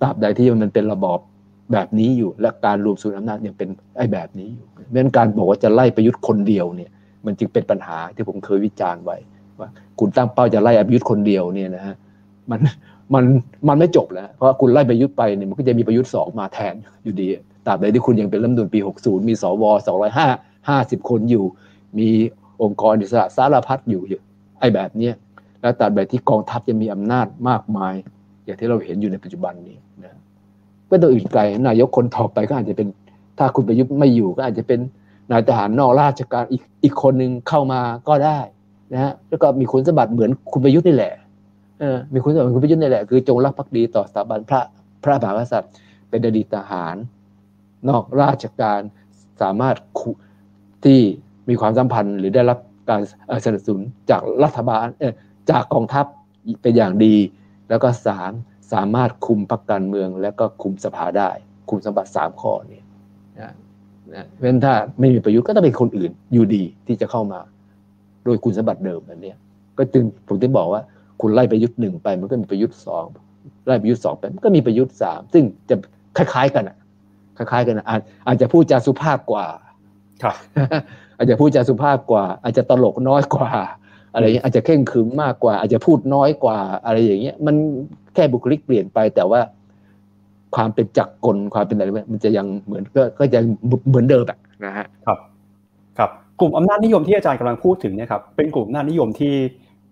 [0.00, 1.18] ตราบใดที่มันเป็นระบอบ
[1.72, 6.90] แบบนี้อยู่ และการรวมศูนย์อำนาจยังเป็นไอ้แบบนี้อยู่เพราะนั้นการบอกว่าจะไล่ประยุทธ์คนเดียวเนี่ย
[7.26, 9.16] มันจึงเป็นปัญหาที่ผมเคยวิจารณ์ไว้
[9.60, 11.96] ว่าคุณตั้งเป้าจะไล่อภิยุทธ์คนเดียวเนี่ยนะฮะ
[12.50, 12.60] มัน
[13.14, 13.24] มัน
[13.68, 17.28] มันไม่จบแล้ว เพราะคุณไล่ประยุทธ์ไปเนี่ยมันก็จะมีประยุทธ์สองมาแทนอยู่ดี
[17.66, 19.64] ตราบใดที่คุณยังเป็นรัฐมนูลปี 60 มีสว
[20.16, 21.44] 205 50 คนอยู่
[21.98, 22.08] มี
[22.62, 24.02] องค์กรอิสระสารพัดอยู่
[24.60, 25.14] ไอ้แบบเนี้ย
[25.60, 27.94] แล้วตราบใดที่กองทัพยังมีอำนาจมากมาย
[28.44, 30.18] อย่างที่เราเห็นอยู่ในปัจจุบันนี้นะ
[30.88, 32.88] ไม่ต้องอื่นไกลนายกคนต่อไปก็อาจจะเป็น
[33.38, 34.80] ถ้าคุณประยุทธ์ไม่อยู่ก็อาจจะเป็น
[35.30, 38.38] นายทหารนอกราชการอีกอีกคนหนึ่งเข้ามาก็ได้
[38.92, 41.12] นะฮะแล้วก็มีคุณสมบัติเหมือนคุณประยุทธ์นี่แหละ
[41.80, 44.60] เออมีคุณสมบัติคุณประยุทธ์นี่แหละคือจงรักภักดีต่อสถาบันพระ
[45.02, 45.70] พระมหากษัตริย์
[46.10, 46.96] เป็นอดีตทหาร
[47.88, 48.80] นอกราชการ
[49.42, 49.76] สามารถ
[50.84, 51.00] ที่
[51.48, 52.58] มีความสัมพันธ์ หรือได้รับ
[52.90, 53.00] การ
[53.44, 54.86] สนับสนุนจากรัฐบาล
[55.50, 56.06] จากกองทัพ
[56.62, 57.16] เป็นอย่างดี
[57.68, 58.32] แล้วก็สาม
[58.72, 61.30] สามารถคุมพรรคการเมือง แล้วก็คุมสภาได้
[61.68, 62.80] คุมสมบัติสามข้อนี้
[63.40, 63.52] นะ
[64.14, 67.40] นะเพราะฉะนั้นถ้าไม่มีประยุทธ์ก็ต้องเป็นคนอื่นอยู่ดีที่จะเข้ามา
[68.24, 69.34] โดยคุณสมบัติเดิมแบบนี้
[69.78, 70.82] ก็จึงผมที่บอกว่า
[71.20, 73.04] คุณไล่ประยุทธ์หนึ่งไป มันก็มีประยุทธ์สอง
[73.66, 75.76] ไล่ประยุทธ์สองไปมันก็มีประยุทธ์สามซึ่งจะ
[76.16, 76.76] คล้าย ๆ กันอะ
[77.36, 79.46] คล้ายๆกันอาจอาจจะพูดจาสุภาพกว่า
[80.22, 80.34] ครับ
[81.16, 83.50] อาจจะพูดจาสุภาพกว่า อาจจะตลกน้อยกว่า
[84.14, 87.56] อะไรอย่างเงี้ยอาจจะเข่งขึมมากกว่า อาจจะพูดน้อยกว่า อะไรอย่างเงี้ยมัน
[88.14, 89.40] แค่บุคลิกเปลี่ยนไปแต่ว่า
[90.56, 93.40] ความเป็นจักรกลความเป็นอะไรมันจะยังเหมือนก็ก็จะ
[93.88, 95.18] เหมือนเดิมแบบนะฮะครับ
[95.98, 96.10] ครับ
[96.40, 99.34] กลุ่มอำนาจนิยมที่อาจารย์กำลังพูดถึงเนี่ยครับเป็นกลุ่มอำนาจนิยมที่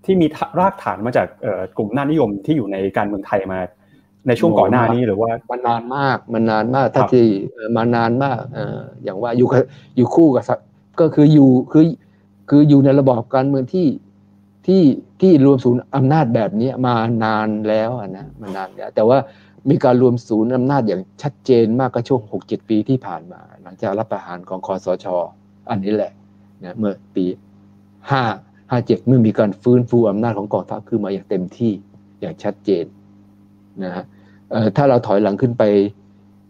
[0.04, 0.26] ที่มี
[0.58, 1.26] รากฐานมาจาก
[1.76, 3.58] กลุ่มอำนาจนิยมที่อยู่ในการเมืองไทยมา
[4.26, 7.26] ในช่วงก่อนหน้านี้หรือว่ามันนานมากมันนานมากถ้าที่
[7.76, 8.38] มานานมาก
[9.04, 9.48] อย่างว่าอยู่
[9.96, 10.44] อยู่คู่กับ
[11.00, 11.84] ก็คืออยู่คือ
[12.50, 13.86] คืออยู่ในระบอบการเมืองที่
[14.66, 14.82] ที่
[15.20, 16.94] ที่รวมศูนย์อำนาจแบบนี้มา
[17.24, 19.18] นานแล้วนะมานานแล้ว แต่ว่า
[19.70, 25.06] มีการรวมศูนย์อำนาจอย่างชัดเจนมากก็ช่วงหกเจ็ดปีที่ผ่านมา หลังจากรับประหารของคอสช
[25.70, 26.12] อันนี้แหละ
[26.64, 27.24] นะเมื่อปี
[28.10, 28.22] ห้า
[28.70, 31.72] ห้าเจ็ดเมื่อมีการฟื้นฟูอำนาจของกองทัพขึ้นมาอย่างเต็มที่
[32.20, 32.84] อย่างชัดเจน
[33.84, 34.04] นะฮะ
[34.76, 35.62] ถ้าเราถอยหลังขึ้นไป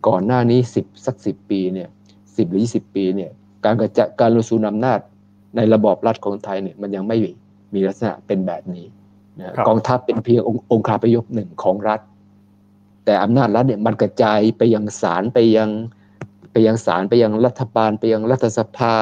[0.08, 1.88] ก่อนหน้านี้สิบสักสิบปีเนี่ย
[2.36, 3.30] สิบหรือยี่สิบปีเนี่ย
[3.64, 4.98] การกระจายการลงสู่อำนาจ
[5.56, 7.16] ในระบอบรัฐของไทยเนี่ยมันยังไม่
[7.74, 8.86] มีลักษณะเป็นแบบนี้
[9.38, 10.40] นะกองทัพเป็นเพียง
[10.72, 12.00] องค์คาพยพหนึ่งของรัฐ
[13.04, 15.70] แต่อำนาจรัฐเนี่ยมันกระจายไปยังศาลไปยัง
[16.52, 18.94] ไปยังศาลไปยังรัฐบาล ไปยังรัฐสภา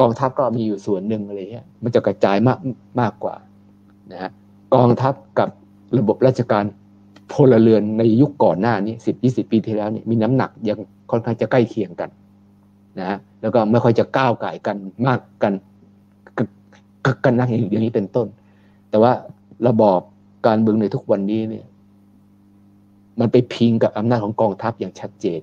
[0.00, 2.58] กองทัพก็มีอยู่ส่วนหนึ่งอะไรเงี้ยมันจะกระจายมาก
[3.00, 3.36] มากกว่า
[4.12, 4.30] นะฮะ
[4.74, 5.48] กองทัพกับ
[5.98, 6.64] ระบบราชการ
[7.32, 10.78] พลเรือนในยุคก่อนหน้านี้สิบยี่สิบปีที่แล้วนี่มีน้ำหนักยัง
[11.10, 12.10] ค่อนข้างจะใกล้เคียงกัน
[13.00, 15.52] นะแล้วก็ไม่ค่อยจะก้าวไก่กันมากกัน
[17.24, 18.26] กันนักอย่างนี้เป็นต้น
[18.90, 19.12] แต่ว่า
[19.68, 20.00] ระบอบ
[20.46, 21.64] การเมืองในทุกวันนี้เนี่ย
[23.20, 25.40] มันไปพิงกับอำนาจของกองทัพอย่างชัดเจน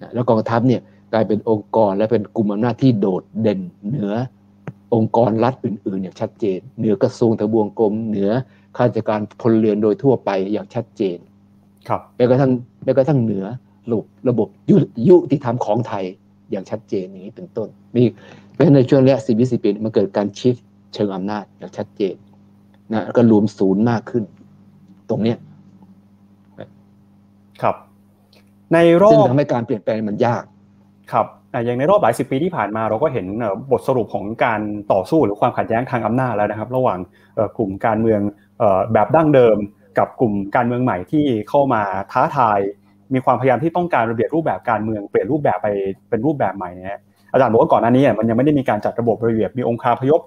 [0.00, 0.80] นะแล้วกองทัพเนี่ย
[1.12, 4.14] กลายเป็นองค์กรและเป็นกลุ่มอำนาจที่โดดเด่นเหนือ
[4.94, 8.30] องค์กรรัฐอื่นๆอย่างชัดเจน เหนือกระทรวงทบวงกรมเหนือ
[8.76, 11.18] ข้าราชการพลเรือนโดยทั่วไปอย่างชัดเจน
[11.88, 12.50] ครับแม้กระทั่ง
[12.84, 13.44] แม้กระทั่งเหนือ
[13.90, 14.76] ระบบระบบยุ
[15.08, 16.04] ยุติธรรมของไทย
[16.50, 18.02] อย่างชัดเจนอย่างนี้เป็นต้นมี
[18.52, 20.56] เพราะในช่วงระยะสิบวิสิปีมันเกิดการชิฟ
[20.94, 22.14] เชิงอำนาจอย่างชัดเจน
[22.92, 24.24] นะก็รวมศูนย์มากขึ้น
[25.10, 25.38] ตรงเนี้ย
[27.62, 27.76] ครับ
[28.72, 30.44] ในรอบซึ่งทำให้การเปลี่ยนแปลงมันยาก
[31.12, 31.26] ครับ
[31.64, 33.26] อย่างในรอบหลายสิบปีที่ผ่านมาเราก็เห็น
[33.72, 34.60] บทสรุปของการ
[34.92, 36.98] ต่อสู้หรือความขัดแย้งทางอำนาจแล้วนะครับ ระหว่าง
[37.56, 38.20] กลุ่มการเมือง
[38.92, 39.56] แบบดั้งเดิม
[39.98, 41.82] กับกลุ่มการเมืองใหม่ที่เข้ามา
[42.12, 42.60] ท้าทาย
[43.14, 45.68] มีความพยายามที่ต้องการระเบียบรูปแบบการเมืองเปลี่ยนรูปแบบไป
[46.08, 47.00] เป็นรูปแบบใหม่นี่ย
[47.32, 50.20] อาจารย์บอกว่าก่อนหน้านี้มันยังไม่ได้มีการจัดระบบระเบียบมีองค์คาพยพ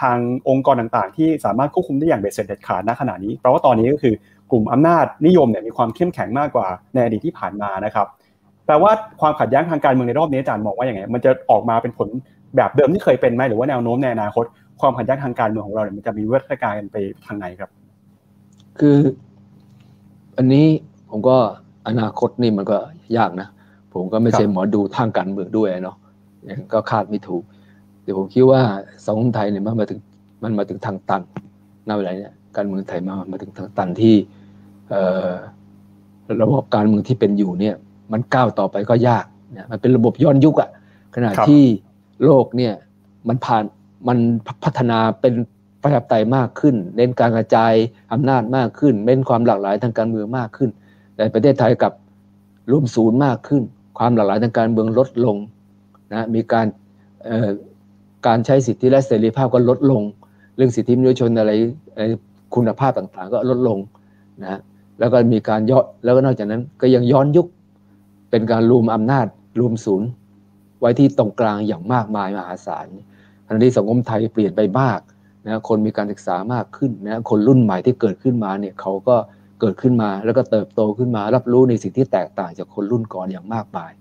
[0.00, 0.16] ทาง
[0.48, 4.14] องค์กรต่างๆ ที่สามารถควบคุมได้อย่างเบ็ดเสร็จเด็ดขาดณขณะนี้เพราะว่าตอนนี้ก็คือ
[4.52, 8.06] กลุ่มอำนาจนิยมเนี่ยมีความเข้มแข็งมากกว่าในอดีตที่ผ่านมานะครับ
[8.66, 12.08] แปลว่าความขัดแย้งทางการเมืองในรอบนี้อาจารย์มองว่าอย่างไงมันจะออกมาเป็นผล
[12.56, 14.44] แบบเดิมที่เคยเป็นไหมหรือว่าแนวโน้มในอนาคต
[14.80, 16.96] ความขัดแย้งทางการเมืองของเราเนี่ยมันจะมีวิวัฒนาการไป
[17.26, 17.70] ทางไหนครับ
[18.78, 18.98] คือ
[20.36, 20.66] อันนี้
[21.10, 21.36] ผมก็
[21.88, 22.78] อนาคตนี่มันก็
[23.16, 23.48] ยากนะ
[23.94, 25.96] ผมก็ไม่ใช่หมอดูทางการเมืองด้วยเนาะ
[26.72, 27.42] ก็คาดไม่ถูก
[28.02, 28.60] เดี๋ยวผมคิดว่า
[29.04, 30.00] สังคมไทยเนี่ยมันมาถึง
[30.42, 31.22] มันมาถึงทางตัน
[31.88, 34.14] ณเวลาเนี้ยการเมืองไทยมามาถึงทางตันที่
[36.42, 37.74] ระบบการเมืองที่เป็นอยู่เนี่ย
[38.12, 40.70] มันก้าวต่อไปก็ยากเนี่ยมันเป็นระบบย้อนยุคอะ
[41.14, 41.62] ขณะที่
[42.24, 42.74] โลกเนี่ย
[43.28, 43.64] มันผ่าน
[44.08, 44.18] มัน
[44.64, 45.34] พัฒนาเป็น
[45.82, 47.72] ประชาธิปไตยมากขึ้น เน้นการกระจาย
[48.12, 50.70] อำนาจมากขึ้น เน้นความหลากหลายทางการเมืองมากขึ้น
[51.16, 51.92] แต่ประเทศไทยกับ
[52.70, 53.62] รวมศูนย์มากขึ้น
[53.98, 55.36] ความหลากหลายทางการเมืองลดลง
[56.12, 56.66] นะมีการ
[58.26, 60.02] การใช้สิทธิและเสรีภาพก็ลดลง
[60.56, 61.52] เรื่องสิทธิมนุษยชนอะไร
[62.54, 63.78] คุณภาพต่างๆ ก็ลดลง
[64.42, 64.60] นะ
[64.98, 67.46] แล้วก็มีการย้อนแล้วก็นอกจากนั้นก็ยังย้อนยุค
[68.30, 69.26] เป็นการรวมอำนาจ
[69.60, 70.08] รวมศูนย์
[70.80, 72.86] ไว้ที่ตรงกลางอย่างมากมายมหาศาล
[73.46, 75.00] ทันทีสังคมไทยเปลี่ยนไปมาก
[75.46, 79.16] นะคนมีการศึกษามากขึ้นนะคนรุ่นใหม่ที่เกิดขึ้นมาเนี่ยเขาก็
[79.60, 83.92] เกิดขึ้นมาแล้วก็เติบโตขึ้นมา รับรู้ในสิ่งที่แตกต่างจากคนรุ่นก่อนอย่างมากมาย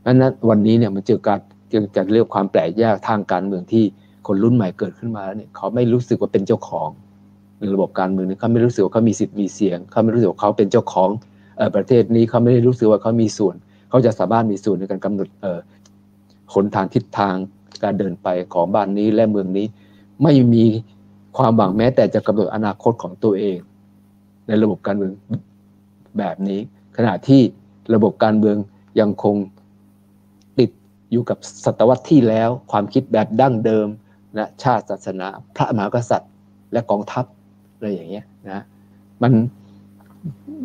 [0.00, 1.38] เพราะนั้นวันนี้เนี่ยมันเจอการ
[1.72, 3.84] จึงจะเรียกความแปลกแยกทางการเมืองที่
[4.26, 6.88] คนรุ่นใหม่เกิดขึ้นมาแล้วเนี่ยเขาไม่รู้สึกว่าเป็นเจ้าของ
[7.58, 11.10] ในระบบการเมืองเขาไม่รู้สึกว่าเขามีสิทธิ์มีเสียง เขาไม่รู้สึกว่าเขาเป็นเจ้าของ
[11.76, 13.54] ประเทศนี้เขาไม่ได้รู้สึกว่าเขามีส่วน
[13.90, 15.28] เขาจะสามารถมีส่วนในการกำหนด
[16.54, 17.34] หนทางทิศทาง
[17.82, 19.66] การเดินไปของบ้านนี้และเมืองนี้
[20.22, 20.64] ไม่มี
[21.36, 23.58] ความหวังแม้แต่จะกำหนดอนาคตของตัวเอง
[24.46, 25.12] ในระบบการเมือง
[26.18, 26.60] แบบนี้
[26.96, 27.40] ขณะที่
[27.94, 28.56] ระบบการเมือง
[29.00, 29.36] ยังคง
[30.58, 30.70] ติด
[31.10, 33.86] อยู่กับศตวรรษที่แล้ว ความคิดแบบดั้งเดิม
[34.38, 36.30] นะชาติศาสนา พระมหากษัตริย์
[36.72, 37.24] และกองทัพ
[37.74, 38.62] อะไรอย่างเงี้ยนะ
[39.22, 39.32] มัน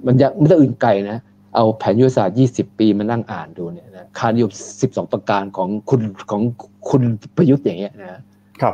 [0.06, 1.18] มันยังไม่ต้องอื่นไกลนะ
[1.56, 4.52] เอาแผนยุทธศาสตร์ 20 ปีมานั่งอ่านดูเนี่ยนะคานิยม
[4.82, 6.02] 12 ประการของคุณ
[6.32, 6.42] ของ
[6.90, 7.04] คุณ
[7.38, 8.20] ประยุทธ์อย่างเงี้ยนะ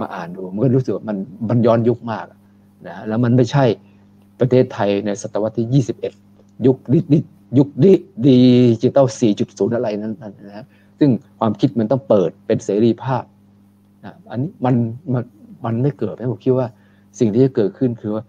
[0.01, 1.17] มาอ่านดูมันก็รู้สึกว่ามัน
[1.49, 2.25] มันย้อนยุคมาก
[2.87, 3.65] นะแล้วมันไม่ใช่
[4.39, 5.83] ประเทศไทยในศตวรรษที่
[6.25, 7.19] 21 ยุคดิดิ
[7.57, 7.91] ยุคดิ
[8.25, 8.35] ดิ
[8.81, 9.05] จิตอล
[9.41, 10.13] 4.0 อะไรนั้น
[10.47, 10.65] นะ
[10.99, 11.09] ซึ่ง
[11.39, 13.23] ความคิดมันต้องเปิดเป็นเสรีภาพ
[14.05, 14.75] นะอันนี้มัน
[15.13, 15.23] มัน
[15.65, 16.67] มันไม่เกิดนะผมคิดว่า
[17.19, 18.23] สิ่งที่จะเกิดขึ้นคือว่า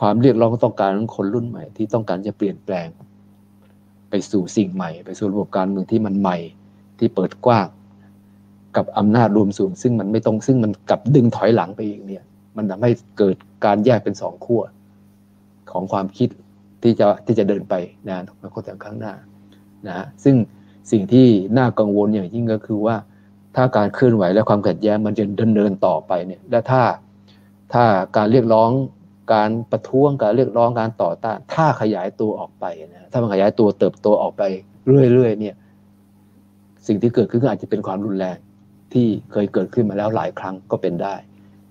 [0.00, 2.88] ความเรียกร้องต้องการของคนรุ่นใหม่ที่ต้องการจะเปลี่ยนแปลง
[4.10, 6.38] ไปสู่สิ่งใหม่ ไปสู่ระบบการเมืองที่มันใหม่
[6.98, 7.66] ที่เปิดกว้าง
[8.76, 12.24] กับอำนาจรวมสูงซึ่งมันไม่ตรงซึ่งมันกลับดึงถอยหลังไปอีกเนี่ย
[12.56, 14.62] มันทำให้เกิดการแยกเป็นสองขั้ว
[15.70, 16.28] ของความคิด
[16.82, 17.74] ที่จะที่จะเดินไป
[18.08, 19.14] นะในคนแต่ข้างหน้า
[19.88, 20.36] นะซึ่ง
[20.92, 21.26] สิ่งที่
[21.58, 22.96] น่ากังวลอย่างยิ่งก็คือว่า
[23.56, 26.82] ถ้าการเคลื่อนไหวและความขัดแย้งมันจะดำเนินต่อไปเนี่ยและถ้า
[27.72, 27.84] ถ้า
[28.16, 28.70] การเรียกร้อง
[29.34, 34.42] การประท้วงการเรียกร้องการต่อต้านถ้าขยายตัวออกไปนะ ถ้ามันขยายตัวเติบโตออกไป
[34.86, 35.56] เรื่อยๆเนี่ย
[36.86, 38.36] สิ่งที่เกิดขึ้นก็อาจจะเป็นความรุนแรง
[38.92, 41.14] ที่เคยเกิดขึ้นมาแล้วหลายครั้งก็เป็นได้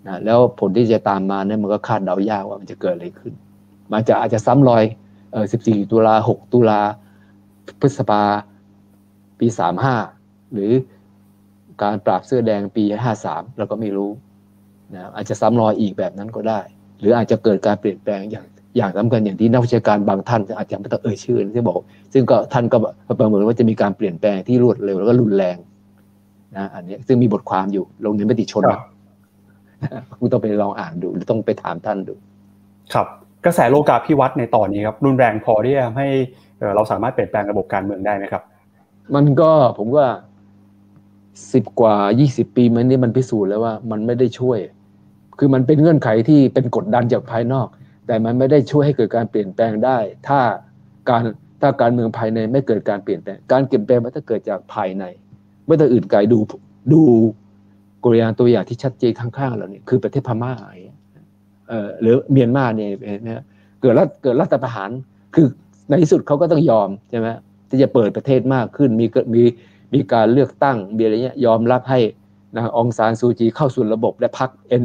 [0.08, 3.34] นะแล้วผลที่จะตามมาเนี่ยมันก็คาดเดายากว่ามันจะเกิดอะไรขึ้น
[3.92, 4.84] มันจะอาจจะซ้ำรอย
[5.32, 6.82] เออ14 ตุลา 6 ตุลา
[7.80, 8.24] พฤษภา
[9.40, 9.48] ปี
[10.00, 10.72] 35 หรือ
[11.82, 12.84] การปราบเสื้อแดงปี
[13.22, 14.12] 53 เราก็ไม่รู้
[14.94, 16.60] นะอาจจะซ้ำรอยอีกแบบนั้นก็ได้
[17.00, 18.46] หรืออาจจะเกิดการเปลี่ยนแปลงอย่าง
[18.80, 21.80] อย่างสำคัญอย่างที่นักวิชาการบางท่านอาจจะไม่ต้องเอ่ยชื่อที่บอก
[22.14, 22.78] ซึ่งก็ท่านก็
[23.20, 25.58] ประเมินว่าจะมีการเปลี่ยนแปลงที่รวดเร็วแล้วก็รุนแรง
[26.58, 28.64] นะอันนี้ซึ่งมีบทความอยู่ลงในมติชน
[30.20, 32.14] คุณต้องไปลองอ่านดู หรือต้องไปถามท่านดู
[32.94, 33.08] ครับ
[33.46, 36.08] กระแสโลกาภิวัตน์ในตอนนี้ครับรุนแรงพอที่จะให้
[36.76, 38.44] เราสามารถเปลี่ยนแปลงระบบการเมืองได้ไหมครับ
[39.16, 40.08] มันก็ผมว่า
[41.54, 44.60] สิบกว่ายี่สิบปีมันนี่มันพิสูจน์แล้วว่ามันไม่ได้ช่วย
[45.40, 47.68] คือมันเป็นเงื่อนไขที่เป็นกดดันจากภายนอก
[48.10, 49.98] แต่มันไม่ได้ช่วยให้เกิดการเปลี่ยนแปลงได้
[50.28, 50.40] ถ้า
[51.10, 51.24] การ
[51.62, 55.04] ถ้าการเมืองภายในไม่เกิดการเปลี่ยนแปลง การเปลี่ยนแปลงมันจะเกิดจากภายใน
[55.68, 56.40] ไม่ต้องอื่นไกลดู
[56.94, 57.02] ดู
[58.04, 60.54] กริยาตัวอย่างที่ชัดเจนข้างๆเราเนี่ยคือประเทศพม่า
[61.70, 62.92] เออหรือเมียนมาเนี่ย
[63.82, 64.90] เกิดรัฐเกิดรัฐประหาร
[65.36, 65.48] คือ
[65.90, 67.28] ในที่สุดเขาก็ต้องยอมใช่ไหม
[67.70, 69.06] ที่จะเปิดประเทศมากขึ้นมี
[69.36, 69.44] มี
[69.94, 72.00] มีการเลือกตั้งมีอะไรเงี้ยยอมรับให้
[72.56, 74.84] นางองซานซูจีเข้าสู่ระบบและพักเอ็น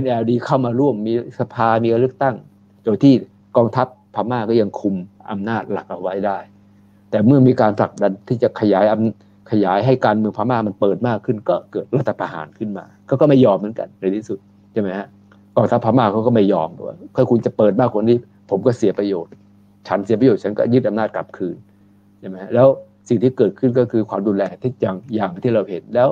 [0.00, 2.36] NLD เข้ามาร่วมมีสภามีเลือกตั้ง
[2.84, 3.14] โดยที่
[3.56, 4.94] กองทัพพม่าก็ยังคุม
[5.30, 6.38] อำนาจหลักเอาไว้ได้
[7.10, 8.84] แต่เมื่อมีการผลักดันที่จะขยาย
[9.50, 14.38] ขยายให้การเมืองพม่ามันเปิดมากขึ้น ก็เกิดรัฐประหารขึ้นมาเขาก็ไม่ยอมเหมือนกันในที่สุด
[14.72, 15.08] ใช่ไหมฮะ
[15.56, 18.16] กองทัพพม่าเขาก็ไม่ยอมว่าถ้าคุณจะเปิดมากกว่านี้
[18.50, 19.32] ผมก็เสียประโยชน์
[19.88, 21.56] ฉันเสียประโยชน์ฉันก็ยึดอำนาจกลับคืน
[22.20, 22.68] ใช่ไหมแล้ว
[23.08, 26.08] สิ่งที่เกิดขึ้นก็คือความดูแลที่อย่างอย่างที่เราเห็นแล้ว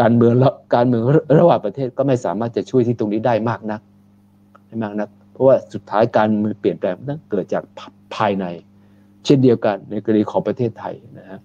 [0.00, 0.32] การเมือง
[0.74, 1.02] การเมือง
[1.40, 3.80] ระหว่างประเทศก็ไม่สามารถจะช่วยที่ตรงนี้ได้มากนัก
[4.66, 7.62] ไม่มากนัก เพราะว่าสุดท้ายการเมืองเปลี่ยนแปลงนั้นเกิดจาก
[8.14, 8.44] ภายใน
[9.24, 11.38] เช่นเดียวกันในกรณีของประเทศไทยนะฮะ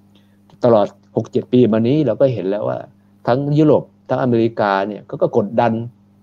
[0.63, 2.77] ตลอด 6-7 ปีมานี้เราก็เห็นแล้วว่า
[3.27, 5.71] ทั้งยุโรปทั้งอเมริกาเนี่ยก็ก็กดดัน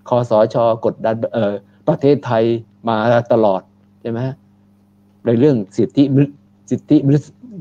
[0.09, 0.57] คอสช
[0.87, 1.53] กดดันเออ
[1.89, 2.43] ประเทศไทย
[2.89, 2.97] มา
[3.33, 3.63] ตลอด
[4.03, 4.19] ใช่ไหม
[5.27, 6.03] ในเรื่องสิทธิ
[6.71, 6.97] สิทธิ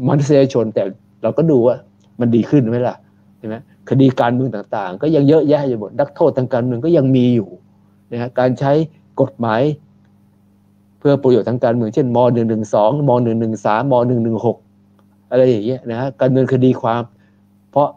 [0.07, 0.83] มนุษยชนแต่
[1.23, 1.75] เราก็ดูว่า
[2.19, 2.95] มันดีขึ้นไหมล่ะ
[3.37, 3.55] ใช่ไหม
[3.89, 7.49] คดีการเมืองต่างๆ ก็ยังเยอะแยะอยู่หมดนักโทษทางการเมืองก็ยังมีอยู่
[8.11, 8.71] นะฮะการใช้
[9.21, 9.61] กฎหมาย
[10.99, 12.17] เพื่อประโยชน์ทางการเมืองเช่นม
[12.61, 13.93] .112 ม .113 ม
[14.59, 17.01] .116 อะไรอย่างเงี้ยนะฮะการเมืองคดีความ
[17.71, 17.89] เพราะ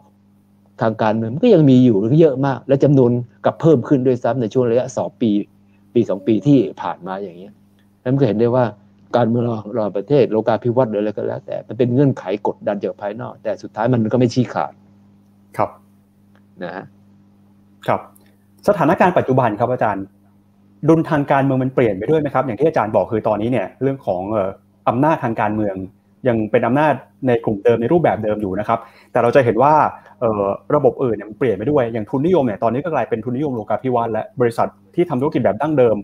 [0.81, 3.11] ทางการเมืองก็ยังมีอยู่เยอะมาก และจำนวน
[3.45, 5.31] กับเพิ่มขึ้นด้วยซ้ำในช่วงระยะสองปี
[5.93, 7.53] ปีสองปีที่ผ่านมาอย่างเงี้ย
[8.03, 8.65] นั้นก็เห็นได้ว่า
[9.17, 9.43] การเมือง
[9.75, 14.73] เราประเทศโลกาภิวัตน์หรืออะไรก็แล้ว แต่มันเป็นเงื่อนไขกดดันจากภายนอก แต่สุดท้ายมันก็ไม่ชี้ขาด
[15.57, 15.69] ครับ
[16.63, 16.85] นะฮะ
[17.87, 18.01] ครับ
[18.67, 20.03] สถานการณ์ปัจจุบันครับอาจารย์
[20.89, 24.21] ดุลทางการเมืองมันเปลี่ยนไปด้วยไหมครับ อย่างที่อาจารย์บอกคือตอนนี้เนี่ยเรื่องของ
[24.87, 25.75] อำนาจทางการเมือง
[26.27, 26.93] ยังเป็นอำนาจ
[27.27, 28.79] ในกลุ่มเดิมในรูปแบบเดิมอยู่นะครับ
[29.11, 29.73] แต่เราจะเห็นว่า
[30.75, 35.95] ระบบอื่นเนี่ยมันเปลี่ยนไปด้วยอย่างทุนนิยมเนี่ยตอนนี้ก็กลายเป็นทุนนิยมโลกาภิวัตน์และบริษัทที่ทำธุรกิจแบบดั้งเดิม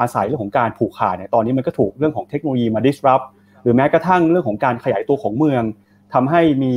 [0.00, 3.24] อาศัยเรื่องของการผูกขาดเนี่ยตอนนี้มันก็ถูกเรื่องของเทคโนโลยีมา disrupt
[3.62, 5.62] หรือแม้กระทั่งเรื่องของการขยายตัวของเมือง
[6.14, 6.72] ทำให้มี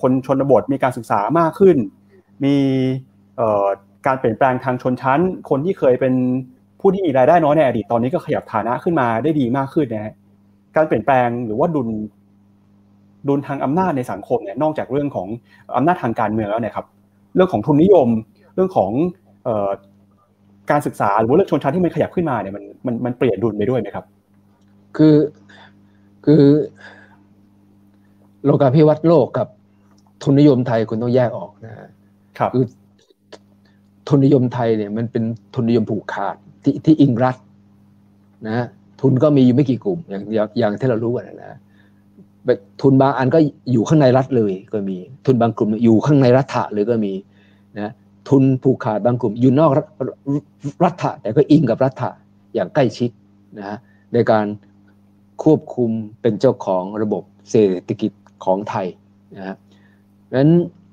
[0.00, 1.76] คนชนบทมีการศึกษามากขึ้น
[2.44, 2.56] มี
[4.06, 6.14] การเปลี่ยนแปลงทางชนชั้น คนที่เคยเป็น
[6.80, 10.14] ผู้ที่มีรายได้น้อยในอดีตตอนนี้ก็ขยับฐานะขึ้นมาได้ดีมากขึ้นนะ
[10.76, 11.88] การเปลี่ยนแปลงหรือว่าดุล
[13.28, 15.28] ดุลทางอำนาจในสังคมเนี่ยนอกจากเรื่องของ
[15.76, 16.86] อำนาจทางการเมืองแล้วเนี่ยครับ
[17.34, 18.08] เรื่องของทุนนิยม
[18.54, 18.90] เรื่องของ
[20.70, 24.04] การศึกษาหรือว่าเรื่องชนชั้นที่มันขยับขึ้นมาเนี่ยมันมันมันเปลี่ยนดุลไปด้วยไหมครับ
[24.96, 25.16] คือ
[26.24, 26.44] คือ
[28.44, 29.48] โลกาภิวัตน์โลกกับ
[30.22, 31.74] ทุนนิยมไทยคุณต้องแยกออกนะ
[32.38, 32.64] ครับคือ
[34.08, 35.24] ทุนนิยมไทยเนี่ยมันเป็น
[35.54, 37.36] ทุนนิยมผูกขาดที่ที่อิงรัฐ
[38.48, 38.66] นะ
[39.00, 40.22] ทุนก็มีอยู่ไม่กี่กลุ่มอย่าง
[40.58, 41.58] อย่างที่เรารู้กันนะ
[42.82, 43.38] ทุนบางอันก็
[43.72, 47.12] อยู่ข้างในรัฐเลยก็มี ทุนบางกลุ่มอยู่ข้างในรัฐะเลยก็มี
[47.78, 47.92] นะ
[48.28, 49.70] ทุนผูกขาดบางกลุ่ม อยู่นอก
[50.84, 52.10] รัฐะแต่ก็อิงกับรัฐะ
[52.54, 53.10] อย่างใกล้ชิด
[53.58, 53.76] นะ
[54.14, 54.46] ในการ
[55.42, 58.10] ควบคุมเป็นเจ้าของระบบเศรษฐกิจ
[58.44, 58.86] ของไทย
[59.36, 59.56] นะฮะ
[60.34, 60.50] นั้น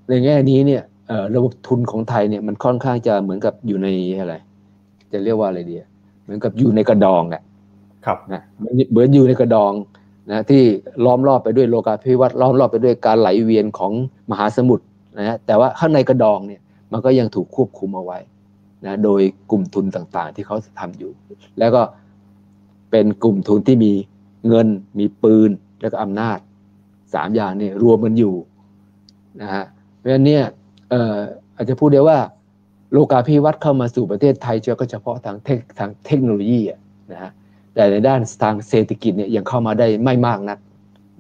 [0.09, 0.83] ในแง่นี้เนี่ย
[1.35, 3.87] ระบบทุนของไทยเนี่ยมันค่อนข้างจะเหมือนกับอยู่ใน
[4.19, 4.35] อะไร
[5.11, 5.75] จะเรียกว่าอะไรดี
[6.23, 7.41] เหมือนกับอยู่ในกระดองอะ
[8.05, 9.73] ครับนะเหมือนอยู่ในกระดอง
[10.31, 10.63] นะที่
[11.05, 13.91] ล้อมรอบไปด้วยโลกาภิวัตน์ล้อมรอบไปด้วยการไหลเวียนของ
[14.31, 14.85] มหาสมุทร
[15.17, 18.19] นะฮะแต่ว่าข้างในกระดองเนี่ยมันก็ยังถูกควบคุมเอาไว้
[18.85, 19.21] นะโดย
[19.51, 21.11] กลุ่มทุนต่างๆ ที่เขาทำอยู่
[21.59, 21.81] แล้วก็
[22.91, 23.91] เป็นกลุ่มทุนที่มี
[24.47, 24.67] เงิน
[24.99, 25.49] มีปืน
[25.81, 26.37] แล้วก็อำนาจ
[27.13, 28.35] สามอย่างนี่ยรวมมันอยู่
[29.41, 29.63] นะฮะ
[29.97, 30.43] เพราะฉะนั้นเนี่ย
[30.93, 31.17] ออ
[31.55, 32.17] อาจจะพูดได้ว่า
[32.91, 36.61] โลกาภิวัตน์เข้ามาสู่ประเทศไทยเฉก็เฉพาะทางเทคทางเทคโนโลยี
[37.11, 37.31] นะฮะ
[37.75, 40.59] แต่ในด้านทางเศรษฐกิจเนี่ยยังเข้ามาได้ไม่มากนัก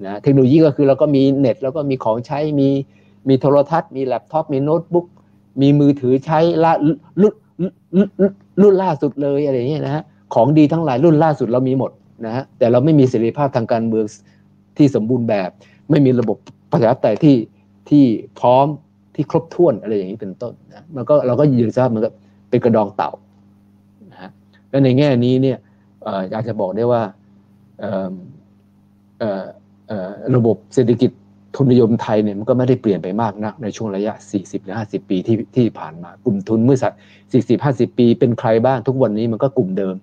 [0.05, 2.69] นะเทคโนโลยีก็คือเราก็มีเน็ตแล้วก็มีของใช้มี
[3.27, 5.07] มีโทรทัศน์ มีแล็ปท็อปมีโน้ตบุ๊ก
[5.61, 6.71] มีมือถือใช้ละ
[7.21, 7.33] รุ่น
[8.61, 11.91] รุ่นล่าสุดเลยอะไรเงี้ยนะฮะของดีทั้งหลายรุ่นล่าสุดเรามีหมด
[12.25, 14.05] นะฮะแต่เราไม่มีเสรีภาพทางการเมือง
[14.77, 15.49] ที่สมบูรณ์แบบ
[15.89, 16.37] ไม่มีระบบ
[16.71, 17.35] ประชาธิปไตยที่
[17.89, 18.03] ที่
[18.39, 18.65] พร้อม
[19.15, 22.13] ที่ครบถ้วนอะไรอย่างนี้เป็นต้นนะมันก็เราก็ยืนทราบเหมือนกับ
[22.49, 23.11] เป็นกระดองเต่า
[24.11, 24.31] นะฮะ
[24.69, 25.57] และในแง่นี้เนี่ย
[26.31, 27.01] อยากจะบอกได้ว่า
[30.35, 31.11] ระบบเศรษฐกิจ
[31.55, 36.93] ทุนนิยมไทยเนี่ยมันก็ไม่ได้เปลี่ยนไปมากนักในช่วงระยะ 40 หรือ 50 ปีที่ที่ผ่านมา กลุ่มทุนเมื่อสัก
[37.31, 39.95] 40 50 ปีเป็นใครบ้างทุกวันนี้มันก็กลุ่มเดิม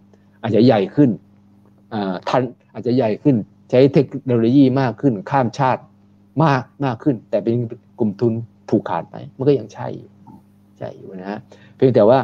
[0.43, 1.11] อาจจะใหญ่ขึ้น
[2.29, 3.37] ทันอาจจะใหญ่ขึ้น
[3.71, 5.83] ใช้เทคโนโลยีมากขึ้นข้ามชาติ
[6.45, 7.55] มากมากขึ้น แต่เป็น
[7.99, 8.33] กลุ่มทุน
[8.69, 10.11] ผูกขาดไหมมันก็ยังใช่อยู่
[10.79, 11.41] ใช่อยู่นะฮะ
[11.77, 12.19] เพียงแต่ว่า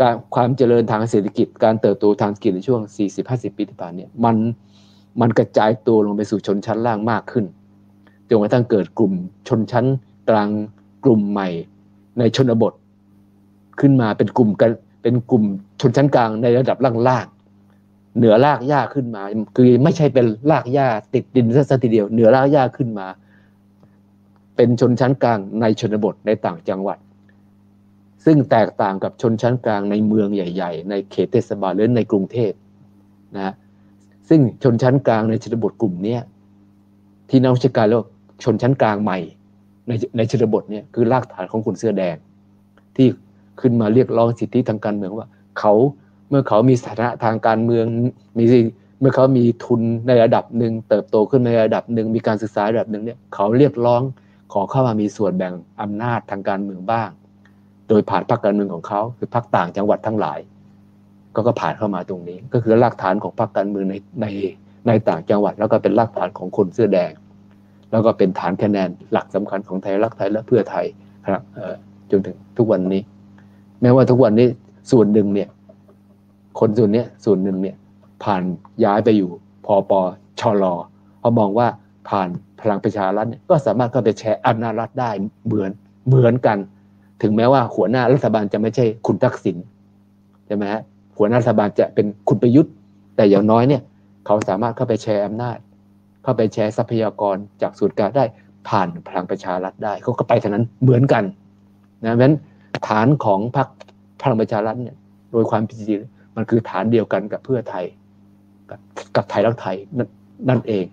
[0.00, 2.80] การความเจริญทางเศรษฐกิจ การเติบโตทางเศรษฐกิจในช่วง
[3.20, 4.36] 40-50 ปีที่ผ่านเนี่ยมัน
[5.20, 7.44] มันกระจายตัวลงไปสู่ชนชั้นล่างมากขึ้น
[8.28, 9.12] จนกระทั่งเกิดกลุ่ม
[9.48, 9.86] ชนชั้น
[10.30, 10.48] กลาง
[11.04, 11.48] กลุ่มใหม่
[12.18, 12.72] ในชนบท
[13.80, 14.70] ขึ้นมาเป็นกลุ่มกัน
[15.02, 15.44] เป็นกลุ่ม
[15.80, 17.26] ชนชั้นกลางในระดับล่าง
[18.16, 19.22] เหนือรากหญ้าขึ้นมา
[19.56, 23.06] คือไม่ใช่เป็นรากหญ้าติดดินซะทีเดียว เหนือรากหญ้าขึ้นมา
[24.56, 26.98] เป็นชนชั้นกลางในชนบทในต่างจังหวัด
[28.24, 32.52] ซึ่งแตกต่างกับชนชั้นกลางในเมืองใหญ่ ๆ ในเขตเทศบาลหรือในกรุงเทพ
[33.36, 33.54] นะ
[34.28, 36.18] ซึ่งชนชั้นกลางในชนบทกลุ่มนี้
[37.28, 38.06] ที่นักวิชาการเรียก
[38.44, 39.18] ชนชั้นกลางใหม่
[39.88, 42.16] ในในชนบทเนี่ยคือรากฐานของคนเสื้อแดง
[42.96, 43.06] ที่
[43.60, 45.26] ขึ้นมาเรียกร้องสิทธิทางการเมืองว่า
[45.58, 45.72] เขา
[46.28, 47.84] เมื่อเขามีสถานะทางการเมือง
[48.38, 48.44] มี
[49.00, 54.02] เมื่อเขามีทุนในระดับหนึ่งเติบโตขึ้นในระดับหนึ่งมีการศึกษาระดับหนึ่งเนี่ยเขาเรียกร้อง
[54.52, 57.10] ขอเข้ามามีส่วนแบ่งอำนาจทางการเมืองบ้าง
[57.88, 60.38] โดยผ่านพรรคการเมืองของเขาคือพรรคต่างจังหวัดทั้งหลาย
[61.34, 64.26] ก็ก็ผ่านเข้ามาตรงนี้ ก็คือรากฐานของพรรคการเมืองในใน
[64.86, 67.12] ในต่างจังหวัด แล้วก็เป็นรากฐานของคนเสื้อแดง
[67.90, 70.86] แล้วก็เป็นฐานคะแนนหลักสำคัญของไทยรักไทยและเพื่อไทย
[71.26, 71.42] ครับ
[72.10, 73.02] จนถึงทุกวันนี้
[73.82, 74.48] แม้ว่าทุกวันนี้
[74.90, 75.48] ส่วนหนึ่งเนี่ย
[76.58, 77.76] คนส่วนนี้ส่วนหนึ่งเนี่ย
[78.24, 78.42] ผ่าน
[78.84, 79.30] ย้ายไปอยู่
[79.66, 79.92] พอป
[80.40, 80.64] ชล
[81.20, 81.66] เพรามองว่า
[82.08, 82.28] ผ่าน
[82.60, 85.10] พลังประชารัฐเนี่ยก็สามารถเข้าไปแชร์อำนาจรัฐได้
[85.46, 85.70] เหมือน
[86.08, 86.58] เหมือนกัน
[87.22, 89.56] ถึงแม้ว่าหัวหน้ารัฐบาลจะไม่ใช่คุณทักษิณ
[90.46, 90.82] ใช่ไหมฮะ
[91.18, 92.72] หัวหน้ารัฐบาลจะเป็นคุณประยุทธ์
[93.16, 93.82] แต่อย่างน้อยเนี่ย
[94.26, 95.58] เขาสามารถเข้าไปแชร์อำนาจ
[96.22, 98.24] เข้าไปแชร์ทรัพยากรจากสูตรกางได้
[98.68, 101.24] ผ่านพลังประชารัฐได้เขาก็ไปทางนั้นเหมือนกัน
[102.04, 102.36] นะเพราะฉะนั้น
[102.88, 103.68] ฐานของพรรค
[104.22, 104.96] พลังประชารัฐเนี่ย
[105.32, 106.00] โดยความจริง
[106.36, 107.84] มันคือฐานเดียวกันกับเพื่อไทย
[108.70, 108.80] กับ
[109.16, 109.76] กับไทยรักไทย
[110.48, 110.84] นั่นเอง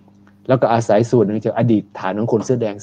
[0.48, 2.74] แล้วก็อาศัยส่วนหนึ่งจากอดีตฐานของคนเสื้อแดง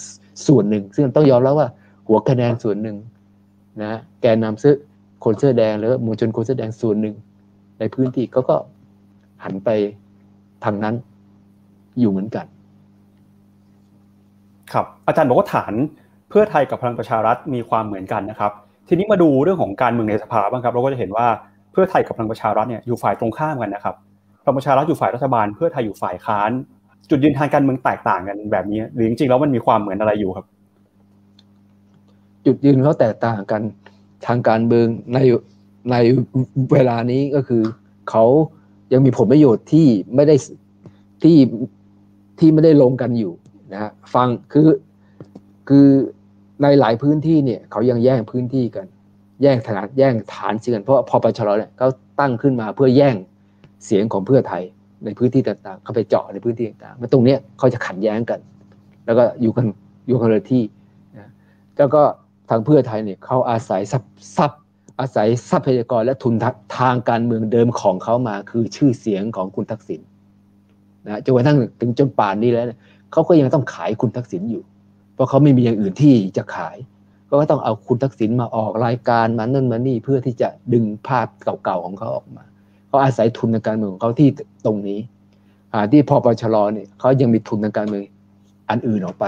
[0.47, 1.67] ส่วนหนึ่ง ซึ่งต้องยอมแล้วว่า
[2.07, 2.97] หัวคะแนนส่วนหนึ่ง
[3.81, 4.75] นะแกนนำเสื้อ
[5.23, 7.15] คนเสื้อแดงหรือมวลชนคนเสื้อแดงส่วนหนึ่ง
[7.79, 8.55] ในพื้นที่เขาก็
[9.43, 9.69] หันไป
[10.65, 10.95] ทางนั้น
[11.99, 12.45] อยู่เหมือนกัน
[14.73, 15.73] ครับ อาจารย์บอกว่าฐาน
[16.29, 18.51] เพื่อไทยกับพลังประชารัฐมีความเหมือนกันนะครับ
[18.87, 21.27] ทีนี้มาดูเรื่องของการเมืองในสภาบ้างครับ เราก็จะเห็นว่า
[21.79, 23.95] พื่อไทยกับพลังประชารัฐเนี่ยอยู่ฝ่ายตรงข้ามกันนะครับ
[24.43, 26.51] พลังประชารัฐอยู่ฝ่ายรัฐบาล เพื่อไทยอยู่ฝ่ายค้าน
[27.09, 30.45] จุดยืนทางการเมืองแตกต่างกันแบบนี้หรือจริงๆแล้วมันมีความเหมือนอะไรอยู่ครับ
[32.45, 33.61] จุดยืนเขาแตกต่างกัน
[34.27, 35.19] ทางการเมืองใน
[35.91, 35.95] ใน
[36.73, 37.63] เวลานี้ก็คือ
[38.09, 38.25] เขา
[38.93, 40.35] ยังมีผลประโยชน์ที่ไม่ได้
[41.23, 41.37] ที่
[42.39, 43.33] ที่ไม่ได้ลงกันอยู่
[43.73, 44.69] นะฮะฟังคือ
[45.69, 45.87] คือ
[46.63, 48.85] ในหลายพื้นที่เนี่ยเขายังแย่งพื้นที่กัน
[49.41, 51.87] แย่งฐานแย่งฐานเสียงเพราะพอปชรเนี่ยเขา
[52.19, 53.15] ตั้งขึ้นมาเพื่อแย่ง
[53.85, 54.63] เสียงของเพื่อไทย
[55.05, 58.39] ในพื้นที่ต่างๆ เขาไปเจาะในพื้นที่ต่างๆมาตรงเนี้ยเขาจะขัดแย้งกัน
[59.05, 59.65] แล้วก็อยู่กัน
[60.07, 60.63] อยู่กันเลยที่
[61.17, 61.29] นะ
[61.77, 62.01] แล้วก็
[62.49, 64.03] ทางเพื่อไทยเนี่ยเขาอาศัยซับ
[64.37, 64.51] ซับ
[64.99, 66.33] อาศัยทรัพยากรและทุน
[66.77, 70.01] ทางการเมืองเดิมของเขามาคือชื่อเสียงของคุณทักษิณ
[71.05, 72.65] นะจนกระทั่งถึงจนป่านนี้แล้ว
[73.11, 74.63] เขาก็ยังต้องขายคุณทักษิณอยู่
[75.13, 76.77] เพราะเขาไม่มีอย่างอื่นที่จะขาย
[77.29, 81.27] ก็ต้องเอาคุณทักษิณมาออกรายการมานั่นมานี่เพื่อที่จะดึงภาพ
[81.63, 82.43] เก่าๆของเขาออกมา
[82.87, 84.29] เขาอาศัยทุนทางการเมืองของเขาที่
[84.65, 84.99] ตรงนี้
[85.91, 88.03] ที่พอปชรเนี่ยเขายังมีทุนทางการเมือง
[88.69, 89.25] อันอื่นออกไป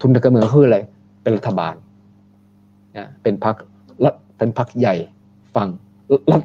[0.00, 0.78] ทุนทางการเมืองคืออะไร
[1.22, 1.74] เป็นรัฐบาล
[2.96, 3.56] นะเป็นพรรค
[4.38, 4.94] เป็นพรรคใหญ่
[5.56, 5.68] ฝั่ง
[6.32, 6.42] รัฐ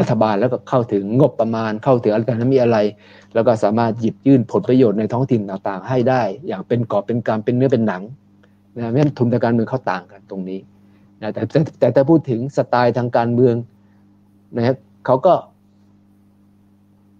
[0.00, 2.78] รัฐบาลแล้วก็เข้าถึงงบประมาณเข้าถึงอะไรนั้นมีอะไร
[3.34, 8.02] แล้วก็สามารถหยิบยื่นผลประโยชน์ในท้องถิ่นต่างๆ ให้ได้ อย่างเป็นกอบเป็นการเป็นเนื้อเป็นหนัง
[8.76, 10.60] นะไม่ทุนทางการเมืองเขาต่างกันตรงนี้
[11.22, 13.54] นะแต่แต่แต่ถ้าพูดถึงสไตล์ทางการเมือง
[14.56, 15.34] นะครับเขาก็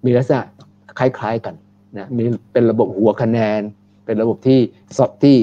[0.05, 0.43] มีลักษณะ
[0.99, 1.55] คล้าย ๆกัน
[1.97, 3.61] นะมีเป็นระบบหัวคะแนน
[4.07, 4.59] เป็นระบบที่
[4.97, 5.39] สอบที่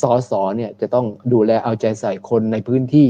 [0.00, 3.08] สอสอเนี่ยจะต้องดูแลเอาใจใส่คนในพื้นที่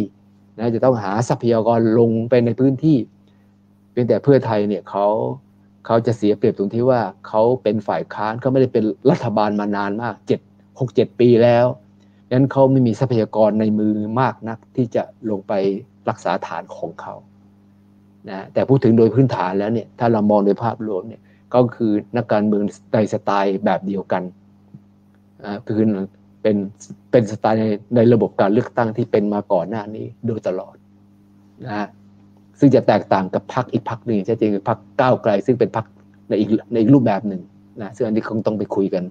[0.57, 2.97] นะจะต้องหาทรัพยากรลงไปในพื้นที่
[3.91, 5.07] เพียงแต่เพื่อไทยเนี่ยเขา
[5.87, 10.41] เขาจะเสียเปรียบตรงที่ว่าเขาเป็นฝ่ายค้านเขาไม่ได้เป็นรัฐบาลมานานมากเจ็ด
[10.81, 11.67] หกเจ็ดปีแล้ว
[12.33, 15.53] นั้นเขาไม่มีทรัพยากรในมือมากนักที่จะลงไป
[16.09, 17.15] รักษาฐานของเขา
[18.29, 21.23] นะแต่พูดถึงโดยพื้นฐานแล้วเนี่ยถ้าเรามองโดยภาพรวมเนี่ย
[21.55, 22.63] ก็คือนักการเมือง
[22.95, 24.23] ในสไตล์แบบเดียวกัน
[25.45, 25.81] อ่าคือ
[26.43, 26.57] เป็น
[27.11, 27.65] เป็นสไตล์ใน
[27.97, 30.75] ในระบบการเลือกตั้งที่เป็นมาก่อนหน้านี้โดยตลอด
[31.65, 31.89] นะฮะ
[32.59, 35.87] ซึ่งจะแตกต่างกับพรรคอีกพรรคหนึ่งใช่จริงคือพรรคก้าวไกล ซึ่งเป็นพรรค
[36.29, 37.41] ในอีกในอีกรูปแบบหนึ่ง
[37.83, 39.03] นะซึ่งอันนี้คงต้องไปคุยกัน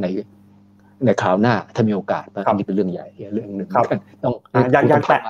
[0.00, 0.04] ใน
[1.06, 3.68] ในข่าวหน้าถ้ามีโอกาสเพราะอันนี้เป็นเรื่องใหญ่เรื่องหนึ่ง
[4.24, 4.34] ต้อง
[4.72, 5.20] อยากอยากแตะ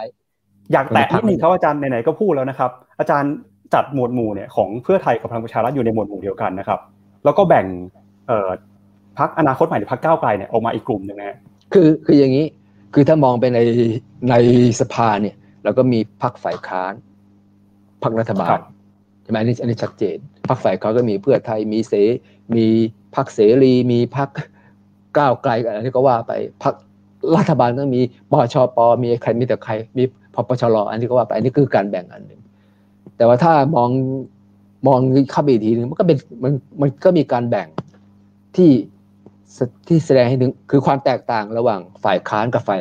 [0.73, 2.71] อยากแตะนิดนึงครับอาจารย์ไหนๆก็พูดแล้วนะครับ
[3.01, 3.33] อาจารย์
[3.75, 6.81] จัดหมวดหมู่เนี่ยของเพื่อไทยกับพลังประชารัฐอยู่ในหมวดหมู่เดียวกันนะครับ
[7.25, 7.67] แล้วก็แบ่ง
[8.29, 8.51] เอ่อ
[9.19, 11.39] พักอนาคตใหม่หรือพักก้าวไกลเนี่ยออกมาอีกกลุ่มหนึ่งนะ
[11.73, 12.47] คือคืออย่างนี้
[12.95, 13.59] คือถ้ามองไปใน
[14.31, 14.35] ใน
[14.81, 16.95] สภาเนี่ยเราก็มีพักฝ่ายค้าน
[18.03, 18.59] พักรัฐบาล
[19.23, 20.17] ใช่ไหมอันนี้อันนี้ชัดเจน
[20.49, 21.95] พักฝ่ายค้านก็มีเพื่อไทยมีเส
[22.55, 22.67] มี
[23.15, 24.29] พักเสรีมีพัก
[25.19, 26.33] ก้าวไกลอะไรที่ก็ว่าไป
[26.63, 26.75] พัก
[27.37, 28.01] รัฐบาลก็มี
[28.33, 30.05] ปชปมีใครมีแต่ใครมี
[30.35, 32.41] พปชรอันนี้ก็ว่าไปอันนี้คือการแบ่งอันหนึ่ง
[33.17, 33.91] แต่ว่าถ้ามอง
[34.87, 34.99] มอง
[35.33, 37.69] เข้าไปอีกทีนึงมันก็เป็นมันมันก็มีการแบ่ง
[38.57, 38.71] ที่
[39.87, 42.81] ที่แสดงให้ถึงคือความแตกต่างระหว่างฝ่ายค้านกับฝ่าย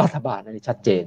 [0.00, 1.04] รัฐบาลอันนี้ชัดเจน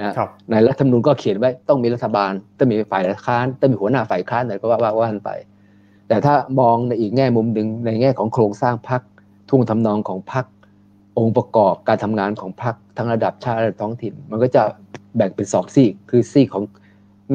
[0.00, 0.14] นะ
[0.50, 5.30] ในรัฐธรรมนูญก็เขียนไว้ต้องมีรัฐบาลต้องมีฝ่ายค้านต้องมีหัวหน้าฝ่ายค้านอะไรก็ว่าว่าว่าไป
[6.08, 9.00] แต่ถ้ามองในอีกแง่มุมหนึ่งในแง่ของโครงสร้างพรรค
[9.50, 10.44] ทุ่งทำนองของพรรค
[11.18, 14.62] องค์ประกอบการทำงานของพรรคทั้งระดับชาติและท้องถิ่น มันก็จะ
[15.16, 16.64] แบ่งเป็นสองซีกคือซีกของ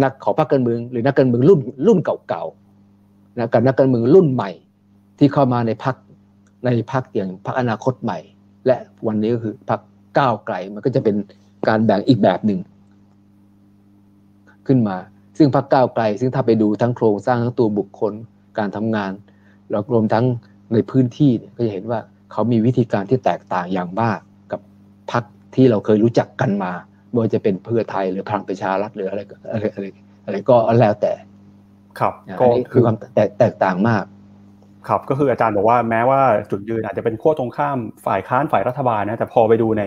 [0.03, 4.51] นักของพรรคการเมือง หรือนักการเมืองรุ่นรุ่นเก่าๆนะกับนักการเมืองรุ่นใหม่
[5.19, 5.95] ที่เข้ามาในพรรค
[6.65, 8.19] ในพรรคอย่างพรรคอนาคตใหม่
[8.67, 9.81] และวันนี้ก็คือพรรค
[10.17, 11.15] ก้าวไกลมันก็จะเป็น
[11.67, 12.59] การแบ่งอีกแบบหนึ่ง
[14.67, 14.97] ขึ้นมา
[15.37, 18.13] ซึ่งพรรคก้าวไกล ซึ่งถ้าไปดูทั้งโครงสร้างทั้งตัวบุคคล
[18.57, 19.11] การทำงาน
[19.69, 20.25] แล้วรวมทั้ง
[20.73, 21.99] ในพื้นที่ก็จะเห็นว่า
[22.31, 24.19] เขามีวิธีการที่แตกต่างอย่างมาก
[24.51, 24.61] กับ
[25.11, 25.23] พรรค
[25.55, 26.71] ที่เราเคยรู้จักกันมา
[27.09, 29.21] ไม่ว่าจะเป็นเพื่อไทยหรือพลังประชารัฐหรืออะไร
[29.53, 29.85] อะไรอะไร
[30.25, 31.13] อะไรก็แล้วแต่
[31.99, 32.97] ครับก็คือความ
[33.39, 34.03] แตกต่างมาก
[34.87, 36.21] ครับก็คืออาจารย์บอกว่าแม้ว่า
[36.51, 39.83] จุดยืนอาจจะเป็นขั้วตรงข้ามฝ่ายค้านฝ่ายรัฐบาลนะแต่พอไปดูใน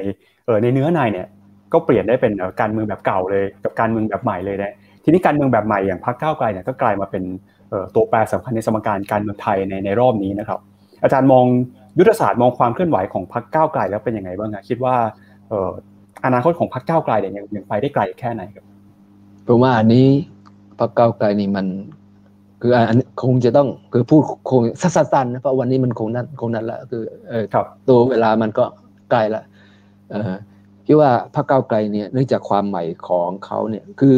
[0.47, 1.27] เออในเนื้อในเนี่ย
[1.73, 4.75] ก็เปลี่ยนได้เป็นการเมืองแบบเก่าเลย กับการเมืองแบบใหม่เลยนะ
[5.05, 7.25] ทีนี้การเมืองแบบใหม่อย่างพรรคก้าวไกลเนี่ยก็กลายมาเป็น
[7.95, 10.61] ตัวแปรสำคัญในสมการการเมืองไทยในในรอบนี้นะครับ
[11.03, 11.45] อาจารย์มอง
[11.99, 14.97] ยุทธศาสตร์มองความเคลื่อนไหวของพรรคก้าวไกลแล้วเป็นยังไงบ้างคิดว่า
[15.49, 15.71] เออ
[16.25, 18.65] อนาคตของพรรคก้าวไกลเนี่ยยังยังไปได้ไกลแค่ไหนครับ
[19.47, 20.07] ผมว่าอันนี้
[20.79, 21.67] พรรคก้าวไกลนี่มัน
[22.63, 27.45] คืออันคงจะต้องคือพูดคงสั้นๆนะเพราะวันนี้มันคงนั้นคงนั้นละคือเออ
[27.89, 28.65] ตัวเวลามันก็
[29.11, 29.43] ใกล้ละ
[30.11, 30.39] เออ
[30.87, 34.15] คิดว่าพรรคก้าวไกลเนี่ยเนื่องจากความใหม่ของเขาเนี่ยคือ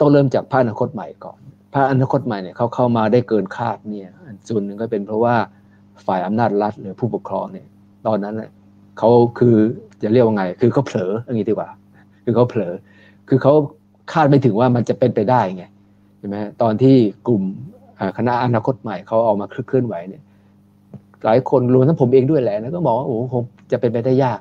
[0.00, 1.40] ต้องเริ่มจากพระอนาคตใหม่ก่อน
[1.74, 4.10] พระอนาคตใหม่เนี่ยเขาเข้ามาได้เกินคาดเนี่ย
[4.48, 5.36] ส่วนหนึ่งก็เป็นเพราะว่า
[6.08, 7.66] ฝ่ายอำนาจรัฐหรือผู้ปกครองเนี่ย
[8.06, 8.50] ตอนนั้นเนี่ย
[8.98, 9.56] เขาคือ
[10.02, 11.68] จะเรียกว่าไง คือเขาเผลออย่างนี้ดีกว่า
[12.24, 12.72] คือเขาเผลอ
[13.28, 13.52] คือเขา
[14.12, 15.64] คาดไม่ถึงว่ามันจะเป็นไปได้ไง
[16.18, 16.96] ใช่ไหมตอนที่
[17.28, 17.42] กลุ่ม
[18.18, 20.22] คณะอนาคตใหม่เขาออกมาเคลื่อนไหวเนี่ย
[21.24, 24.40] หลายคนรวมทั้งผมเองด้วยแหละนะก็มองว่าโอ้คงจะเป็นไปได้ยาก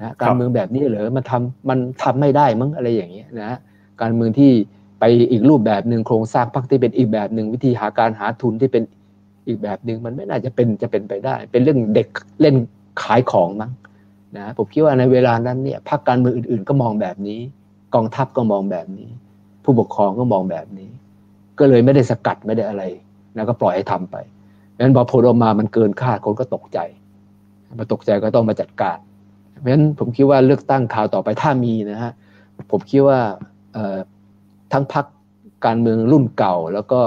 [0.00, 3.58] นะการเมืองแบบนี้เหรอมันทำมันทำไม่ได้มั้งอะไรอย่างเงี้ยนะ
[4.00, 4.50] การเมืองที่
[5.00, 8.82] ไปอีกรูปแบบหนึ่งโครงสร้างพรรคที่เป็นอีกแบบหนึ่งวิธีหาการหาทุนที่เป็น
[9.46, 12.08] อีกแบบหนึ่งมันไม่น่าจะเป็นจะเป็นไปได้ เป็นเรื่องเด็ก
[12.40, 12.56] เล่น
[13.02, 13.70] ขายของมั้ง
[14.36, 17.40] นะผมคิดว่าในเวลานั้นเนี่ยพรรคการเมืองอื่น ๆ ก็มองแบบนี้
[17.94, 19.08] กองทัพก็มองแบบนี้
[19.64, 20.90] ผู้ปกครองก็มองแบบนี้
[21.58, 22.82] ก็เลยไม่ได้สกัดไม่ได้อะไร
[23.36, 24.16] นะก็ปล่อยให้ทำไป
[24.78, 26.78] งั้นพอผลออกมามันเกินคาดคนก็ตกใจ
[27.78, 28.98] มาตกใจก็ต้องมาจัดการ
[29.60, 32.12] เพราะฉะนั้นผมคิดว่าเลือกตั้งคราวต่อไปถ้ามีนะฮะ
[32.70, 33.18] ผมคิดว่า
[34.72, 35.04] ทั้งพรรค
[35.66, 37.00] การเมืองรุ่นเก่า แล้วก็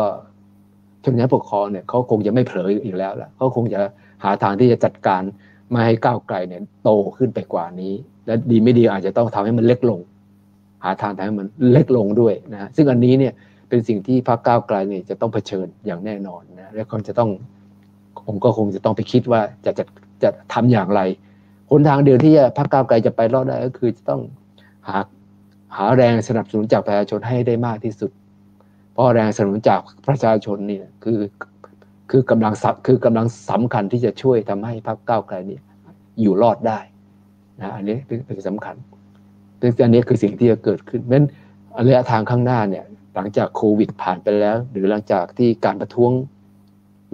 [1.05, 3.79] ชนชั้นปกครองเนี่ยเขาคงจะไม่เผลออีกแล้วล่ะเขาคงจะ
[4.23, 5.21] หาทางที่จะจัดการ
[5.69, 7.93] ไม่ให้ก้าวไกลเนี่ยโตขึ้นไปกว่านี้
[8.25, 9.99] และดีไม่ดีอาจจะต้องทำให้มันเล็กลง
[10.83, 13.33] หาทางทำให้มันเล็กลงด้วยนะซึ่งอันนี้เนี่ย
[13.69, 17.29] เป็นสิ่งที่พรรคก้าวไกลเนี่ยจะต้องเผชิญอย่างแน่นอนนะและคนจะต้อง
[18.27, 19.85] ผมก็คงจะต้องไปคิดว่าจะจะ
[20.23, 21.01] จะทำอย่างไร
[21.69, 24.21] หนทางเดียวที่พรรคก้าวไกลจะไปรอดได้ก็คือจะต้อง
[24.87, 24.97] หา
[25.77, 28.11] หาแรงสนับสนุนจากประชาชนให้ได้มากที่สุด
[28.95, 31.19] เพราะแรงสนับสนุนจากประชาชนนี่คือ
[32.11, 32.53] คือกำลัง
[32.87, 35.59] คือกำลังสำคัญที่จะช่วยทำให้พรรคก้าวไกลนี่
[36.21, 36.79] อยู่รอดได้
[37.61, 38.75] นะอันนี้เป็นสำคัญ
[39.59, 41.27] ซึ่งอันนี้คือสิ่งที่จะเกิดขึ้นเพราะฉะนั้น
[41.87, 42.85] ระยะทางข้างหน้าเนี่ย
[43.15, 46.11] หลังจากโควิดผ่านไปแล้ว หรือหลังจากที่การประท้วง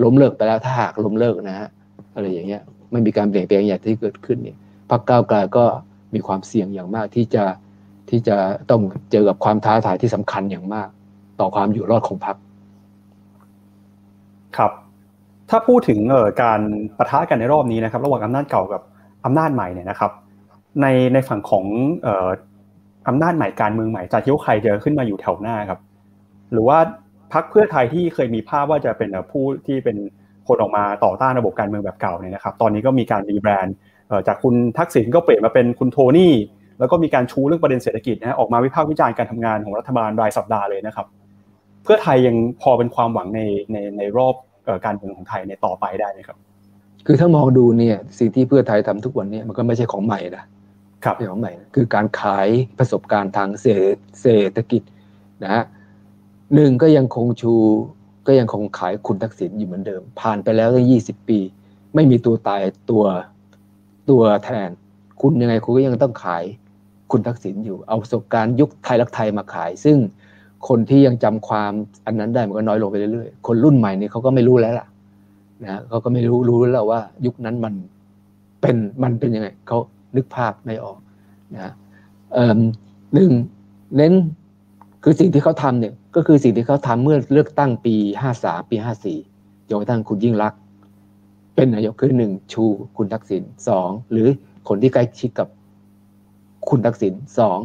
[0.04, 1.70] ล้มเลิกไปแล้วถ้าหากล้มเลิกนะฮะ
[2.16, 4.58] อะไรอย่างเงี้ยไม่มีการเปลี่ยนแปลงอย่างที่เกิดขึ้นเนี่ย
[4.90, 5.66] พรรคก้าวไกลก็
[6.14, 7.44] มีความเสี่ยงอย่างมากที่จะ
[8.10, 8.38] ที่จะ
[8.70, 8.82] ต้อง
[9.12, 10.90] เจอกับความท้าทายที่สำคัญอย่างมาก
[11.42, 12.36] ต่อความอยู่รอดของพรรค
[14.58, 14.72] ครับ
[15.50, 16.60] ถ้าพูดถึงเอ่อการ
[16.98, 18.82] ประทะกันในรอบนี้นะครับ ระหว่างอำนาจเก่ากับ
[19.26, 20.12] อำนาจใหม่เนี่ยนะครับ
[20.82, 21.66] ในในฝั่งของ
[22.04, 22.28] เอ่อ
[23.08, 25.80] อำนาจใหม่การเมืองใหม่จะคิดว่าใครจะขึ้นมาอยู่แถวหน้าครับ
[26.54, 26.78] หรือว่า
[27.34, 29.98] พรรคเพื่อไทยที่เคยมีภาพว่าจะเป็นผู้ที่เป็น
[30.48, 33.76] คนออกมาต่อต้านระบบการเมืองแบบเก่าเนี่ยนะครับ ตอนนี้ก็มีการรีแบรนด์
[34.28, 36.34] จากคุณทักษิณก็เปลี่ยนมาเป็นคุณโทนี่
[36.80, 41.08] แล้วก็มีการชูเรื่องประเด็นเศรษฐกิจนะออกมาวิพากษ์วิจารณ์การทำงานของรัฐบาลรายสัปดาห์เลยนะครับ
[41.84, 43.42] เพื่อไทยยังพอเป็นความหวังใน
[43.72, 44.36] ในในรอบ
[44.86, 46.38] การเมืองของไทยในต่อไปได้ไหมครับ
[47.06, 50.46] คือถ้ามองดูเนี่ยสิ่งที่เพื่อไทยทำทุกวันนี้มันก็ไม่ใช่ของใหม่นะ
[51.04, 52.48] ครับไม่ของใหม่คือการขาย
[52.80, 54.82] ประสบการณ์ทางเศรษฐกิจ
[55.44, 55.64] นะฮะ
[56.56, 57.54] หนึ่งก็ยังคงชู
[58.28, 61.40] ก็ยังคงขายคุณทักษิณอยู่เหมือนเดิม ผ่านไปแล้วตั้งยี่สิบปี
[61.96, 63.04] ไม่มีตัวตายตัว
[64.10, 64.70] ตัวแทน
[65.22, 66.44] คุณยังไงคุณก็ยังต้องขาย
[67.12, 69.98] คุณทักษิณอยู่ เอาประสบการณ์ยุคไทยรักไทยมาขาย ซึ่ง
[70.68, 71.72] คนที่ยังจำความ
[72.06, 74.88] อันนั้นได้มันก็น้อยลงไปเรื่อยๆ คนรุ่นใหม่นี่เขาก็ไม่รู้แล้วล่ะ
[75.64, 77.74] นะเขาก็ไม่รู้รู้แล้วว่า ยุคนั้นมัน
[78.62, 79.78] เป็นมันเป็นยังไงเขา
[80.16, 80.98] นึกภาพไม่ออก
[81.54, 81.74] นะ
[83.14, 83.32] หนึ่ง
[83.96, 84.14] เน้น
[85.04, 89.18] คือสิ่งที่เขาทำเนี่ยก็คือสิ่งที่เขาทำเมื่อเลือกตั้งปีห้าสามปีห้าสี่
[89.70, 90.54] จนกระทั่งคุณยิ่งรัก
[91.56, 92.64] เป็นนายกคือหนึ่งชู
[92.98, 94.28] คุณทักษิณสองหรือ
[94.68, 95.48] คนที่ใกล้ชิดกับ
[96.70, 97.58] คุณทักษิณสอง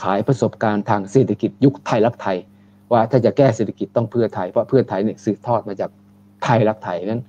[0.00, 2.36] ขายประสบการณ์ทางเศรษฐกิจยุคไทยรักไทย
[2.92, 5.90] ว่าถ้าจะแก้เศรษฐกิจต้องเพื่อไทยเพราะเพื่อไทยเนี่ยสืบทอดมาจาก
[6.44, 7.22] ไทยรักไทยนั้น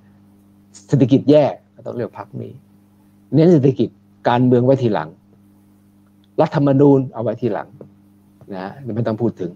[0.87, 1.43] เศรษฐกิจแย่
[1.87, 2.51] ต้องเลือกพรรคนี้
[3.33, 3.89] เน้นเศรษฐกิจ
[4.29, 5.09] การเมืองไว้ทีหลัง
[6.41, 7.67] รัฐธรรมนูญเอาไว้ทีหลัง
[8.55, 9.51] นะไม่ต้องพูดถึง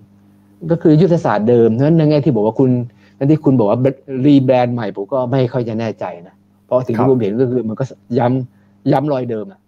[0.71, 2.71] ก็คือยุทธศาสตร์เดิมนั้นในแง่ที่บอกว่าคุณ
[3.17, 3.79] นั่นที่คุณบอกว่า
[4.25, 6.35] รีแบรนด์ใหม่ผมก็ไม่ค่อยจะแน่ใจนะ
[6.65, 7.83] เพราะสิ่งที่ผมเห็นก็คือมันก็
[8.17, 9.59] ย้ำย้ำรอยเดิมอะ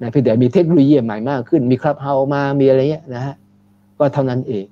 [0.00, 3.34] นะเพียงแต่มีเทคโนโลยีใหม่มากขึ้น มีคลับเฮามามีอะไรเงี้ยนะฮะ
[3.98, 4.64] ก็เท่านั้นเอง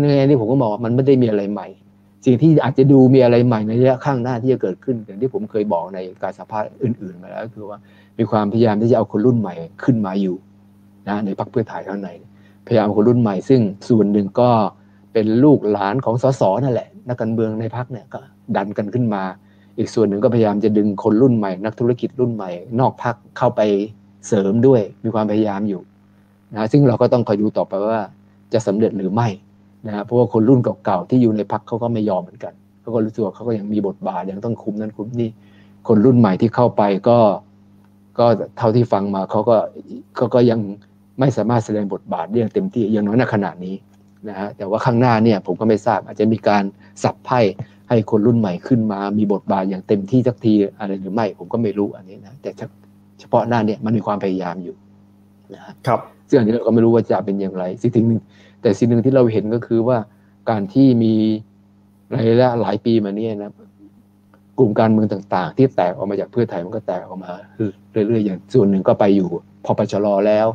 [0.00, 1.66] ในแง่ที่ผมก็บอกว่ามันไม่ได้มีอะไรใหม่
[2.24, 7.78] สิ่งที่อาจจะดูมีอะไรใหม่ในระยะข้างหน้าที่จะเกิดขึ้นอย่างที่ผมเคยบอกในการสัมภาษณ์อื่นๆมาแล้วคือว่า
[8.18, 9.54] มีความพยายามที่จะเอาคนรุ่นใหม่
[9.84, 10.36] ขึ้นมาอยู่
[11.08, 12.10] นะในพรรคเพื่อไทยข้างใน
[12.66, 14.50] พยายามคนรุ่นใหม่ซึ่งส่วนหนึ่งก็
[15.12, 18.20] เป็นลูกหลานของสสนั่นแหละนักการเมืองในพรรคเนี่ยก็
[18.56, 19.22] ดันกันขึ้นมา
[19.78, 22.50] อีกส่วนหนึ่งก็พยายามจะดึงคนรุ่นใหม่ นักธุรกิจรุ่นใหม่
[22.80, 23.60] นอกพรรคเข้าไป
[24.26, 25.80] เสริมด้วยมีความพยายามอยู่
[26.52, 28.00] นะซึ่งเราก็ต้องคอยดูต่อไปว่า
[28.52, 29.28] จะสำเร็จหรือไม่
[29.86, 35.30] นะเพราะว่าคนรุ่นเก่าๆที่อยู่ในพรรคเขาก็ไม่ยอมเหมือนกันเขาก็รู้สึกว่าเขาก็ยังมีบทบาทยังต้องคุมนั้นคุมนี่
[35.88, 37.18] คนรุ่นใหม่ที่เข้าไปก็
[38.18, 38.26] ก็
[38.58, 39.56] เท่าที่ฟังมาเขาก็
[40.16, 40.60] เขาก็ยัง
[41.20, 43.74] ไม่สามารถแสดงบทบาทได้อย่างเต็มที่อย่างน้อยในขณะนี้
[44.28, 46.64] นะฮะแต่ว่าข้างหน้าเนี่ยผมก็ไม่ทราบอาจจะมีการ
[47.02, 47.40] สับไพ่
[47.88, 52.50] ให้คนรุ่นใหม่ขึ้นมามีบทบาทอย่างเต็มที่สักทีอะไรหรือไม่ผมก็ไม่รู้อันนี้นะแต่
[53.20, 54.76] เฉพาะหน้าเนี่ยมันมีความพยายามอยู่
[55.54, 58.20] นะครับซึ่งอันนี้เราก็ไม่รู้ว่าจะเป็นอย่างไรสิ่งหนึ่ง
[58.62, 59.98] แต่สิ่งหนึ่งที่เราเห็นก็คือว่า
[60.50, 61.14] การที่มี
[62.14, 63.52] ระยะหลายปีมานี้นะ
[64.58, 67.32] กลุ่มการเมืองต่างๆ ที่แตกออกมาจากเพื่อไทยมันก็แตกออกมา
[67.92, 69.28] เรื่อยๆอย่างส่วนหนึ่งก็ไปอยู่
[69.64, 70.46] พอปชรแล้ว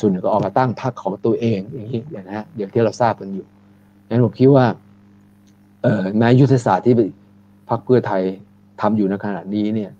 [0.00, 3.46] ส่วนหนึ่งก็ออกมาตั้งพรรคของตัวเองอย่างนี้อย่างนะฮะอย่างที่เราทราบกันอยู่
[4.08, 4.85] งั้นผมคิดว่าเอ่อ
[6.18, 6.94] แม้ยุทธศาสตร์ที่
[7.68, 8.22] พรรคเพื่อไทย
[8.80, 9.90] ทำอยู่ในขณะนี้เนี่ย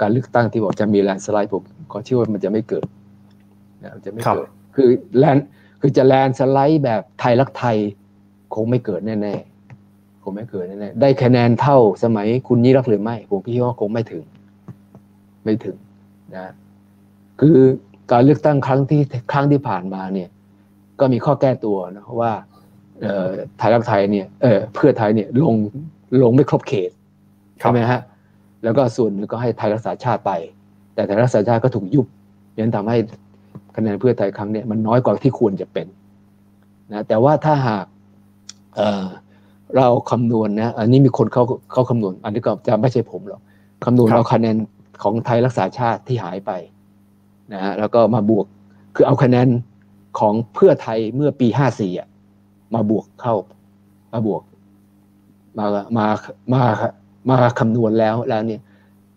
[0.00, 1.62] การเลือกตั้งที่บอกจะมีแลนสไลด์ผม
[1.92, 2.86] ก็เชื่อว่ามันจะไม่เกิด
[3.82, 4.88] นะจะไม่เกิด คือ
[5.18, 5.36] แลน
[5.80, 7.76] คือจะแลนสไลด์แบบไทยรักไทย
[8.54, 14.24] คงไม่เกิดแน่ๆคงไม่เกินแน่ได้คะแนนเท่าสมัยคุณยิ่งรักหรือไม่ผมคิดว่าคงไม่ถึง
[15.44, 15.76] ไม่ถึง
[16.34, 16.52] นะ
[17.40, 17.58] คือ
[18.12, 20.28] การเลือกตั้งครั้งที่ครั้งที่ผ่านมาเนี่ย
[21.00, 22.32] ก็มีข้อแก้ตัวนะว่า
[23.58, 25.54] ไทยรักไทยเนี่ยเออเพื่อไทยเนี่ยลง
[26.22, 26.90] ลงไม่ครบเขต
[27.58, 28.00] ใช่ไหมฮะ
[28.64, 30.32] แล้วก็ส่วนนึงก็ให้ไทยรักษาชาติไป
[30.94, 32.06] แต่ไทยรักษาชาติก็ถูกยุบ
[32.58, 32.96] ยันทำให้
[33.76, 35.86] คะแนนเพื่อไทยครั้งนี้มันน้อยกว่าที่ควรจะเป็น
[36.92, 37.86] นะแต่ว่าถ้าหาก
[38.76, 43.40] เเราคำนวณนะอันนี้มีคนเขาเขาคำนวณ อันนี้ก็จะไม่ใช่ผมหรอก
[43.84, 44.56] คำนวณเอาคะแนน
[45.02, 46.52] ของไทยรักษาชาติที่หายไป
[47.52, 48.46] นะฮะแล้วก็มาบวก
[48.94, 49.48] คือเอาคะแนน
[50.18, 52.08] ของเพื่อไทยเมื่อปีห้าสี่อะ
[52.74, 53.34] มาบวกเข้า
[54.12, 54.42] มาบวก
[55.58, 55.66] มา
[55.96, 56.06] มา
[56.52, 56.62] มา
[57.28, 58.60] มาคำนวณแล้วแล้วเนี่ย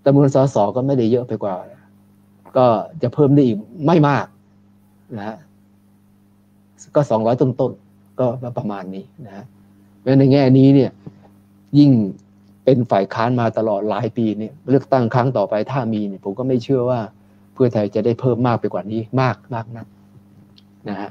[0.05, 1.55] จำนวนสสก็ไม่ได้เยอะไปกว่า
[2.57, 2.65] ก็
[3.01, 4.25] จะเพิ่มได้อีกไม่มาก
[5.17, 5.37] นะฮะ
[6.95, 8.25] ก็สองร้อยต้นๆก็
[8.57, 9.45] ประมาณนี้นะฮะ
[9.99, 10.91] เพราะในแง่นี้เนี่ย
[11.77, 11.91] ยิ่ง
[12.63, 16.99] เป็นฝ่ายค้านมาตลอดหลายปีเนี่ยเลือกตั้งครั้งต่อไปถ้ามีเนี่ยผมก็ไม่เชื่อว่า
[17.53, 19.85] เพื่อไทยจะได้เพิ่มมากไปกว่านี้มากมากนัก
[20.89, 21.09] นะฮะ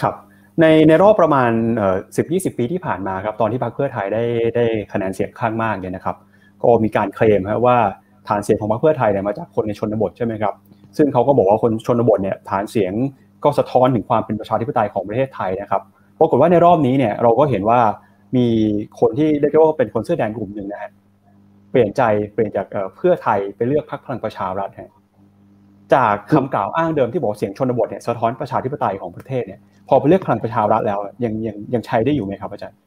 [0.00, 0.14] ครับ
[0.60, 1.50] ในในรอบประมาณ
[2.16, 4.24] สิบยี่สิบปีที่ผ่านมาครับตอนที่พรรคเพื่อไทยได้
[4.56, 6.16] ได้คะแนนเสียงข้างมากเนี่ยนะครับ
[6.60, 7.78] ก็มีการเคลมครับว่า
[8.28, 10.54] ฐานเสียงของพรรคเพื่อไทยเนี่ยมาจากคนในชนบทใช่ไหมครับ
[10.96, 12.92] ซึ่งเขาก็บอกว่าคนชนบทเนี่ยฐานเสียง
[13.44, 15.82] ก็สะท้อนถึงความเป็นประชาธิปไตยของประเทศไทยนะครับ
[16.18, 17.80] ปรากฏว่าในรอบนี้เนี่ยเราก็เห็นว่า
[18.36, 18.46] มี
[19.00, 20.90] คนที่เรียกว่าเป็นคนเสื้อแดงกลุ่มหนึ่งนะฮะ
[21.70, 22.02] เปลี่ยนใจ
[22.32, 22.66] เปลี่ยนจาก
[22.96, 24.70] เพื่อไทยไปเลือกพรรคพลังประชารัฐ
[25.94, 32.78] จากคำกล่าวอ้างเดิมที่บอกเสียงชนบทเนี่ยสะท้อนประชาธิปไตยของประเทศเนี่ยพอไปเลือกพลังประชารัฐแล้วยังยังยังใช้ได้อยู่ไหมครับอาจารย์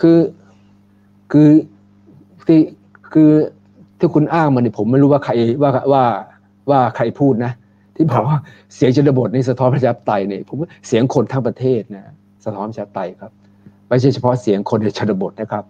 [0.00, 0.18] คือ
[1.32, 1.48] คือ
[2.46, 2.60] ที่
[3.12, 3.30] คือ
[3.98, 5.32] ที่คุณอ้างมาเนี่ยผมไม่รู้ว่าใคร
[5.62, 6.04] ว่าว่า
[6.70, 7.52] ว่าใครพูดนะ
[7.96, 8.38] ที่บอกว่า
[8.74, 12.12] เสียงชนบทในสะท้อนประชาธิปไตยเนี่ยผมว่าเสียงคนทั้งประเทศนะ
[12.44, 13.32] สะท้อนประชาธิปไตยครับ
[13.88, 15.64] ไม่ใช่เฉพาะเสียงคนในชนบทนะครับ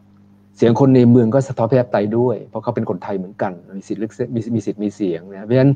[0.61, 4.01] เสียงคนในเมืองก็สะท้อนประชาธิปไตยด้วย เพราะเขาเป็นคนไทยเหมือนกัน มีสิทธิ์
[4.35, 5.73] มีมีสิทธิ์มีเสียงนะเพราะฉะนั้น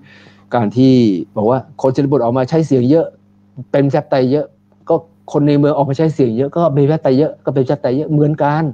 [0.55, 0.95] การที่
[1.37, 3.07] บอกว่าคนชนบทออกมาใช้เสียงเยอะ
[3.73, 4.47] เป็นประชาธิปไตยเยอะ
[4.89, 4.95] ก็
[5.33, 8.65] คนในเมืองออกมาใช้เสียงเยอะก็มีประชาธิปไตยเยอะก็เป็นประชาธิปไตยเยอะเหมือนกัน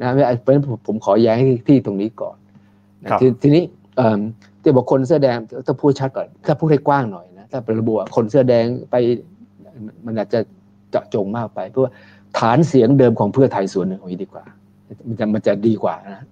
[0.00, 1.36] นะเพราะฉะนั้นผมขอแย้ง
[1.68, 2.36] ที่ตรงนี้ก่อน
[3.42, 3.64] ทีนี้
[4.64, 5.36] จะบอกคนเสื้อแดง
[5.66, 8.94] ถ้าพูดชัดก่อนถ้าพูดให้กว้างหน่อยนะถ้าเป็นระบุคนเสื้อแดงไป
[10.06, 10.40] มันอาจจะ
[10.90, 11.92] เจาะจงมากไป เพราะว่า
[12.38, 14.44] ฐานเสียงเดิมของเพื่อไทยส่วนหนึ่งเอาดีกว่า
[15.08, 16.24] มันจะมันจะดีกว่านะ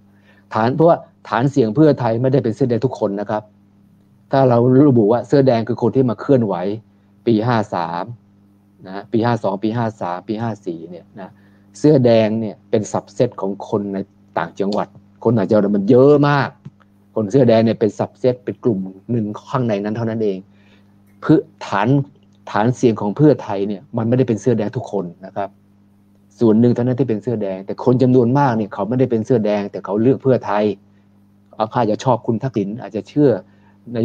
[0.53, 0.97] ฐานเพราะว่า
[1.29, 3.43] ฐานเสียงเพื่อไทยไม่ได้เป็นเสื้อแดงทุกคนนะครับ
[4.31, 4.57] ถ้าเรา
[4.89, 6.55] ระบุว่าเสื้อแดงคือคนที่มาเคลื่อนไหว
[7.27, 8.03] ปีห้าสาม
[8.87, 11.29] นะปีห้าสองปีห้าสามปีห้าสี่เนี่ยนะ
[11.79, 13.97] เสื้อแดงเนี่ยเป็นสับเซตของคนใน
[14.37, 14.87] ต่างจังหวัด
[15.23, 16.49] คนต่างจังหวัดมันเยอะมาก
[17.15, 18.79] คนเสื้อแดงเนี่ยเป็นสับเซตเป็นกลุ่ม
[19.11, 20.37] หนึ่งข้างในนั้นเท่านั้นเอง
[21.21, 21.87] เพื่อฐาน
[22.51, 25.49] ฐานเสียงของเพื่อไทยเนี่ยมันไม่ได้เป็นเสื้อแดงทุกคนนะครับ
[26.39, 30.63] ส่วนหนึ่งเท่านั้นที่เป็นเสื้อแดง แต่คนจำนวนมากเนี่ยเขาไม่ได้เป็นเสื้อแดง แต่เขาเลือกเพื่อไทย
[31.57, 33.29] อาจจะชอบคุณทักษิณอาจจะเชื่อ
[33.93, 33.97] ใน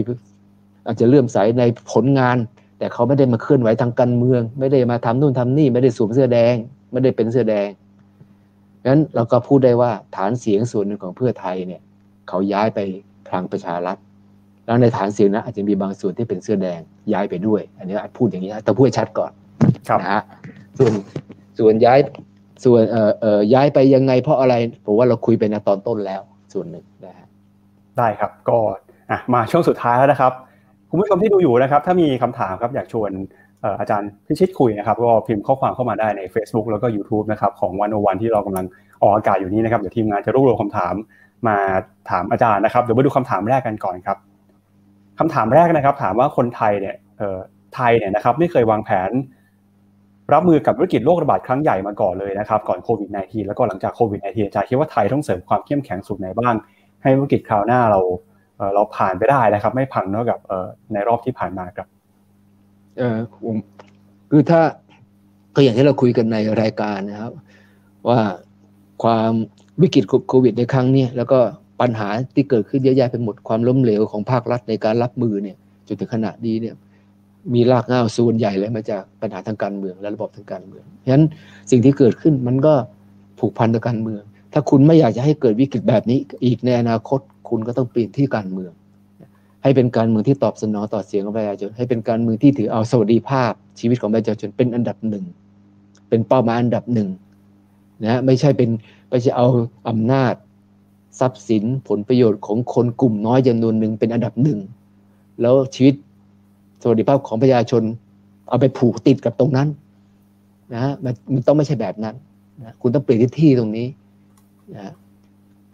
[0.87, 1.63] อาจจะเลื่อมใสใน
[1.93, 2.37] ผลงาน
[2.79, 6.55] แต่เขาไม่ได้มาเคลื่อนไหวทางการเมือง ไม่ได้มาทำนู่นทำนี่ไม่ได้สวมเสื้อแดง
[6.93, 7.69] ไม่ได้เป็นเสื้อแดง
[8.87, 11.81] งั้นเราก็พูดได้ว่าฐานเสียงส่วนหนึ่งของเพื่อไทยเนี่ย
[12.29, 12.79] เขาย้ายไป
[13.27, 13.97] พลังประชารัฐ
[14.65, 16.81] แล้วในฐานเสียงนะอาจจะมีบางส่วนที่เป็นเสื้อแดง
[17.13, 19.33] ย้ายไปด้วย อันนี้อาจพูดอย่างนี้แต่พูดชัดก่อน
[20.01, 20.23] นะฮะ
[20.79, 20.93] ส่วน
[21.61, 21.99] ส่วนย้าย
[22.65, 24.55] ส่วนเอ่อเอ่อย้ายไปยังไงเพราะอะไร
[24.87, 26.23] ผมว่าเราคุยไปในตอนต้นแล้ว
[26.53, 27.27] ส่วนหนึ่งนะฮะ
[27.99, 28.59] ได้ครับก็
[29.11, 30.33] อะมาช่วงสุดท้ายแล้วนะครับ
[30.91, 33.11] คุณผู้ชมที่ดูอยู่นะครับ ถ้ามีคำถามครับอยากชวน
[33.81, 38.67] อาจารย์พิชิตคุยนะครับก็พิมพ์ข้อความเข้ามาได้ใน Facebook แล้วก็ YouTube นะครับของวันโอวันที่เรากำลัง
[39.03, 40.95] ออกอากาศอยู่นี้นะครับเดี๋ยวทีมงานจะรวบรวมคำถาม
[41.49, 41.57] มา
[42.11, 44.19] ถามอาจารย์นะครับเดี๋ยวมาดูคำถามแรกกันก่อนครับ
[45.19, 46.97] คำถามแรกนะครับ ถามว่าคนไทยเนี่ย
[47.75, 49.11] ไทยเนี่ยนะครับไม่เคยวางแผน
[50.35, 56.55] รับมือกับวิกฤตโรคระบาดครั้งใหญ่มาก่อนเลยนะครับก่อนโควิด -19 แล้วก็หลังจากโควิด -19 อาจารย์คิดว่าไทยต้องเสริมความเข้มแข็งสุดไหนบ้าง
[57.03, 58.01] ให้วิกฤตคราวหน้าเรา
[58.75, 60.39] เราผ่านไปได้นะครับ ไม่พังเท่ากับ
[60.93, 61.87] ในรอบที่ผ่านมาครับ
[62.99, 63.17] เออ
[64.31, 64.61] คือถ้า
[65.55, 67.33] ก็อย่างที่เราคุยกันในรายการนะครับ
[68.09, 68.21] ว่า
[69.03, 69.33] ความ
[69.83, 71.39] วิกฤตโควิดในครั้งนี้แล้วก็
[71.81, 76.75] ปัญหาที่เกิดขึ้นเยอะแยะไปหมดความล้มเหลวของภาครัฐในการรับมือเนี่ยจนถึงขณะนี้เนี่ย
[77.55, 81.25] มีรากเหง้าส่วนใหญ่เลยมาจากปัญหาทางการเมืองและระบบทางการเมืองฉะนั้น
[81.71, 82.75] สิ่งที่เกิดขึ้นมันก็
[83.39, 84.23] ผูกพันกับการเมือง
[84.53, 88.73] ถ้าคุณไม่อยากจะให้เกิดวิกฤตแบบนี้ อีกในอนาคตคุณก็ต้องเปลี่ยนที่การเมือง
[89.63, 95.25] ให้เป็นการเมืองที่ตอบสนองต่อเสียงของประชาชนให้เป็นการเมืองที่ถือเอาสวัสดิภาพ ชีวิตของประชาชนเป็นอันดับหนึ่ง
[96.09, 97.09] เป็นเป้าหมายอันดับหนึ่ง
[98.05, 98.71] นะไม่ใช่เป็น
[99.11, 99.47] ไม่ใช่เอา
[99.89, 100.35] อำนาจ
[101.21, 104.59] ทรัพย์สินผลประโยชน์ของคนกลุ่มน้อยจำนวนหนึ่งเป็นอันดับหนึ่ง
[105.41, 105.95] แล้วชีวิต
[106.83, 107.83] สวัสดิภาพของประชาชน
[108.49, 109.69] เอาไปผูกติดกับตรงนั้น
[110.75, 112.15] นะมันมันต้องไม่ใช่แบบนั้น
[112.63, 113.87] นะคุณต้องเปลี่ยนที่ที่ตรงนี้
[114.75, 114.93] นะ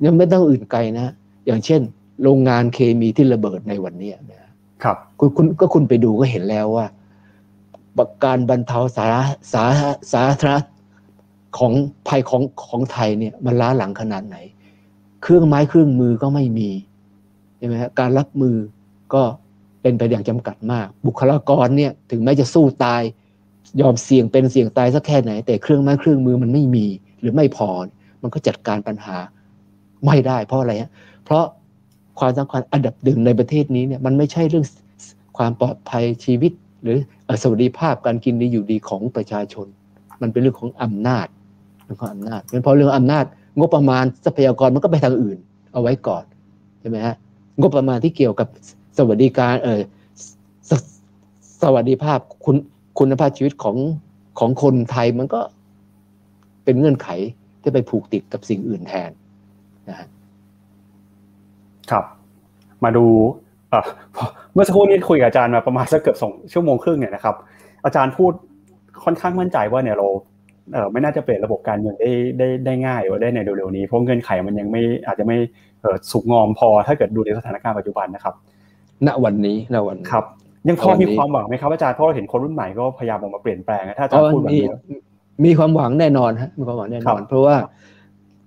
[0.04, 1.12] ยังไม่ต้องอื่นไกลนะ
[1.46, 1.80] อย่างเช่น
[2.22, 4.50] โรงงานเคมีที่ระเบิดในวันนี้นะ
[4.82, 6.86] ครับคุณคุณก็คุณไปดูก็เห็นแล้วว่า
[8.24, 9.06] การบรรเทาสา
[9.52, 9.64] สา
[10.12, 10.56] สาธารณ
[11.58, 11.72] ของ
[12.08, 14.36] ภัยของของไทยเนี่ยมันล้าหลังขนาดไหน
[15.22, 16.70] เครื่องไม้เครื่องมือก็ไม่มี
[17.58, 18.56] ใช่ไหมฮะการรับมือ
[19.14, 19.22] ก็
[19.86, 23.02] เป็นไปอย่างจำกัดมาก บุคลากรเนี่ยถึงแม้จะสู้ตาย
[23.80, 26.86] ยอมเสี่ยงเป็นเสี่ยงตายสักแค่ไหน แต่เครื่องไม้เครื่องมือมันไม่มี
[27.20, 27.70] หรือไม่พอ
[28.22, 29.16] มันก็จัดการปัญหา
[30.06, 30.90] ไม่ได้ เพราะอะไรฮะ
[31.24, 31.44] เพราะ
[32.18, 34.64] ความสำคัญอันดับหนึ่งในประเทศนี้เนี่ยมันไม่ใช่เรื่อง
[35.36, 36.52] ความปลอดภัยชีวิต
[36.82, 36.96] หรือ
[37.42, 39.66] สวัสดิภาพการกินดีอยู่ดีของประชาชน
[40.22, 41.26] มันเป็นเรื่องของอำนาจ
[41.84, 43.24] เรื่องของอำนาจเป็นเพราะเรื่องอำนาจ
[43.58, 45.38] งบประมาณทรัพยากรมันก็ไปทางอื่น
[45.72, 46.24] เอาไว้ก่อน
[46.80, 47.16] ใช่ไหมฮะ
[47.60, 48.48] งบประมาณที่เกี่ยวกับ
[48.98, 49.80] สวัสดิการเออ
[50.70, 50.72] ส
[51.62, 52.56] สวัสดิภาพคุณ
[52.98, 53.76] คุณภาพชีวิตของ
[54.38, 55.40] ของคนไทยมันก็
[56.64, 57.08] เป็นเงื่อนไข
[57.62, 59.10] ที่ไปผูกติดกับสิ่งอื่นแทน
[59.88, 59.96] นะ
[61.90, 62.04] ครับ
[62.84, 63.06] มาดู
[64.52, 67.34] เมื่อสักครู่นี้คุยกับอาจารย์มาประมาณสักเกือบสองชั่วโมงครึ่งเนี่ยนะครับ
[67.84, 68.32] อาจารย์พูด
[69.04, 70.06] ค่อนข้างมั่นใจว่าเนี่ยเรา
[70.72, 75.36] เออไม่น่าจะเปลี่ยนระบบการเมืองได้ได้ได้ง่ายว่าได้ในเร็วๆนี้เพราะเงื่อนไขมันยังไม่อาจจะไม่
[76.10, 78.34] สุกงอมพอถ้าเกิดดูในสถานการณ์ปัจจุบันนะครับ
[79.06, 80.24] ณวันนี้ณวันครับ
[80.68, 84.62] ยังพอมีความหวังไหมครับอาจารย์เพราะเราเห็นคนรุ่นใหม่ก็พยายามออกมาเปลี่ยนแปลงถ้าอาจารย์พูดแบบนี้
[85.44, 87.56] มีความหวังแน่นอนฮะมีความหวังแน่นอน เพราะว่า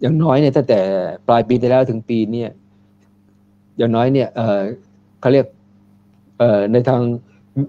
[0.01, 0.79] อย่างน้อยเนี่ยตั้งแต่
[1.27, 2.49] ปลายปีที่แล้วถึงปีเนี่ย
[3.77, 4.61] อย่างน้อยเนี่ยเออ
[5.21, 5.45] เขาเรียก
[6.39, 7.01] เอ่อในทาง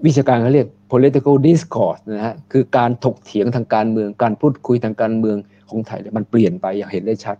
[0.05, 5.37] วิชาการเขาเรียก political discourse นะฮะคือการถกเถียงทางการเมือง การพูดคุยทางการเมือง
[5.69, 7.37] ของไทยมันเปลี่ยนไปอย่างเห็นได้ชัด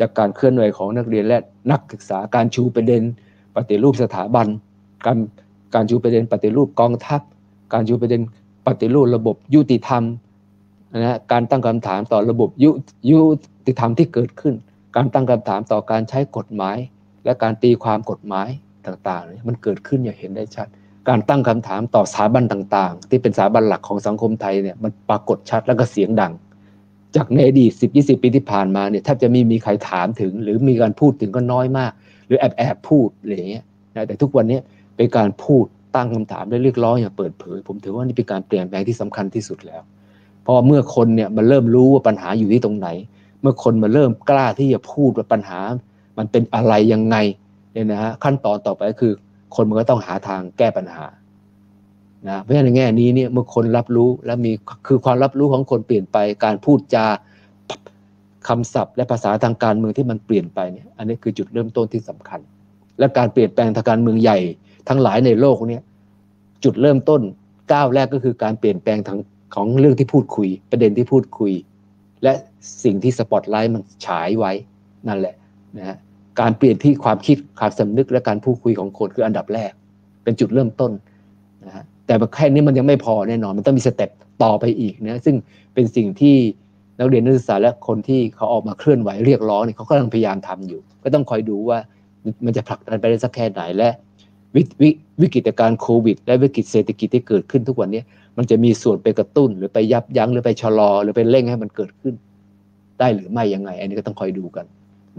[0.00, 1.38] จากการเคลื่อนไหวของนักเรียนและ
[1.72, 3.02] นักศึกษาการชูประเด็น
[3.56, 4.46] ปฏิรูปสถาบัน
[5.06, 5.18] การ
[5.74, 7.20] การชูประเด็นปฏิรูปกองทัพ
[7.72, 8.22] การชูประเด็น
[8.66, 10.02] ปฏิรูประบบยุติธรรม
[10.94, 12.70] นะฮะการตั้งคำถามต่อระบบยุ
[13.10, 13.20] ยุ
[13.66, 14.54] ติธรรมที่เกิดขึ้น
[14.96, 16.76] การตั้งคำถามต่อการใช้กฎหมาย
[17.24, 18.48] และการตีความกฎหมาย
[18.86, 20.68] ต่างๆ มันเกิดขึ้นอย่างเห็นได้ชัด
[21.08, 26.32] การตั้งคำถามต่อสถาบันต่าง ๆ ที่เป็นสถาบันหลักของสังคมไทยเนี่ยมันปรากฏชัดแล้วก็เสียงดัง
[27.16, 31.92] จากในอดีตสิบยี่สิบปีที่ผ่านมาเนี่ยแทบจะไม่มีใครถามถึง หรือมีการพูดถึงก็น้อยมาก
[32.26, 33.64] หรือแอบแอบพูดอะไรอย่างเงี้ย
[33.94, 34.58] นะแต่ทุกวันนี้
[34.96, 35.64] เป็นการพูด
[35.96, 39.82] ตั้งคำถามและเรียกร้องอย่างเปิดเผย ผมถือว่านี่เป็นการเปลี่ยนแปลงที่สำคัญที่สุดแล้ว
[40.42, 42.88] เพราะเมื่อคนเนี่ยมันเริ่มรู้ว่าปัญหาอยู่ที่ตรงไหน
[43.40, 45.60] เมื่อคนมาเริ่มกล้าที่จะพูดว่าปัญหา
[46.18, 47.16] มันเป็นอะไรยังไง
[47.72, 49.12] เนี่ยนะฮะขั้นตอนต่อไปก็คือ
[49.54, 51.04] คนมันก็ต้องหาทางแก้ปัญหา
[52.28, 54.52] นะเพราะฉะนั้นในแง่นี้เนี่ยเมื่อคนรับรู้และมี
[54.86, 57.06] คือความรับรู้ของคนเปลี่ยนไปการพูดจา
[58.48, 62.40] คำศัพท์ และภาษาทางการเมืองที่มันเปลี่ยนไปเนี่ยอันนี้คือจุดเริ่มต้นที่สำคัญ
[62.98, 64.38] และการเปลี่ยนแปลงทางการเมืองใหญ่
[64.88, 65.82] ทั้งหลายในโลกเนี่ย
[66.64, 67.20] จุดเริ่มต้น
[67.72, 69.18] ก้าวแรกก็คือการเปลี่ยนแปลงทาง
[69.54, 71.52] ของเรื่องที่พูดคุย ประเด็นที่พูดคุย
[72.22, 72.32] และ
[72.84, 74.52] สิ่งที่สปอตไลท์มันฉายไว้
[75.08, 75.34] นั่นแหละ
[75.78, 75.96] นะฮะ
[76.40, 79.72] การเปลี่ยนที่ความคิดความสำนึกและการพูดคุยของคนคืออันดับแรก
[80.24, 80.92] เป็นจุดเริ่มต้น
[81.64, 84.10] นะฮะแต่แค่นี้มันยังไม่พอแน่นอน มันต้องมี step
[84.42, 85.36] ต่อไปอีกนะซึ่ง
[85.74, 86.36] เป็นสิ่งที่
[86.98, 91.78] นักเรียนนักศึกษาและคนที่เขาออกมาเคลื่อนไหวเรียกร้องเนี่ยเขากำลังพยายามทำอยู่ ก็ต้องคอยดูว่า
[92.44, 93.88] มันจะผลักดันไปได้สักแค่ไหนและ
[94.54, 94.84] วว
[95.22, 98.02] วิกฤตการโควิด และวิกฤตเศรษฐกิจที่เกิดขึ้นทุกวันนี้
[98.36, 102.14] มันจะมีส่วนไปกระตุ้น หรือไปยับยั้งหรือไปชะลอ หรือไปเร่งให้มันเกิดขึ้น
[103.00, 104.64] ได้หรือไม่ยังไง อันนี้ก็ต้องคอยดูกัน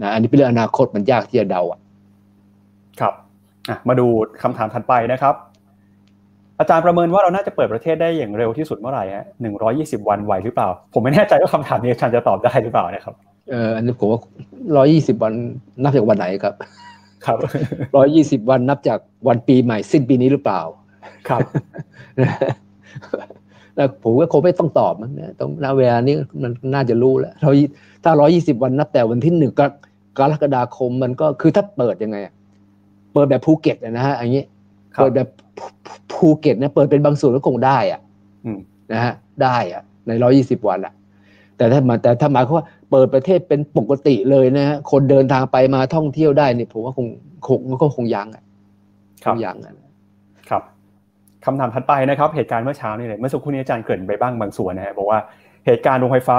[0.02, 1.80] นะอันนี้เป็นเรื่องอนาคตมันยากที่จะเดาอะ
[3.00, 3.14] ครับ
[3.88, 4.06] มาดู
[4.42, 5.34] คำถามถัดไปนะครับ
[6.58, 13.14] อาจารย์ประเมินว่าเราน่าจะเปิดประเทศได้อย่างเร็วที่สุดเมื่อไหร่ฮะหนึ่งร้อยี่สิบวันไหวหรือเปล่า ผมไม่แน่ใจว่าคำถามนี้อาจารย์จะตอบได้หรือเปล่านะครับ
[13.50, 14.20] เอออันนี้ผมว่า
[14.76, 15.32] ร้อยี่สิบวัน
[15.82, 16.54] นับจากวันไหนครับ
[17.26, 17.38] ครับ
[17.96, 20.60] ร้อยี่สิบวันนับจากวันปีใหม่สิ้นปีนี้หรือเปล่า
[21.28, 21.40] ครับ
[23.76, 27.50] แล้วผมก็คงไม่ต้องตอบมันนะต้องณเวลานี้มันน่าจะรู้แล้วเรา
[28.04, 29.52] ถ้าร้อยี่สิบวันนับแต่วันที่หนึ่ง
[30.18, 32.16] กรกฎาคมมันก็คือถ้าเปิดยังไง
[33.12, 34.44] เปิดแบบภูเก็ตนะฮะอย่างนี้
[34.96, 35.28] เปิดแบบ
[36.12, 38.00] ภูเก็ตเนี่ยเปิดเป็นบางส่วนก็คงได้อะ
[38.92, 40.92] นะฮะได้อะ ในร้อยี่สิบวันอะ
[41.56, 47.06] แต่ถ้ามาแต่ถ้าหมายความว่าเปิดประเทศเป็นปกติเลยนะฮะคนเดินทางไปมาท่องเที่ยวได้เนี่ยผมว่าคง
[47.48, 48.42] คงก็คงยังอะ
[49.24, 49.74] คงยังอะ
[50.50, 50.62] ครับ
[51.44, 55.20] คำถามถัดไปนะครับ เหตุการณ์เมื่อเช้านี่เลยเมื่อสักครู่นี้อาจารย์เกริ่นไปบ้างบางส่วนนะฮะบอกว่า
[55.66, 56.38] เหตุการณ์โรงไฟฟ้า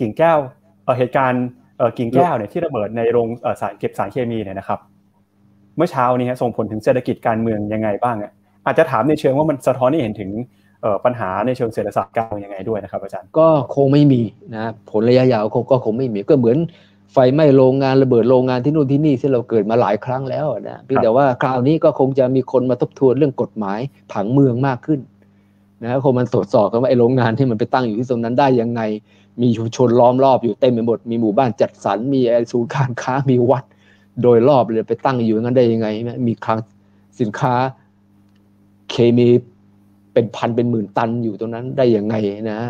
[0.00, 0.38] กิ่งแก้ว
[0.84, 1.44] เออเหตุการณ์
[1.78, 4.78] เออกิ่งแก้วเนี่ยที่ระเบิดในโรงเออสารเก็บสารเคมีเนี่ยนะครับ
[5.76, 8.32] เมื่อเช้านี้ส่งผลถึงเศรษฐกิจการเมืองยังไงบ้างอะ
[8.66, 10.30] อาจจะถามในเชิงว่ามันสะท้อนให้เห็นถึง
[11.04, 14.22] ปัญหาในเชิงเศรษฐศาสตร์การเมืองยังไงด้วยนะครับอาจารย์ก็คงไม่มี
[14.54, 16.58] นะผลระยะยาวก็คงไม่มีก็เหมือน
[17.12, 23.80] ไฟไหม้โรงงานระเบิดโรงงานที่นู่นที่นี่ที่เราเกิดมาหลายครั้งแล้วนะเพียงแต่ว่าคราวนี้ก็คงจะมีคนมาทบทวนเรื่องกฎหมาย
[24.12, 25.00] ผังเมืองมากขึ้น
[25.82, 28.80] นะคนมันตรวจสอบกันว่าไอ้โรงงานที่มันไปตั้งอยู่ที่ตรงนั้นได้ยังไง
[29.42, 32.20] มีชุมชนล้อมรอบอยู่เต็มไปหมดมีหมู่บ้านจัดสรรมี
[32.52, 33.64] ศูนย์การค้ามีวัด
[34.22, 35.88] โดยรอบเลยไปตั้งอยู่งั้นได้ยังไง
[36.26, 36.58] มีคลัง
[37.20, 37.54] สินค้า
[38.90, 39.28] เคมี
[40.12, 42.14] เป็นพันเป็นหมื่นตันอยู่ตรงนั้นได้ยังไง
[42.50, 42.60] นะ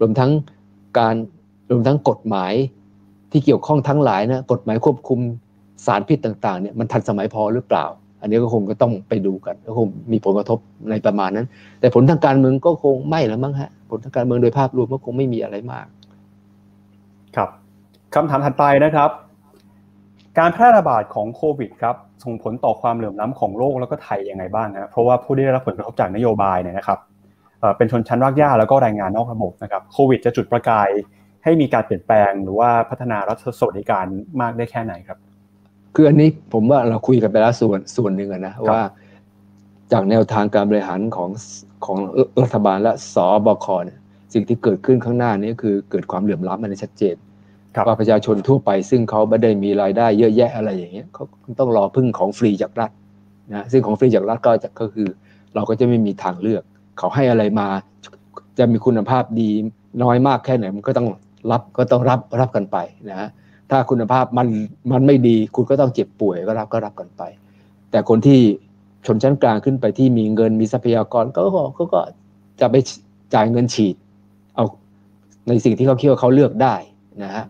[0.00, 0.30] รวมทั้ง
[0.98, 1.14] การ
[1.70, 2.52] รวมทั้งกฎหมาย
[3.30, 5.20] ที่เกี่ยวข้องทั้งหลายนะกฎหมายควบคุม
[5.86, 7.84] สารพิษต่างๆเนี่ยมันทันสมัยพอหรือเปล่า
[8.20, 10.58] อันนี้ก็คงก็ต้องไปดูกันก็คงมีผลกระทบ
[10.90, 11.46] ในประมาณนั้น
[11.80, 15.86] แต่ผลทางการเมืองก็คงไม่ล้วมั้งฮะผลทางการเมืองโดยภาพรวมก็คงไม่มีอะไรมาก
[17.36, 17.50] ครับ
[18.14, 19.10] คำถามถัดไปนะครับ
[20.40, 26.98] การแพร่ระบาดของโควิดครับส่งผลต่อความเหลื่อมล้ำของโลกแล้วก็ไทยยังไงบ้างนะเพราะว่าผู้ได้รับผลกระทบจากนโยบายเนี่ยนะครับ
[27.76, 30.88] เป็นชนชั้นรากหญ้าแล้วก็แรงงานนอกระบบนะครับโควิดจะจุดประกาย
[31.44, 34.04] ให้มีการเปลี่ยนแปลงหรือว่าพัฒนารัฐสวัสดิการ
[34.40, 35.18] มากได้แค่ไหนครับ
[35.94, 38.80] คืออันนี้ผมว่าเราคุยกันไปแล้วส่วนส่วนหนึ่งนะว่า
[39.92, 41.30] จากแนวทางการบริหารของ
[41.84, 41.98] ของ
[42.42, 43.98] รัฐบาลและสบคเนี่ย
[44.34, 47.16] สิ่งที่เกิดขึ้นข้างหน้านี้คือเกิดความเหลื่อมล้ำมันชัดเจน
[47.86, 51.24] ว่าประชาชนทั่วไป ซึ่งเขาไม่ได้มีรายได้เยอะแยะอะไรอย่างเงี้ยเขา
[51.60, 52.90] ต้องรอพึ่งของฟรีจากรัฐ
[53.54, 55.08] นะซึ่งของฟรีจากรัฐก็จะก็คือ
[55.54, 56.62] เราก็จะไม่มีทางเลือก
[56.98, 57.68] เขาให้อะไรมา
[58.58, 59.48] จะมีคุณภาพดี
[60.02, 61.08] น้อยมากแค่ไหนมันก็ต้อง
[61.50, 62.76] รับก็ต้องรับรับกันไป
[63.10, 63.28] นะ
[63.70, 64.48] ถ้าคุณภาพมัน
[64.92, 67.22] มันไม่ดีคุณก็ต้องเจ็บป่วยก็รับก็รับกันไป
[67.90, 68.38] แต่คนที่
[69.06, 72.00] ชนชั้นกลางขึ้นไปที่มีเงินมีทรัพยากรก็ก็ก็
[72.60, 72.76] จะไป
[73.34, 73.94] จ่ายเงินฉีด
[74.54, 74.64] เอา
[75.48, 76.74] ในสิ่งที่เขาคิดว่าเขาเลือกได้
[77.22, 77.44] นะฮะ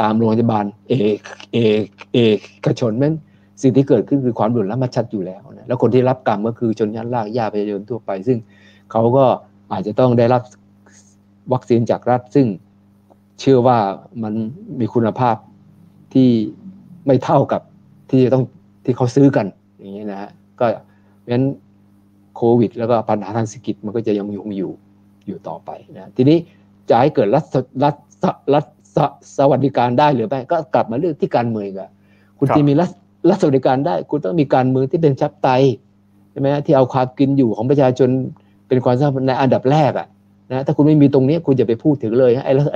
[0.00, 1.18] ตามโรงพยาบาลเอก
[1.52, 3.14] เอกเอกกชนนั้น
[3.62, 8.38] สิ่งที่เกิดขึ้นคือความดุลล้ำมาชัดอยู่แล้วนะแล้วคนที่รับกรรมก็คือชนชั้นลากยาประชาชนทั่วไป ซึ่ง
[8.90, 9.24] เขาก็
[9.72, 10.42] อาจจะต้องได้รับ
[11.52, 12.46] วัคซีนจากรัฐ ซึ่ง
[13.40, 13.78] เชื่อว่า
[14.22, 14.34] มัน
[14.80, 15.36] มีคุณภาพ
[16.14, 16.28] ที่
[17.06, 17.62] ไม่เท่ากับ
[18.10, 18.44] ที่จะต้อง
[18.84, 19.46] ที่เขาซื้อกัน
[19.78, 20.66] อย่างนี้นะฮะก็
[21.20, 21.46] เพราะฉะนั้น
[22.36, 24.72] โควิด แล้วก็ปัญหาทางเศรษฐกิจมันก็จะยังอยู่อยู่
[25.26, 26.38] อยู่ต่อไปนะทีนี้
[26.90, 27.44] จะให้เกิดรัฐ
[27.84, 27.94] รัฐ
[28.54, 28.64] รัฐ
[29.36, 31.90] สวัสดิการได้หรือไม่ก็กลับมาเรื่องที่การเมืองอะ
[32.38, 32.90] คุณจะมีรัฐ
[33.30, 35.48] รัฐสวัสดิการได้ คุณต้องมีการเมืองที่เป็นชับไต
[36.30, 38.08] ใช่ไหมที่เอาความกินอยู่ของประชาชน
[38.68, 40.06] เป็นความสำคัญในอันดับแรกอะ
[40.50, 42.68] นะถ้าคุณไม่มีตรงนี้คุณจะไปพูดถึงเลยไอ้รัฐ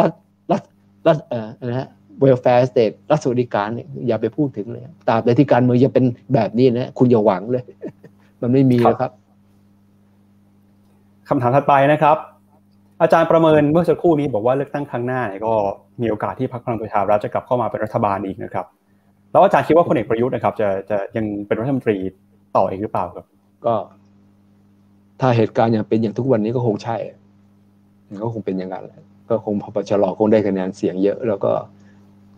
[0.00, 0.10] รัฐ
[0.50, 0.62] รัฐ
[1.06, 1.88] รัฐเอ่อนะฮะ
[2.22, 6.04] welfare state รัฐสวัสดิการเนี่ยอย่าไปพูดถึงเลยตราบใดที่การเมืองยังเป็น
[6.34, 7.62] แบบนี้นะคุณอย่าหวังเลย
[8.42, 9.12] มันไม่มีนะครับ
[11.28, 12.16] คำถามถัดไปนะครับ
[13.02, 15.54] อาจารย์ประเมินเมื่อสักครู่นี้บอกว่าเลือกตั้งครั้งหน้าเนี่ยก็
[16.02, 18.66] มีโอกาสที่พรรคพลังประชารัฐจะกลับเข้ามาเป็นรัฐบาลอีกนะครับ
[19.32, 21.96] แล้วอาจารย์คิดว่าพลเอกประยุทธ์นะครับ จะจะยังเป็นรัฐมนตรี
[22.56, 23.26] ต่ออีกหรือเปล่าครับ
[23.66, 23.74] ก็
[25.20, 26.96] ถ้าเหตุการณ์อย่างเป็นอย่างทุกวันนี้ก็คงใช่
[28.24, 29.00] ก็คงเป็นอย่างนั้นแหละ
[29.30, 31.50] ก็คงพอปชรคงได้คะแนนเสียงเยอะ แล้วก็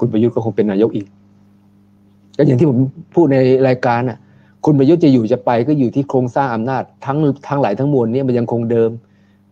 [0.00, 1.06] คุณประยุทธ์ก็คงเป็นนายกอีก
[2.36, 2.78] ก็อย่างที่ผม
[3.14, 3.36] พูดใน
[3.68, 4.18] รายการอะ
[4.64, 7.18] คุณประยุทธ์จะอยู่จะไปก็อยู่ที่โครงสร้างอำนาจทั้ง
[7.48, 8.90] ทั้งหลายทั้งมวลนี้มันยังคงเดิม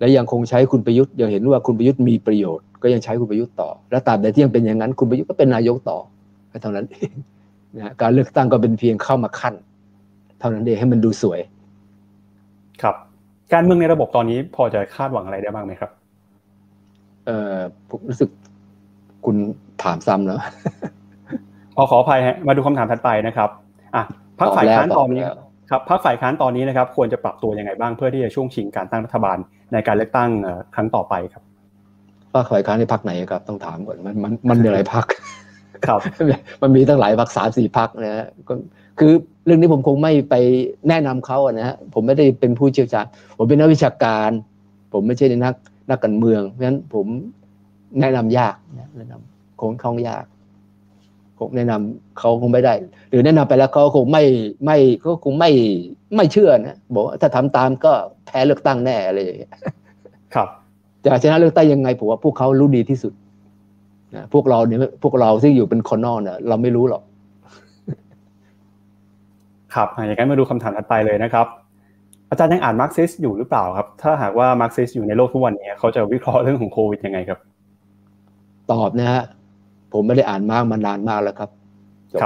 [0.01, 5.99] และยังคงใช้คุณประยุทธ์ยังเห็นว่าคุณประยุทธ์มีประโยชน์ก็ยังใช้คุณประยุทธ์ต่อ และตราบใดที่ยังเป็นอย่างนั้น คุณประยุทธ์ก็เป็นนายกต่อ
[6.63, 7.11] เท่านั้นเอง
[7.77, 9.55] นะการเลือกตั้งก็เป็นเพียงเข้ามาขั้น
[10.39, 11.41] เท่านั้นเองให้มันดูสวย
[12.83, 12.95] ครับ
[13.53, 15.91] การเมืองในระบบตอนนี้พอจะคาดหวังอะไรได้บ้างไหมครับ
[17.27, 17.57] เอ่อ
[17.91, 18.31] ผมรู้สึก
[19.25, 19.37] คุณ
[19.83, 20.39] ถามซ้ำแล้ว
[21.77, 23.51] พอขออภัยฮะมาดูคำถามถัดไปนะครับ
[23.95, 24.03] อะ
[24.39, 25.23] พักฝ่ายค้านตอนนี้
[25.71, 29.39] ครับพักฝ่ายค้านตอนนี้นะครับควรจะปรับตัวยังไงบ้างเพื่อที่จะช่วงชิงการตั้งรัฐบาล
[29.73, 30.31] ในการเลือกตั้ง
[30.75, 31.43] ครั้งต่อไปครับ
[32.35, 35.07] พรรคฝ่ายค้านในพักไหนครับต้องถามก่อนมันมันมันมีหลายพัก
[35.87, 36.01] ครับ
[36.63, 38.55] มันมีตั้งหลายพักสามสี่พักนะฮะก็
[38.99, 39.13] คือ
[39.45, 40.35] เรื่องนี้ผมคงไม่ไป
[40.89, 43.07] แนะนำเขาอะนะฮะผมไม่ได้เป็นผู้เชี่ยวชาญ
[43.39, 44.31] ผมเป็นนักวิชาการ
[44.93, 45.55] ผมไม่ใช่นัก
[45.91, 47.07] นักการเมืองเพราะฉะนั้นผม
[48.01, 48.55] แนะนำยาก
[48.97, 50.25] แนะนำคงคงยาก
[51.41, 52.75] คงแนะนำเขาคงไม่ได้
[53.11, 54.23] หรือแนะนำไปแล้วเขาคงไม่
[54.65, 55.51] ไม่ก็คงไม่
[56.17, 57.93] ไม่เชื่อนะบอกถ้าทำตามก็
[58.27, 59.53] แพ้เลือกตั้งแน่อะไรอย่างเงี้ย
[60.35, 60.49] ครับ
[61.05, 63.13] จะชนะเลือกตั้งยังไงผมว่าพวกเขารู้ดีที่สุด
[64.15, 67.03] นะพวกเราเนี่ยพวกเราที่อยู่เป็นคนนอกเนี่ยเราไม่รู้หรอก
[69.75, 71.47] ครับอย่างนั้นมาดูคำถามถัดไปเลยนะครับ
[72.31, 77.39] อาจารย์ยังอ่านมาร์กซ์อยู่หรือเปล่าครับ ถ้าหากว่ามาร์กซ์อยู่ในโลกทุกวันนี้เขาจะวิเคราะห์เรื่องของโควิดยังไงครับ
[78.73, 79.23] ตอบนะฮะ
[79.93, 81.51] ผมไม่ได้อ่านมาร์กซ์มานานมากแล้วครับ
[82.13, 82.21] จบ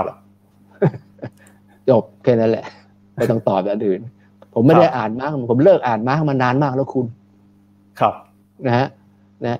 [1.90, 2.64] จบแค่นั้นแหละ
[3.14, 4.00] ไม่ต้องตอบแบบอื่น
[4.54, 7.06] ผมไม่ได้อ่านมาก ผมเลิกอ่านมากมานานมากแล้วคุณ
[8.00, 8.14] ครับ
[8.66, 8.86] นะฮะ
[9.44, 9.58] นะ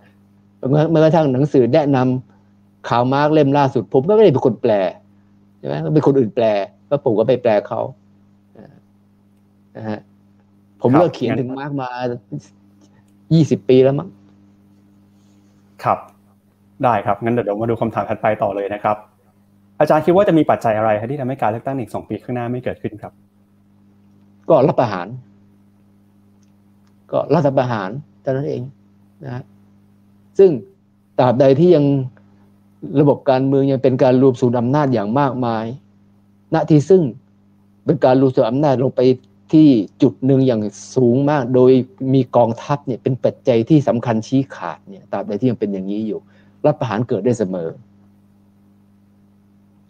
[0.71, 4.73] เมื่อเมื่อกระทั่งหนังสือแนะนำข่าวมาร์กเล่มล่าสุด ผมก็ไม่ได้เป็นคนแปล
[5.59, 6.47] ใช่ไหมก็เป็นคนอื่นแปล
[6.89, 7.81] ก็ผมก็ไปแปลเขา
[9.77, 9.99] นะฮะ
[10.81, 11.89] ผมเลิกเขียนถึงมาร์กมา
[13.35, 14.09] ยี่สิบปีแล้วมั้ง
[15.85, 15.99] ครับ
[16.85, 18.97] ได้ครับ งั้นเดี๋ยวมาดูคำถามถัดไปต่อเลยนะครับ
[19.81, 23.13] อาจารย์คิดว่าจะมีปัจจัยอะไรที่ทำให้การเลือกตั้งอีกสองปีข้างหน้าไม่เกิดขึ้นครับ
[24.51, 25.07] ก็รับประหาร
[27.13, 27.91] ก็รัฐประหาร
[28.23, 28.63] เท่านั้นเอง
[29.25, 29.43] นะ
[30.39, 30.51] ซึ่ง
[31.19, 31.85] ตราบใดที่ยัง
[33.01, 35.65] ระบบการเมืองยังเป็นการรวมศูนย์อำนาจอย่างมากมาย
[36.55, 37.03] ณที่ซึ่ง
[37.85, 39.01] เป็นการรวมศูนย์อำนาจลงไป
[39.53, 39.69] ที่
[40.03, 40.63] จุดหนึ่งอย่าง
[40.97, 41.73] สูงมาก โดย
[42.15, 46.21] มีกองทัพเนี่ยเป็นปัจจัยที่สำคัญชี้ขาดเนี่ยตราบใดที่ยังเป็นอย่างนี้อยู่
[46.67, 47.69] รัฐประหารเกิดได้เสมอ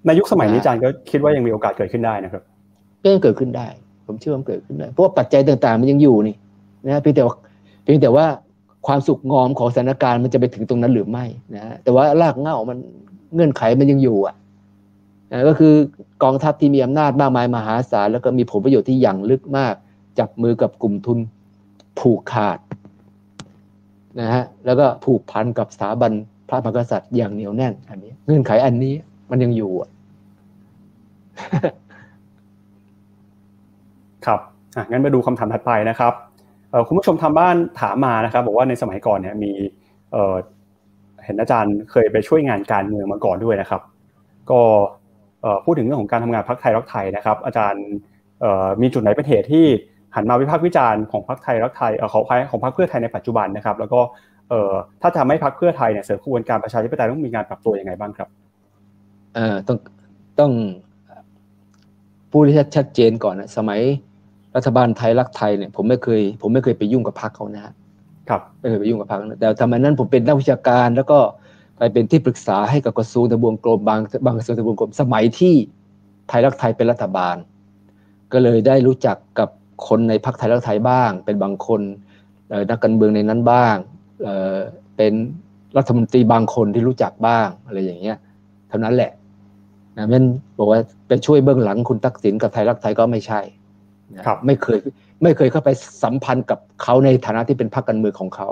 [0.07, 2.43] ในยุคสมัยนี้อาจารย์ก็คิดว่ายังมีโอกาสเกิดขึ้นได้นะครับ
[3.03, 3.69] ก็ยังเกิดขึ้นได้
[4.07, 6.37] ผมเชื่อว่าเกิดขึ้นได้เพราะว่าปัจจัยต่างๆ มันยังอยู่นี่
[6.87, 7.37] นะเพียงแต่ว่า
[7.83, 8.27] เพียงแต่ว่า
[8.87, 11.25] ความสุขงอมของสถานการณ์มันจะไปถึงตรงนั้นหรือไม่
[11.55, 12.79] นะแต่ว่ารากเหง้ามัน
[13.35, 14.35] เงื่อนไขมันยังอยู่อะ
[15.33, 15.75] นะก็คือ
[16.23, 19.75] กองทัพที่มีอำนาจมากมายมหาศาลแล้วก็มีผลประโยชน์ที่อย่างลึกมาก
[20.19, 21.19] จับมือกับกลุ่มทุน
[21.99, 22.59] ผูกขาด
[24.21, 28.95] นะฮะแล้วก็ผูกพันกับสถาบันพ ระมหากษัตริย์อย่างเหนียวแน่น อันนี้ เงื่อนไขอันนี้
[29.31, 29.91] มันยังอยู่อะ
[34.27, 34.41] ครับ
[34.77, 36.13] อะงั้นมาดูคำถามถัดไปนะครับ
[36.87, 39.53] คุณผู้ชมทาบ้านถามมานะครับ บอกว่าในสมัยก่อนเนี่ยมี
[41.25, 43.83] เห็นอาจารย์เคยไปช่วยงานการเมืองมาก่อนด้วยนะครับ
[44.51, 44.61] ก็
[45.65, 47.85] พูดถึงเรื่องของการทำงานพักไทยรักไทยนะครับ อาจารย์
[48.83, 49.67] มีจุดไหนเป็นเหตุที่
[50.15, 54.01] หันมาวิพากษ์วิจารณ์ของพักไทยรักไทยของของพักเพื่อไทยในปัจจุบันนะครับ แล้วก็
[55.03, 58.29] ถ้าจะไม่พักเพื่อไทยเนี่ยเสริมขบวนการประชาธิปไตยต้องมีการปรับตัวยังไงบ้างครับ
[59.35, 59.79] เอ่อต้อง
[60.41, 60.53] ต้อง
[62.33, 63.81] พูดให้ชัดเจนก่อนนะสมัย
[64.57, 67.65] รัฐบาลไทยรักไทยเนี่ยผมไม่เคย ผมไม่เคยไปยุ่งกับพรรคเขานะ
[68.29, 71.19] ครับไม่เคยไปยุ่งกับพรรคแต่ทำไมนั้นผมเป็นนักวิชาการ แล้วก็
[71.79, 75.55] ไปเป็นที่ปรึกษาให้กับกระทรวงทบวงกรมบางบางกระทรวงทบวงกรมสมัยที่
[76.29, 77.37] ไทยรักไทยเป็นรัฐบาล
[78.33, 79.49] ก็เลยได้รู้จักกับ
[79.89, 81.81] คนในพรรคไทยรักไทยบ้าง เป็นบางคน
[82.71, 83.77] นักการเมืองในนั้นบ้าง
[84.97, 85.13] เป็น
[85.77, 88.19] รัฐมนตรีบางคนที่รู้จักบ้างอะไรอย่างเงี้ย
[88.69, 89.13] เท่านั้นแหละ
[89.97, 90.25] นะเมัน
[90.59, 93.41] บอกว่าไปช่วยเบื้องหลังคุณทักษิณกับไทยรักไทยก็ไม่ใช่
[94.27, 94.79] ครับไม่เคย
[95.23, 95.71] ไม่เคยเข้าไป
[96.03, 98.49] สัมพันธ์กับเขาในฐานะที่เป็นพรรคการเมืองของเขา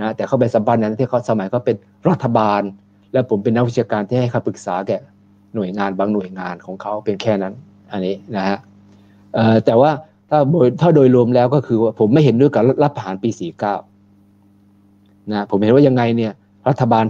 [0.00, 1.76] นะแต่เข้าไปสัมพันธ์นั้นที่เขาสมัยเขาเป็น
[2.08, 2.62] รัฐบาล
[3.12, 4.98] และผมเป็นนักวิชาการที่ให้คำปรึกษาแก่
[5.54, 7.54] หน่วยงานบางหน่วยงานของเขาเป็นแค่นั้น
[7.92, 8.58] อันนี้นะฮะ
[9.66, 9.90] แต่ว่า
[10.30, 13.95] ถ้าโดยถ้าโดยรวมแล้วก็คือว่าผมไม่เห็นด้วยกับรัฐประหารปี 49
[15.32, 16.32] นะผมเห็นว่ายังไงเนี่ย
[16.68, 17.04] รัฐบาล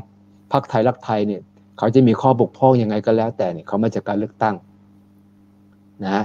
[0.52, 1.40] พรรคไทยรักไทยเนี่ย
[1.78, 4.54] เขาจะมีข้อบกพร่องยังไงก็แล้ว แต่เนี่ยเขามาจากการเลือกตั้ง
[6.06, 6.24] นะ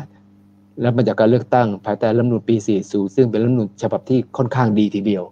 [0.81, 2.55] แล้วมาจากการเลือกตั้ง ภายใต้รัฐมนูลปี
[2.85, 5.23] 40 ซึ่งเป็นรัฐมนูลฉบับที่ค่อนข้างดีทีเดียว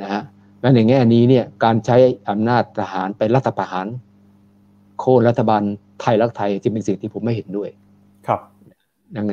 [0.00, 0.22] นะฮะ
[0.60, 1.96] และในแง่นี้เนี่ยการใช้
[2.28, 3.86] อำนาจทหารไปรัฐประหาร
[5.00, 5.62] โค่นรัฐบาล
[6.00, 7.70] ไทยรักไทยจึงเป็นสิ่งที่ผมไม่เห็นด้วย
[8.26, 8.40] ครับ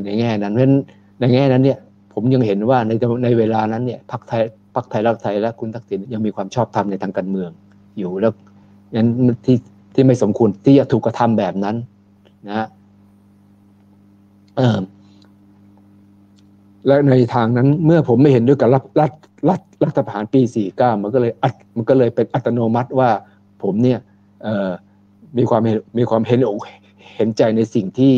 [0.06, 0.82] ในแง่นั้นเพราะฉะนั้น
[1.20, 1.78] ในแง่นั้นเนี่ย
[2.14, 2.92] ผมยังเห็นว่าใน
[3.24, 4.42] ในเวลานั้นเนี่ยพรรคไทย
[4.76, 7.50] พรรคไทยรักไทยและคุณทักษิณยังมีความชอบธรรมในทางการเมือง
[7.98, 8.34] อยู่แล้ว
[8.96, 9.10] นั้น
[9.46, 9.58] ที่
[9.94, 11.76] ที่ไม่สมควรที่จะถูกกระทำแบบนั้น
[12.50, 12.68] นะ
[14.58, 14.80] เออ
[16.88, 19.12] และในทางนั้น เมื่อผมไม่เห็นด้วยกับรัฐรัฐ
[19.50, 20.42] รัฐรัฐประหารปี
[20.74, 23.10] 49 มันก็เลยอัดมันก็เลยเป็นอัตโนมัติว่า
[23.64, 24.00] ผมเนี่ย
[25.38, 25.62] มีความ
[25.98, 26.60] มีความเห็นอก
[27.16, 28.14] เห็นใจในสิ่งที่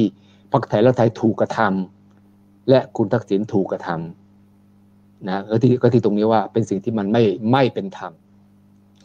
[0.52, 4.25] พรรคไทยและไทยถูกกระทำและคุณทักษิณถูกกระทำ
[5.28, 8.12] นะก็ที่ก็ที่ตรงนี้ว่าเป็นสิ่งที่มันไม่ไม่เป็นธรรม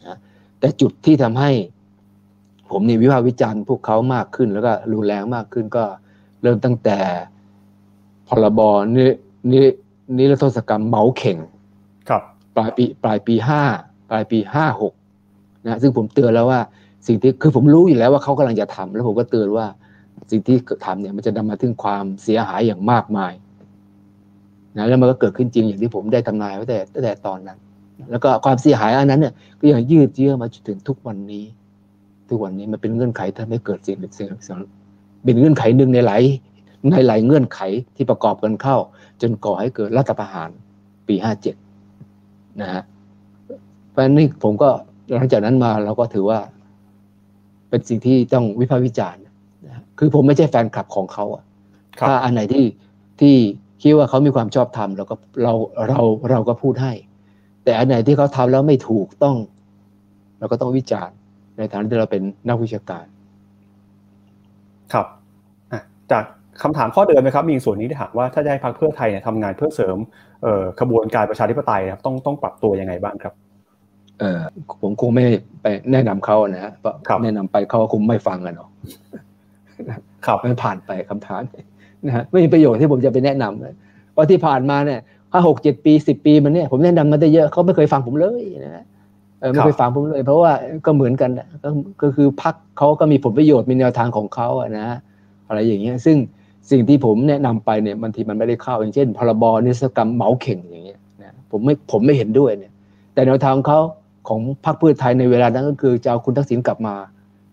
[0.07, 0.17] นะ
[0.61, 1.51] แต่จุดที่ทำให้
[2.71, 5.85] ผมนี่วิพากษ์วิจารณ์พวกเขามากขึ้น แล้วก็รุนแรงมากขึ้นก็
[6.43, 6.99] เริ่มตั้งแต่
[8.29, 8.61] พรบ
[8.97, 9.09] นี่
[9.53, 9.65] นี่
[10.17, 11.39] นิรโทษกรรมเมาเข่ง
[12.09, 12.23] ครับ
[12.57, 13.63] ปลายปีปลายปีห้า
[14.11, 14.93] ปลายปีห้าหก
[15.67, 16.61] นะซึ่งผมเตือนแล้วว่า
[17.07, 19.67] สิ่งที่คือผมรู้อยู่แล้วว่าเขากำลังจะทำแล้วผมก็เตือนว่า
[20.31, 23.33] สิ่งที่ทำเนี่ยมันจะนำมาถึงความเสียหายอย่างมากมาย
[24.77, 27.59] นะแล้วมันก็เกิดขึ้นจริงอย่างที่ผมได้ทำนายไว้แต่ตั้งแต่ตอนนั้น
[28.11, 31.45] แล้วก็ความเสียหายอันนั้นเนี่ยก็ยังยืดเยื้อมาจนถึงทุกวันนี้
[32.29, 34.29] ทุกวันนี้มันเป็นเงื่อนไขทำให้เกิดสิ่งสิ่ง
[35.25, 36.23] เป็นเงื่อนไขหนึ่งในหลาย
[36.91, 37.61] ในหลายเงื่อนไข
[37.97, 38.77] ที่ประกอบกันเข้า
[39.23, 40.51] จนก่อให้เกิดรัฐประหาร
[41.09, 41.55] ปีห้าเจ็ด
[42.61, 42.83] นะฮะ
[43.91, 44.69] เพราะนี่ผมก็
[45.15, 46.39] หลังจากนั้นมาเราก็ถือว่า
[47.69, 49.23] เป็นสิ่งที่ต้องวิพากษ์วิจารณ์
[49.67, 51.45] นะคือผมไม่ใช่แฟนคลับของเขาอะ
[52.09, 52.65] ถ้าอันไหนที่
[53.21, 53.35] ที่
[53.83, 55.53] คิดว่าเขามีความชอบธรรมเราก็เรา
[55.89, 56.01] เรา
[56.31, 56.93] เราก็พูดให้
[57.65, 59.37] แต่อันไหนที่เขาทำแล้วไม่ถูกต้อง
[60.39, 61.17] เราก็ต้องวิจารณ์
[61.59, 63.05] ในฐานะที่เราเป็นนักวิชาการ
[64.93, 65.07] ครับ
[66.13, 66.25] จาก
[66.63, 69.97] คำถามข้อเดิมนะครับ มีส่วนนี้ที่ถามว่าถ้าจะให้พรรคเพื่อไทยเนี่ยทำงานเพื่อเสริม
[70.81, 73.35] ขบวนการประชาธิปไตยครับต้องต้องปรับตัวยังไงบ้างครับ
[74.21, 74.41] เออ
[74.83, 75.25] ผมคงไม่
[75.63, 76.73] ไปแนะนำเขานะฮะ
[77.25, 78.71] แนะนำไปเขาคงไม่ฟังกันหรอก
[80.27, 81.43] ครับมันผ่านไปคำถาม
[82.07, 83.75] นะฮะไม่มีประโยชน์ที่ผมจะไปแนะนำเลย
[84.13, 85.01] เพราะที่ผ่านมาเนี่ย
[85.33, 88.85] ห้าหกเจ็ดปีสิบปีมันเนี่ยผมแนะนำมาได้เยอะเขาไม่เคยฟังผมเลยนะ
[89.41, 90.53] เออไม่เคยฟังผมเลย เพราะว่า
[90.87, 91.31] ก็เหมือนกัน
[92.03, 94.89] ก็คือพักเขาก็มีผลประโยชน์มีแนวทางของเขาอะนะ
[95.49, 96.17] อะไรอย่างเงี้ยซึ่ง
[96.71, 102.73] สิ่งที่ผมแนะนำไปเนี่ยบางทีมันไม่ได้เข้าอย่างเช่น พรบนิสกรรมเหมาเข่งอย่างเงี้ยนะผมไม่ผมไม่เห็นด้วยเนี่ย
[103.15, 103.79] แต่แนวทางเขา
[104.29, 106.95] ของพรรคเพื่อไทยในเวลานั้นก็คือจะเอาคุณทักษิณกลับมา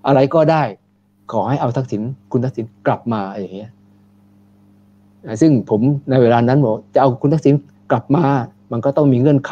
[0.08, 0.64] อะไรก็ได้
[1.32, 2.02] ขอให้เอาทักษิณ
[2.32, 3.70] คุณทักษิณกลับมาอย่างเงี้ย
[5.42, 7.54] ซึ่งผมในเวลานั้นบอกจะเอาคุณทักษิณ
[7.92, 8.26] กลับมา
[8.72, 9.52] มันก็ต้องมีเงื่อนไข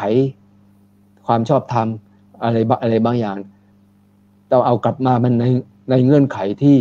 [1.26, 1.86] ความชอบธรรม
[2.42, 3.38] อะไรอะไรบางอย่าง
[4.52, 5.44] ต้องเอากลับมามันใน
[5.90, 6.76] ในเงื่อนไขที่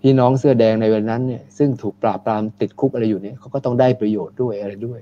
[0.00, 5.00] พี่น้องเสื้อแดงในวันนั้นเนี่ยซึ่งถูกปราบปรามติดคุกอะไรอยู่เนี่ยเขาก็ต้องได้ประโยชน์ด้วยอะไรด้วย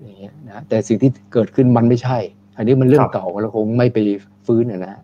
[0.00, 2.18] อย่างเงี้ยนะแต่สิ่งที่เกิดขึ้นมันไม่ใช่
[2.56, 3.98] อันนี้มันเรื่องเก่าเราคงไม่ไป
[4.46, 4.94] ฟื้นนะ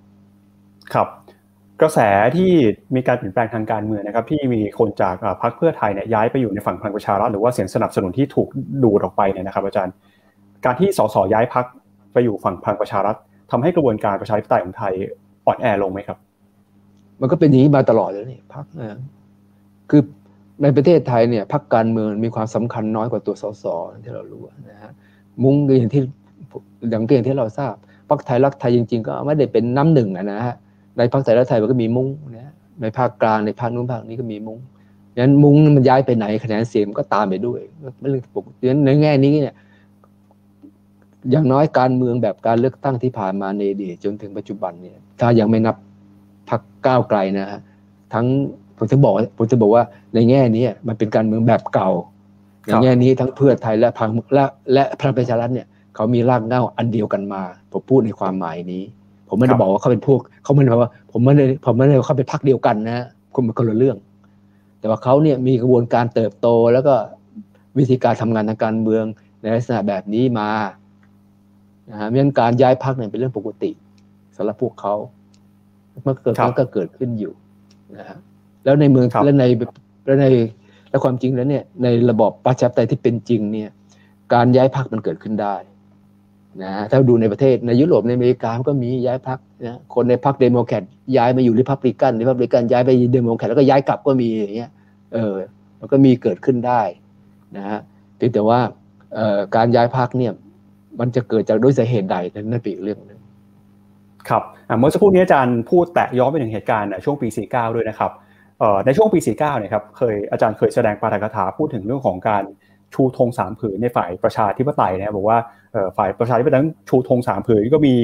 [0.93, 1.09] ครับ
[1.81, 1.99] กระแส
[2.37, 2.51] ที่
[2.95, 8.49] มีการเปลี่ยนแปลงทางการเมืองนะครับที่มีคนจากพรรคเพื่อไทยเนี่ยย้ายไปอยู่ในฝั่งพลังประชารัฐหรือว่าเสียงสนับสนุนที่ถูก
[8.83, 9.95] ดูดออกไปเนี่ยนะครับ อาจารย์
[10.65, 11.67] การที่สสย้ายพรรค
[12.13, 13.17] ไปอยู่ฝั่งพลังประชารัฐ
[13.51, 14.93] ทำให้กระบวนการประชาธิปไตยของไทย
[15.47, 16.19] อ่อนแอลงไหมครับ
[17.21, 18.65] มันก็เป็นอย่างนี้มาตลอดเลยนี่พรรค
[19.91, 20.03] คือ
[20.63, 23.65] ในประเทศไทยเนี่ยพรรคการเมืองมีความสำคัญน้อยกว่าตัวสส
[24.03, 24.93] ที่เรารู้นะฮะ
[25.43, 26.03] มุ้งอย่างที่
[26.91, 27.75] อย่างที่เราทราบ
[28.09, 30.57] พรรคไทยรักไทยจริง ๆ ก็ไม่ได้เป็นน้ำหนึ่งนะฮะ
[30.99, 32.53] ในพรรคไทยรักไทยมันก็มีมุ้งนะ
[32.83, 34.59] ในภาคกลางในภาคนู้นภาคนี้ก็มีมุ้ง
[35.19, 37.61] งั้นมุ้งมันย้ายไปไหนคะแนนเสียงก็ตามไปด้วย
[37.99, 39.55] ไม่เรื่องปกติในแง่นี้เนี่ย
[41.31, 45.77] อย่างน้อยการเมืองแบบการเลือกตั้งที่ผ่านมาในอดีตจนถึงปัจจุบันเนี่ย ถ้ายังไม่นับ
[46.51, 47.61] พรรคก้าวไกลนะฮะ
[48.15, 48.27] ทั้ง
[48.79, 49.85] ผมจะบอกผมจะบอกว่า
[50.15, 51.91] ในแง่นี้มันเป็นการเมืองแบบเก่า
[52.67, 57.43] ในแง่นี้ทั้งเพื่อไทยและพังและและพระประชารัฐเนี่ย เขามีรากเหง้าอันเดียวกันมา
[57.73, 58.83] ผมพูดในความหมายนี้
[59.29, 63.97] ผมไม่ได้บอกว่าเขาเป็นพวกเขาไม่ได้บอกว่า ผมไม่ได้ผมไม่ได้เขาเป็นพรรคเดียวกันนะคุณมันคนละเรื่อง
[64.81, 66.95] แต่ว่าเขาเนี่ยมีกระบวนการเติบโตแล้วก็
[67.79, 69.05] วิธีการทำงานทางการเมือง
[69.41, 70.51] ในลักษณะแบบนี้มา
[71.91, 73.71] นะฮะเรื่องการย้ายพักเนี่ยเป็นเรื่องปกติ
[74.37, 74.95] สำหรับพวกเขา
[76.03, 77.33] เมื่อเกิดมันก็เกิดขึ้นอยู่
[77.97, 78.19] นะฮะ
[78.65, 79.45] แล้วในเมืองและใน
[80.07, 80.27] และใน
[80.91, 83.71] และความจริงแล้วเนี่ยในระบอบประชาธิปไตยที่เป็นจริงเนี่ย
[84.35, 85.55] การย้ายพักมันเกิดขึ้นได้
[86.63, 90.83] นะถ้าดูในประเทศในยุโรปในอเมริกาก็มีย้ายพักนะคนในพรรคเดโมแครต
[91.17, 94.71] ย้ายมาอยู่ริพับลิกันริพับลิกันย้ายไปเดโมแครตแล้วก็ย้ายกลับก็มีอย่างเงี้ย
[95.15, 95.35] เออ
[95.81, 96.83] มันก็มีเกิดขึ้นได้
[97.57, 97.79] นะฮะ
[98.17, 98.61] เพียงแต่ว่า
[99.57, 100.33] การย้ายพรรคเนี่ย
[101.01, 103.21] มันจะเกิดจากด้วยสาเหตุใดนั่นเป็นอีกเรื่องนึง
[104.29, 104.43] ครับ
[104.79, 108.11] เมื่อสักครู่นี้อาจารย์พูดแตะย้อนไปถึงเหตุการณ์ช่วงปี 49 ด้วยนะครับ
[108.85, 112.43] ในช่วงปี 49เนี่ยครับเคยอาจารย์เคยแสดงปาฐกถาพูดถึงเรื่องของการ
[112.95, 115.39] ชูธงสามผืนในฝ่ายประชาธิปไตยนะบอกว่า
[115.97, 117.95] ฝ่ายประชาธิปไตยชูธงสามผืนก็มี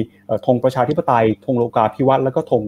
[0.45, 2.61] ธงประชาธิปไตยธงโลกาภิวัตน์แล้วก็ธง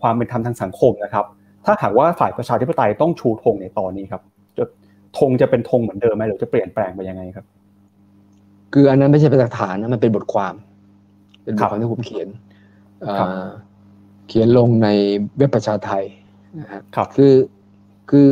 [0.00, 1.24] ความเป็นธรรมทางสังคมนะครับ
[1.64, 4.22] ถ้าหากว่าฝ่ายประชาธิปไตยต้องชูธงในตอนนี้ครับ
[4.56, 4.64] จะ
[5.18, 7.46] ธงจะเป็นธงเหมือนเดิมไหมหรือจะเปลี่ยนแปลงไปยังไงครับ
[8.72, 10.54] คืออันนั้นไม่ใช่เป็นหลักฐานนะมันเป็นบทความ
[11.44, 12.28] เป็นบทความที่ผมเขียน
[14.28, 14.88] เขียนลงใน
[15.36, 16.04] เว็บประชาไทย
[16.60, 17.34] นะครับคือ
[18.10, 18.28] คือ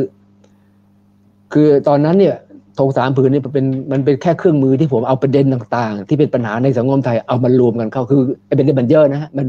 [1.53, 2.35] คือตอนนั้นเนี่ย
[2.79, 9.47] ธงสามผืนนี่เป็นมันเป็นแค่เครื่องมือที่ผมเอาประเด็นต่างๆ ที่เป็นปัญหาในสังคมไทยเอามารวมกันเข้าคือเป็นมันเยอะนะฮะมัน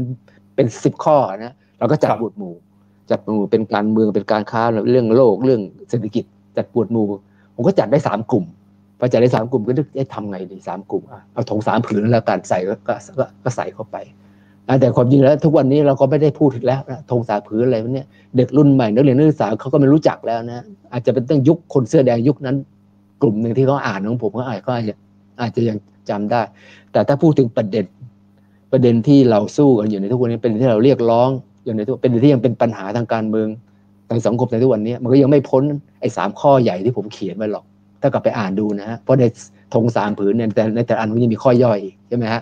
[0.55, 2.53] เป็นสิบข้อนะเราก็จัดบวดหมู่
[3.09, 4.61] จัดหมู่เป็นการเมืองเป็นการค้า
[4.91, 6.23] เรื่องโลกเรื่องเศรษฐกิจ
[6.57, 7.05] จัดบวดหมู่
[7.55, 8.45] ผมก็จัดได้สามกลุ่ม
[8.99, 11.03] พอจัดได้สามกลุ่มก็นึกจะทำไงดีสามกลุ่ม
[11.33, 12.73] เอาถงสามผืนแล้วการใส่ก็
[13.43, 13.97] ก็ใส่เข้าไป
[14.81, 16.81] แต่ความจริงแล้ว ทุกวันนี้เราก็ไม่ได้พูดถึงแล้ว
[17.11, 18.07] ธงสามผืนอะไรเนี่ย
[18.37, 22.55] เด็กรุ่นใหม่นักเรียนนักศึกษาเขาก็ไม่รู้จักแล้วนะอาจจะเป็นตั้งยุคคนเสื้อแดงยุคนั้น
[23.25, 24.95] ลุ่มหนึ่งที่เขาอ่านของผมก็อาจก็อาจจะ
[25.41, 25.77] อาจจะยัง
[26.09, 26.41] จำได้
[26.91, 27.85] แต่ถ้าพูดถึงประเด็น
[28.71, 31.29] ประเด็นที่เราสู้กันอยู่ในทุกวันนี้เป็นที่เราเรียกร้อง
[31.65, 33.47] อยู่ในทุกเป็นที่ยังเป็นปัญหาทางการเมือง
[34.09, 35.63] ทางสังคมในทุกวันนี้มันก็ยังไม่พ้น
[36.01, 37.65] ไอ้สามข้อใหญ่ที่ผมเขียนไว้หรอก
[38.01, 39.23] ถ้ากลับไปอ่านดูนะฮะเพราะใน
[39.73, 42.41] ธงสามผืนเนี่ยแต่ในแต่อันมันยังมีข้อย่อยอีกใช่ไหมฮะ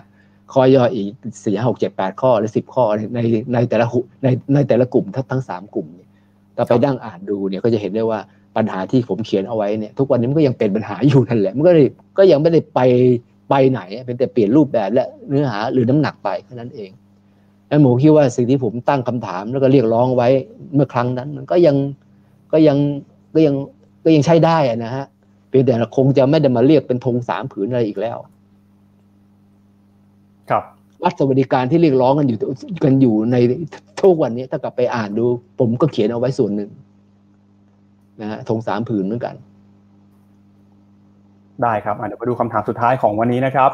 [0.52, 1.06] ข้อย่อยอีก
[1.44, 2.84] สี่หกเจ็ดแปดข้อหรือสิบข้อ
[3.14, 3.20] ใน
[3.54, 6.08] ในแต่ละหุในในแต่ละกลุ่มทั้งทั้งสามกลุ่มเนี่ย
[6.56, 8.20] ถ้าไปดั้งอ่านดูเนี่ยก็จะเห็นได้ว่า
[8.56, 11.86] ปัญหาที่ผมเขียนเอาไว้เนี่ยทุกวันนี้มันก็ยังเป็นปัญหาอยู่นั่นแหละมันก็เลย
[12.18, 12.80] ก็ยังไม่ได้ไป
[13.50, 16.90] ไปไหน เป็นแต่เปลี่ยนรูปแบบและเนื้อหาหรือน้ำหนักไปแค่นั้นเอง
[17.68, 20.28] แล้วหมูคิดว่าสิ่งที่ผมตั้งคำถามแล้วก็เรียกร้องไว้
[20.74, 21.76] เมื่อครั้งนั้น มันก็ยัง
[22.52, 22.78] ก็ยัง
[23.34, 23.54] ก็ยัง
[24.04, 25.04] ก็ยังใช้ได้นะฮะ
[25.54, 28.18] พียงแต่คงจะไม่ได้มาเรียกเป็นธงสามผืนอะไรอีกแล้ว
[30.50, 30.64] ครับ
[31.04, 32.38] รัฐสวัสดิการที่เรียกร้องกันอยู่
[32.84, 33.36] กันอยู่ใน
[34.00, 35.26] ทุกวันนี้ถ้ากลับไปอ่านดู
[35.58, 36.70] ผมก็เขียนเอาไว้ส่วนหนึ่ง
[38.20, 39.34] นะฮะธงสามผืนเหมือนกัน
[41.62, 43.70] ได้ครับเดี๋ยวมาดูคำถามสุดท้ายของวันนี้นะครับ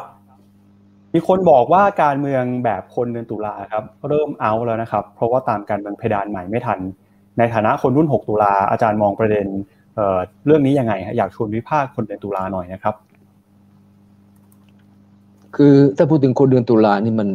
[1.15, 6.79] มีคนบอกว่าการเมืองแบบคนเดือนตุลาครับ เริ่มเอาแล้วนะครับ เพราะว่าตามการเมืองเพดานใหม่ไม่ทัน
[7.39, 9.47] ในฐานะคนรุ่น 6 ตุลาอาจารย์มองประเด็น
[10.47, 12.95] เรื่องนี้ยังไงอยากชวนวิพากษ์คนเดือนตุลาหน่อยนะครับ
[15.57, 17.29] คือถ้าพูดถึงคนเดือนตุลานี่มัน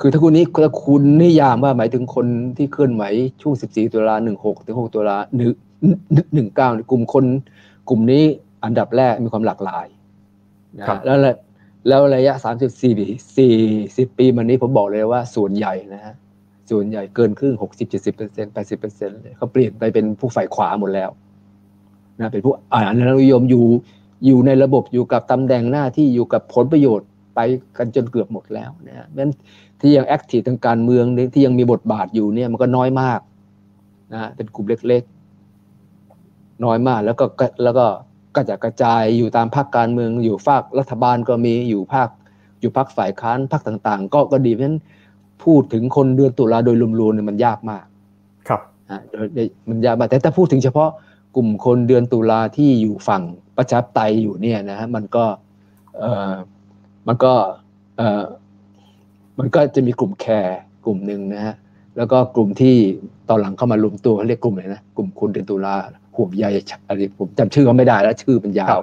[0.00, 3.04] คือถ้าคุณนี้ถ้าคุณนิยามว่าหมายถึงคนที่เคลื่อนไหว
[3.42, 7.24] ช่วง 14 ตุลา 16 ถึง 6 ตุลา1 19กลุ่มคน
[7.88, 8.24] กลุ่มนี้
[8.64, 9.86] อันดับแรกมีความหลากหลาย
[10.78, 11.18] นะแล้ว
[11.88, 12.94] แล้วระยะสามสิบสี่
[13.36, 13.54] สี่
[13.96, 16.14] สิบปีมันนี้ผมบอกเลยว่าส่วนใหญ่นะฮะ
[16.70, 21.10] ส่วนใหญ่เกินครึ่งหกสิบเจ็ดสิบเปอร์เซ็นต์แปดสิบเปอร์เซ็นต์เลยเขาเปลี่ยนไปเป็นผู้ฝ่ายขวาหมดแล้ว
[22.20, 22.92] นะเป็นผู้อ่าน
[23.22, 23.64] นิยมอยู่
[24.26, 27.40] อยู่ในระบบอยู่กับตำแหน่งหน้าที่อยู่กับผลประโยชน์ไป
[27.76, 29.30] กันจนเกือบหมดแล้วนะนั้น
[29.80, 31.04] ที่ยังแอคทีฟทางการเมือง
[31.34, 33.20] ที่ยังมีบทบาทอยู่เนี่ยมันก็น้อยมาก
[34.12, 37.24] นะเป็นกลุ่มเล็กๆ น้อยมากแล้วก็
[37.64, 37.86] แล้วก็
[38.36, 42.08] กระจายกระจายอยู่ตามภาคการเมืองอยู่ภาครัฐบาลก็มีอยู่ภาค
[42.60, 44.78] อยู่ภาคฝ่ายค้านภาคต่าง ๆ ก็ก็ดีเพราะฉะนั้น
[45.44, 47.84] พูดถึงคนเดือนตุลาโดยรวมๆเนี่ยมันยากมาก
[48.48, 48.98] ครับอ่า
[49.68, 50.90] มันยากมากแต่ถ้าพูดถึงเฉพาะ
[51.36, 53.22] กลุ่มคนเดือนตุลาที่อยู่ฝั่ง
[53.56, 55.24] ประชาธิปไตยอยู่เนี่ยนะฮะมันก็
[55.98, 56.34] เอ่อ
[57.06, 57.34] มันก็
[57.96, 58.22] เอ่อ
[59.38, 61.54] มันก็จะมีกลุ่มแคร์กลุ่มหนึ่งนะฮะ
[61.96, 62.76] แล้วก็กลุ่มที่
[63.28, 65.74] ตอนหลังเข้ามารวมตัวเขาเรียกกลุ่มอะไรนะกลุ่มคนเดือนตุลา
[66.16, 66.44] ห่วงใย
[66.88, 68.78] อะไรผมจำชื่อเขาไม่ได้แล้วชื่อมันยาว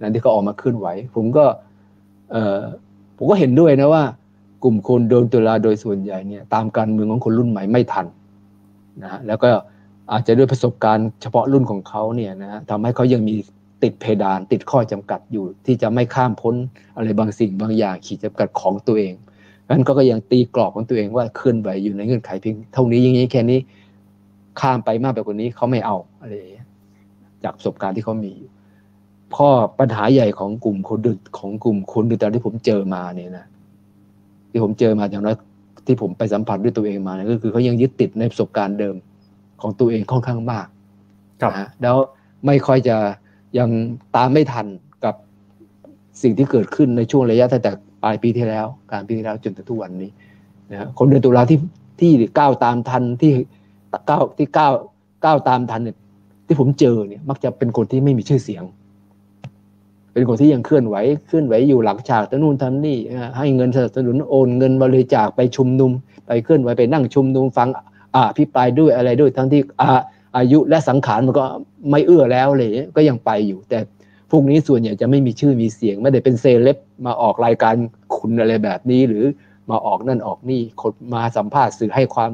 [0.00, 1.44] นั้นที่เขาออกมาเคลื่อนไหว ผมก็
[2.30, 2.58] เอ่อ
[3.16, 4.04] ผมก็เห็นด้วยนะว่า
[4.64, 8.06] กลุ่มคนโดนตุลาโดยส่วนใหญ่เนี่ยตามการเมืองของคนรุ่นใหม่ไม่ทัน
[9.02, 9.50] นะฮะแล้วก็
[10.12, 13.34] อาจจะด้วยประสบการณ์เฉพาะรุ่นของเขาเนี่ยนะฮะทำให้เขายังมี
[13.82, 16.54] ติดเพดานติดข้อจำกัดอยู่ ที่จะไม่ข้ามพ้น
[16.96, 19.14] อะไรบางสิ่งบางอย่างขีดจำกัดของตัวเอง
[19.70, 23.58] นั้นก็ยังตีกรอบของตัวเองว่าเคลื่อนไหวอยู่ในเงื่อนไขเพียงเท่านี้อย่างนี้แค่นี้
[24.60, 26.34] ข้ามไปมากไปกว่านี้เขาไม่เอาอะไร
[27.44, 28.32] จากประสบการณ์ที่เขามี
[29.36, 33.46] ข้อปัญหาใหญ่ของกลุ่มคนดึกของกลุ่มคนดึกตอนที่ผมเจอมาเนี่ยนะ
[34.50, 35.36] ที่ผมเจอมาอย่างน้อย
[35.86, 38.94] ที่ผมไปสัมผัสด้วยตัวเองมาเนี่ยก็คือเขายังยึดติดในประสบการณ์เดิม
[39.60, 40.66] ของตัวเองค่อนข้างมาก
[41.50, 41.96] นะแล้ว
[42.46, 42.96] ไม่ค่อยจะ
[43.58, 43.70] ยัง
[44.16, 44.66] ตามไม่ทัน
[45.04, 45.14] กับ
[46.22, 47.72] สิ่งที่เกิดขึ้นในช่วงระยะตั้งแต่
[48.04, 50.10] ปลายปีที่แล้วกลางปีที่แล้วจนถึงทุกวันนี้
[50.70, 51.58] นะคนเดือนตุลาที่
[52.00, 53.32] ที่ก้าวตามทันที่
[54.10, 54.72] ก้าวที่ก้าว
[55.24, 55.96] ก้าวตามทันเนี่ย
[56.46, 58.64] ที่ผมเจอเนี่ยมักจะเป็นคนที่ไม่มีชื่อเสียง
[60.12, 62.98] เป็นคนที่ยังเคลื่อนไหวเคลื่อนไหวอยู่หลังฉากตั้งนู่นทำนี่
[63.38, 65.90] ให้เงินสนับสนุนโอนเงินบริจาคไปชุมนุม
[66.26, 67.68] ไปเคลื่อนไหวไปนั่งชุมนุมฟัง
[68.14, 69.88] อ่าพิปรายด้วยอะไรด้วยทั้งที่อา
[70.36, 71.44] อายุและสังขารมันก็
[71.90, 73.78] ไม่เอื้อแล้วเลยก็ยังไปอยู่ แต่
[74.30, 77.74] พวกนี้ส่วนใหญ่จะไม่มีชื่อมีเสียง ไม่ได้เป็นเซเลบมาออกรายการ
[78.16, 79.24] คุณอะไรแบบนี้ หรือ
[79.70, 82.30] มาออกนั่นออกนี่คนมาสัมภาษณ์สื่อให้ความ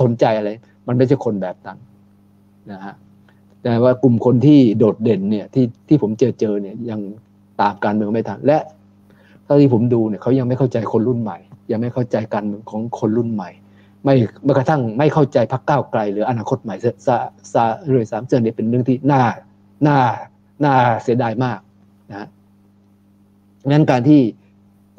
[0.00, 0.50] สนใจอะไร
[0.86, 1.78] มันไม่ใช่คนแบบนั้น
[2.72, 2.94] นะฮะ
[3.62, 7.00] แต่ว่ากลุ่มคนที่โดดเด่นเนี่ยที่ที่ผมเจอเจอเนี่ยยัง
[7.60, 8.58] ตามการเมืองไม่ทันและ
[9.44, 11.38] เท่าที่ผมดูเนี่ยเขายังไม่เข้าใจคนรุ่นใหม่
[11.70, 13.50] ยังไม่เข้าใจการเมืองของคนรุ่นใหม่
[14.04, 14.14] ไม่
[14.44, 16.74] แม้กระทั่งไม่เข้าใจพักก้าวไกล หรืออนาคตใหม่
[17.06, 17.16] ซา
[17.52, 19.22] ซาเรือสามเจอเนี่ยเป็นเรื่องที่น่า
[19.86, 19.98] น่า
[20.62, 21.58] น่าเสียดายมาก
[22.10, 22.28] นะ
[23.70, 24.20] งั้นการที่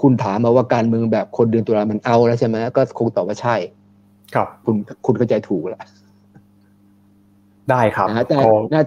[0.02, 3.56] คุณถามมาว่าการเมืองแบบคนเดือนตุลามันเอาแล้วใช่ไหมก็คงตอบว่าใช่
[4.36, 4.76] ครับ คุณ
[5.06, 5.82] คุณเข้าใจถูกแล้ว
[7.69, 8.38] ได้ครับนะแต่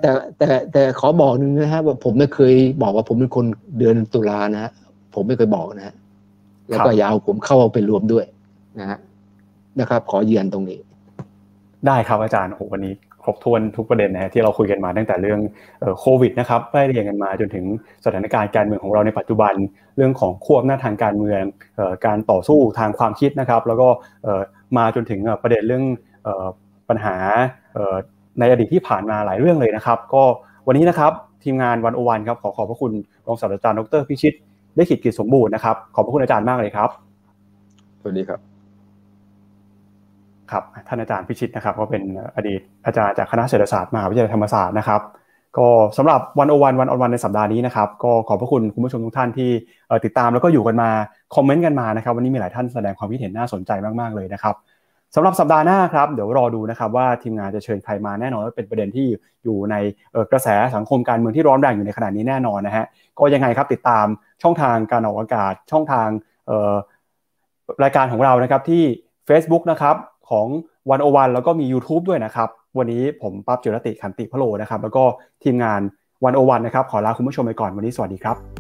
[0.03, 3.47] แต่แต่แต่ขอบอกหนึ่งนะฮะว่าผมไม่เคยบอกว่าผมเป็นคน
[3.79, 4.73] เดือนตุลานะฮะ
[5.15, 5.95] ผมไม่เคยบอกนะฮะ
[6.69, 8.25] แล้วก็ยาวผมเข้าเอาไปรวมด้วย
[8.81, 8.99] นะฮะ
[9.81, 10.79] นะครับ ขอยืนตรงนี้
[11.87, 15.41] ได้ครับอาจารย์โอ้วันนี้คร บถ้วนทุกประเด็นนะที่เราคุยกันมาตั้งแต่เรื่อง
[16.01, 17.65] โควิดนะครับไล่เรียงกันมาจนถึง
[18.05, 19.55] สถานการณ์การเมืองของเราในปัจจุบัน
[19.97, 21.43] เรื่องของควบหน้าทางการเมือง
[22.07, 23.89] การต่อสู้ทางความคิดนะครับ แล้วก็
[24.77, 25.85] มาจนถึงประเด็นเรื่อง
[26.89, 27.15] ปัญหา
[28.41, 30.23] ในอดีตที่ผ่านมาหลายเรื่องเลยนะครับ ก็
[30.67, 31.13] วันนี้นะครับ
[31.45, 32.93] ทีมงานวันโอวันครับขอขอบพระคุณ
[33.27, 34.35] รองศาสตราจารย์ดรพิชิต
[34.77, 36.91] ได้ขีดกิจสมบูรณ์นะครับขอบพระคุณอาจารย์มากเลยครับ
[38.01, 38.48] สวัสดีครับ
[40.53, 42.03] ครับท่านอาจารย์พิชิตนะครับก็เป็น
[42.37, 45.01] อดีตอาจารย์จากคณะเศรษฐศาสตร์มหาวิทยาลัยธรรมศาสตร์นะครับ
[45.59, 49.51] ก็สำหรับวันโอวันวันออนวันในสัปดาห์นี้นะครับก็ขอบพระคุณคุณผู้ชมทุกท่านที่
[50.05, 50.91] ติดตามแล้วก็อยู่กันมา
[51.35, 53.71] คอมเมนต์กันมานะครับวันนี้มีหลายท่านแสดงความคิดเห็นน่าสนใจ
[54.01, 54.55] มากๆเลยนะครับ
[55.15, 59.07] สำหรับสัปดาห์หน้าครับเดี๋ยวรอดูนะครับว่าทีมงานจะเชิญใครมาแน่นอนว่าเป็นประเด็นที่
[59.45, 59.77] อยู่ใน
[60.33, 62.85] กระแสสังคมการเมืองที่ร้อนแรงอยู่ในขณะนี้แน่นอนนะฮะ
[63.19, 64.07] ก็ยังไงครับติดตาม
[64.43, 66.09] ช่องทางการออกอากาศช่องทาง
[67.83, 68.83] รายการของเรานะครับที่
[69.29, 69.97] Facebook นะครับ
[70.31, 70.47] ของ
[70.91, 72.49] วันโอวันแล้วก็มี YouTube ด้วยนะครับ
[72.79, 75.05] วันนี้ผมปั๊บจิรติขันติพโลนะครับ แล้วก็
[75.45, 75.81] ทีมงาน
[76.25, 78.58] วันโอวันนะครับ ขอลาคุณผู้ชมไปก่อนวันนี้สวัสดีครับ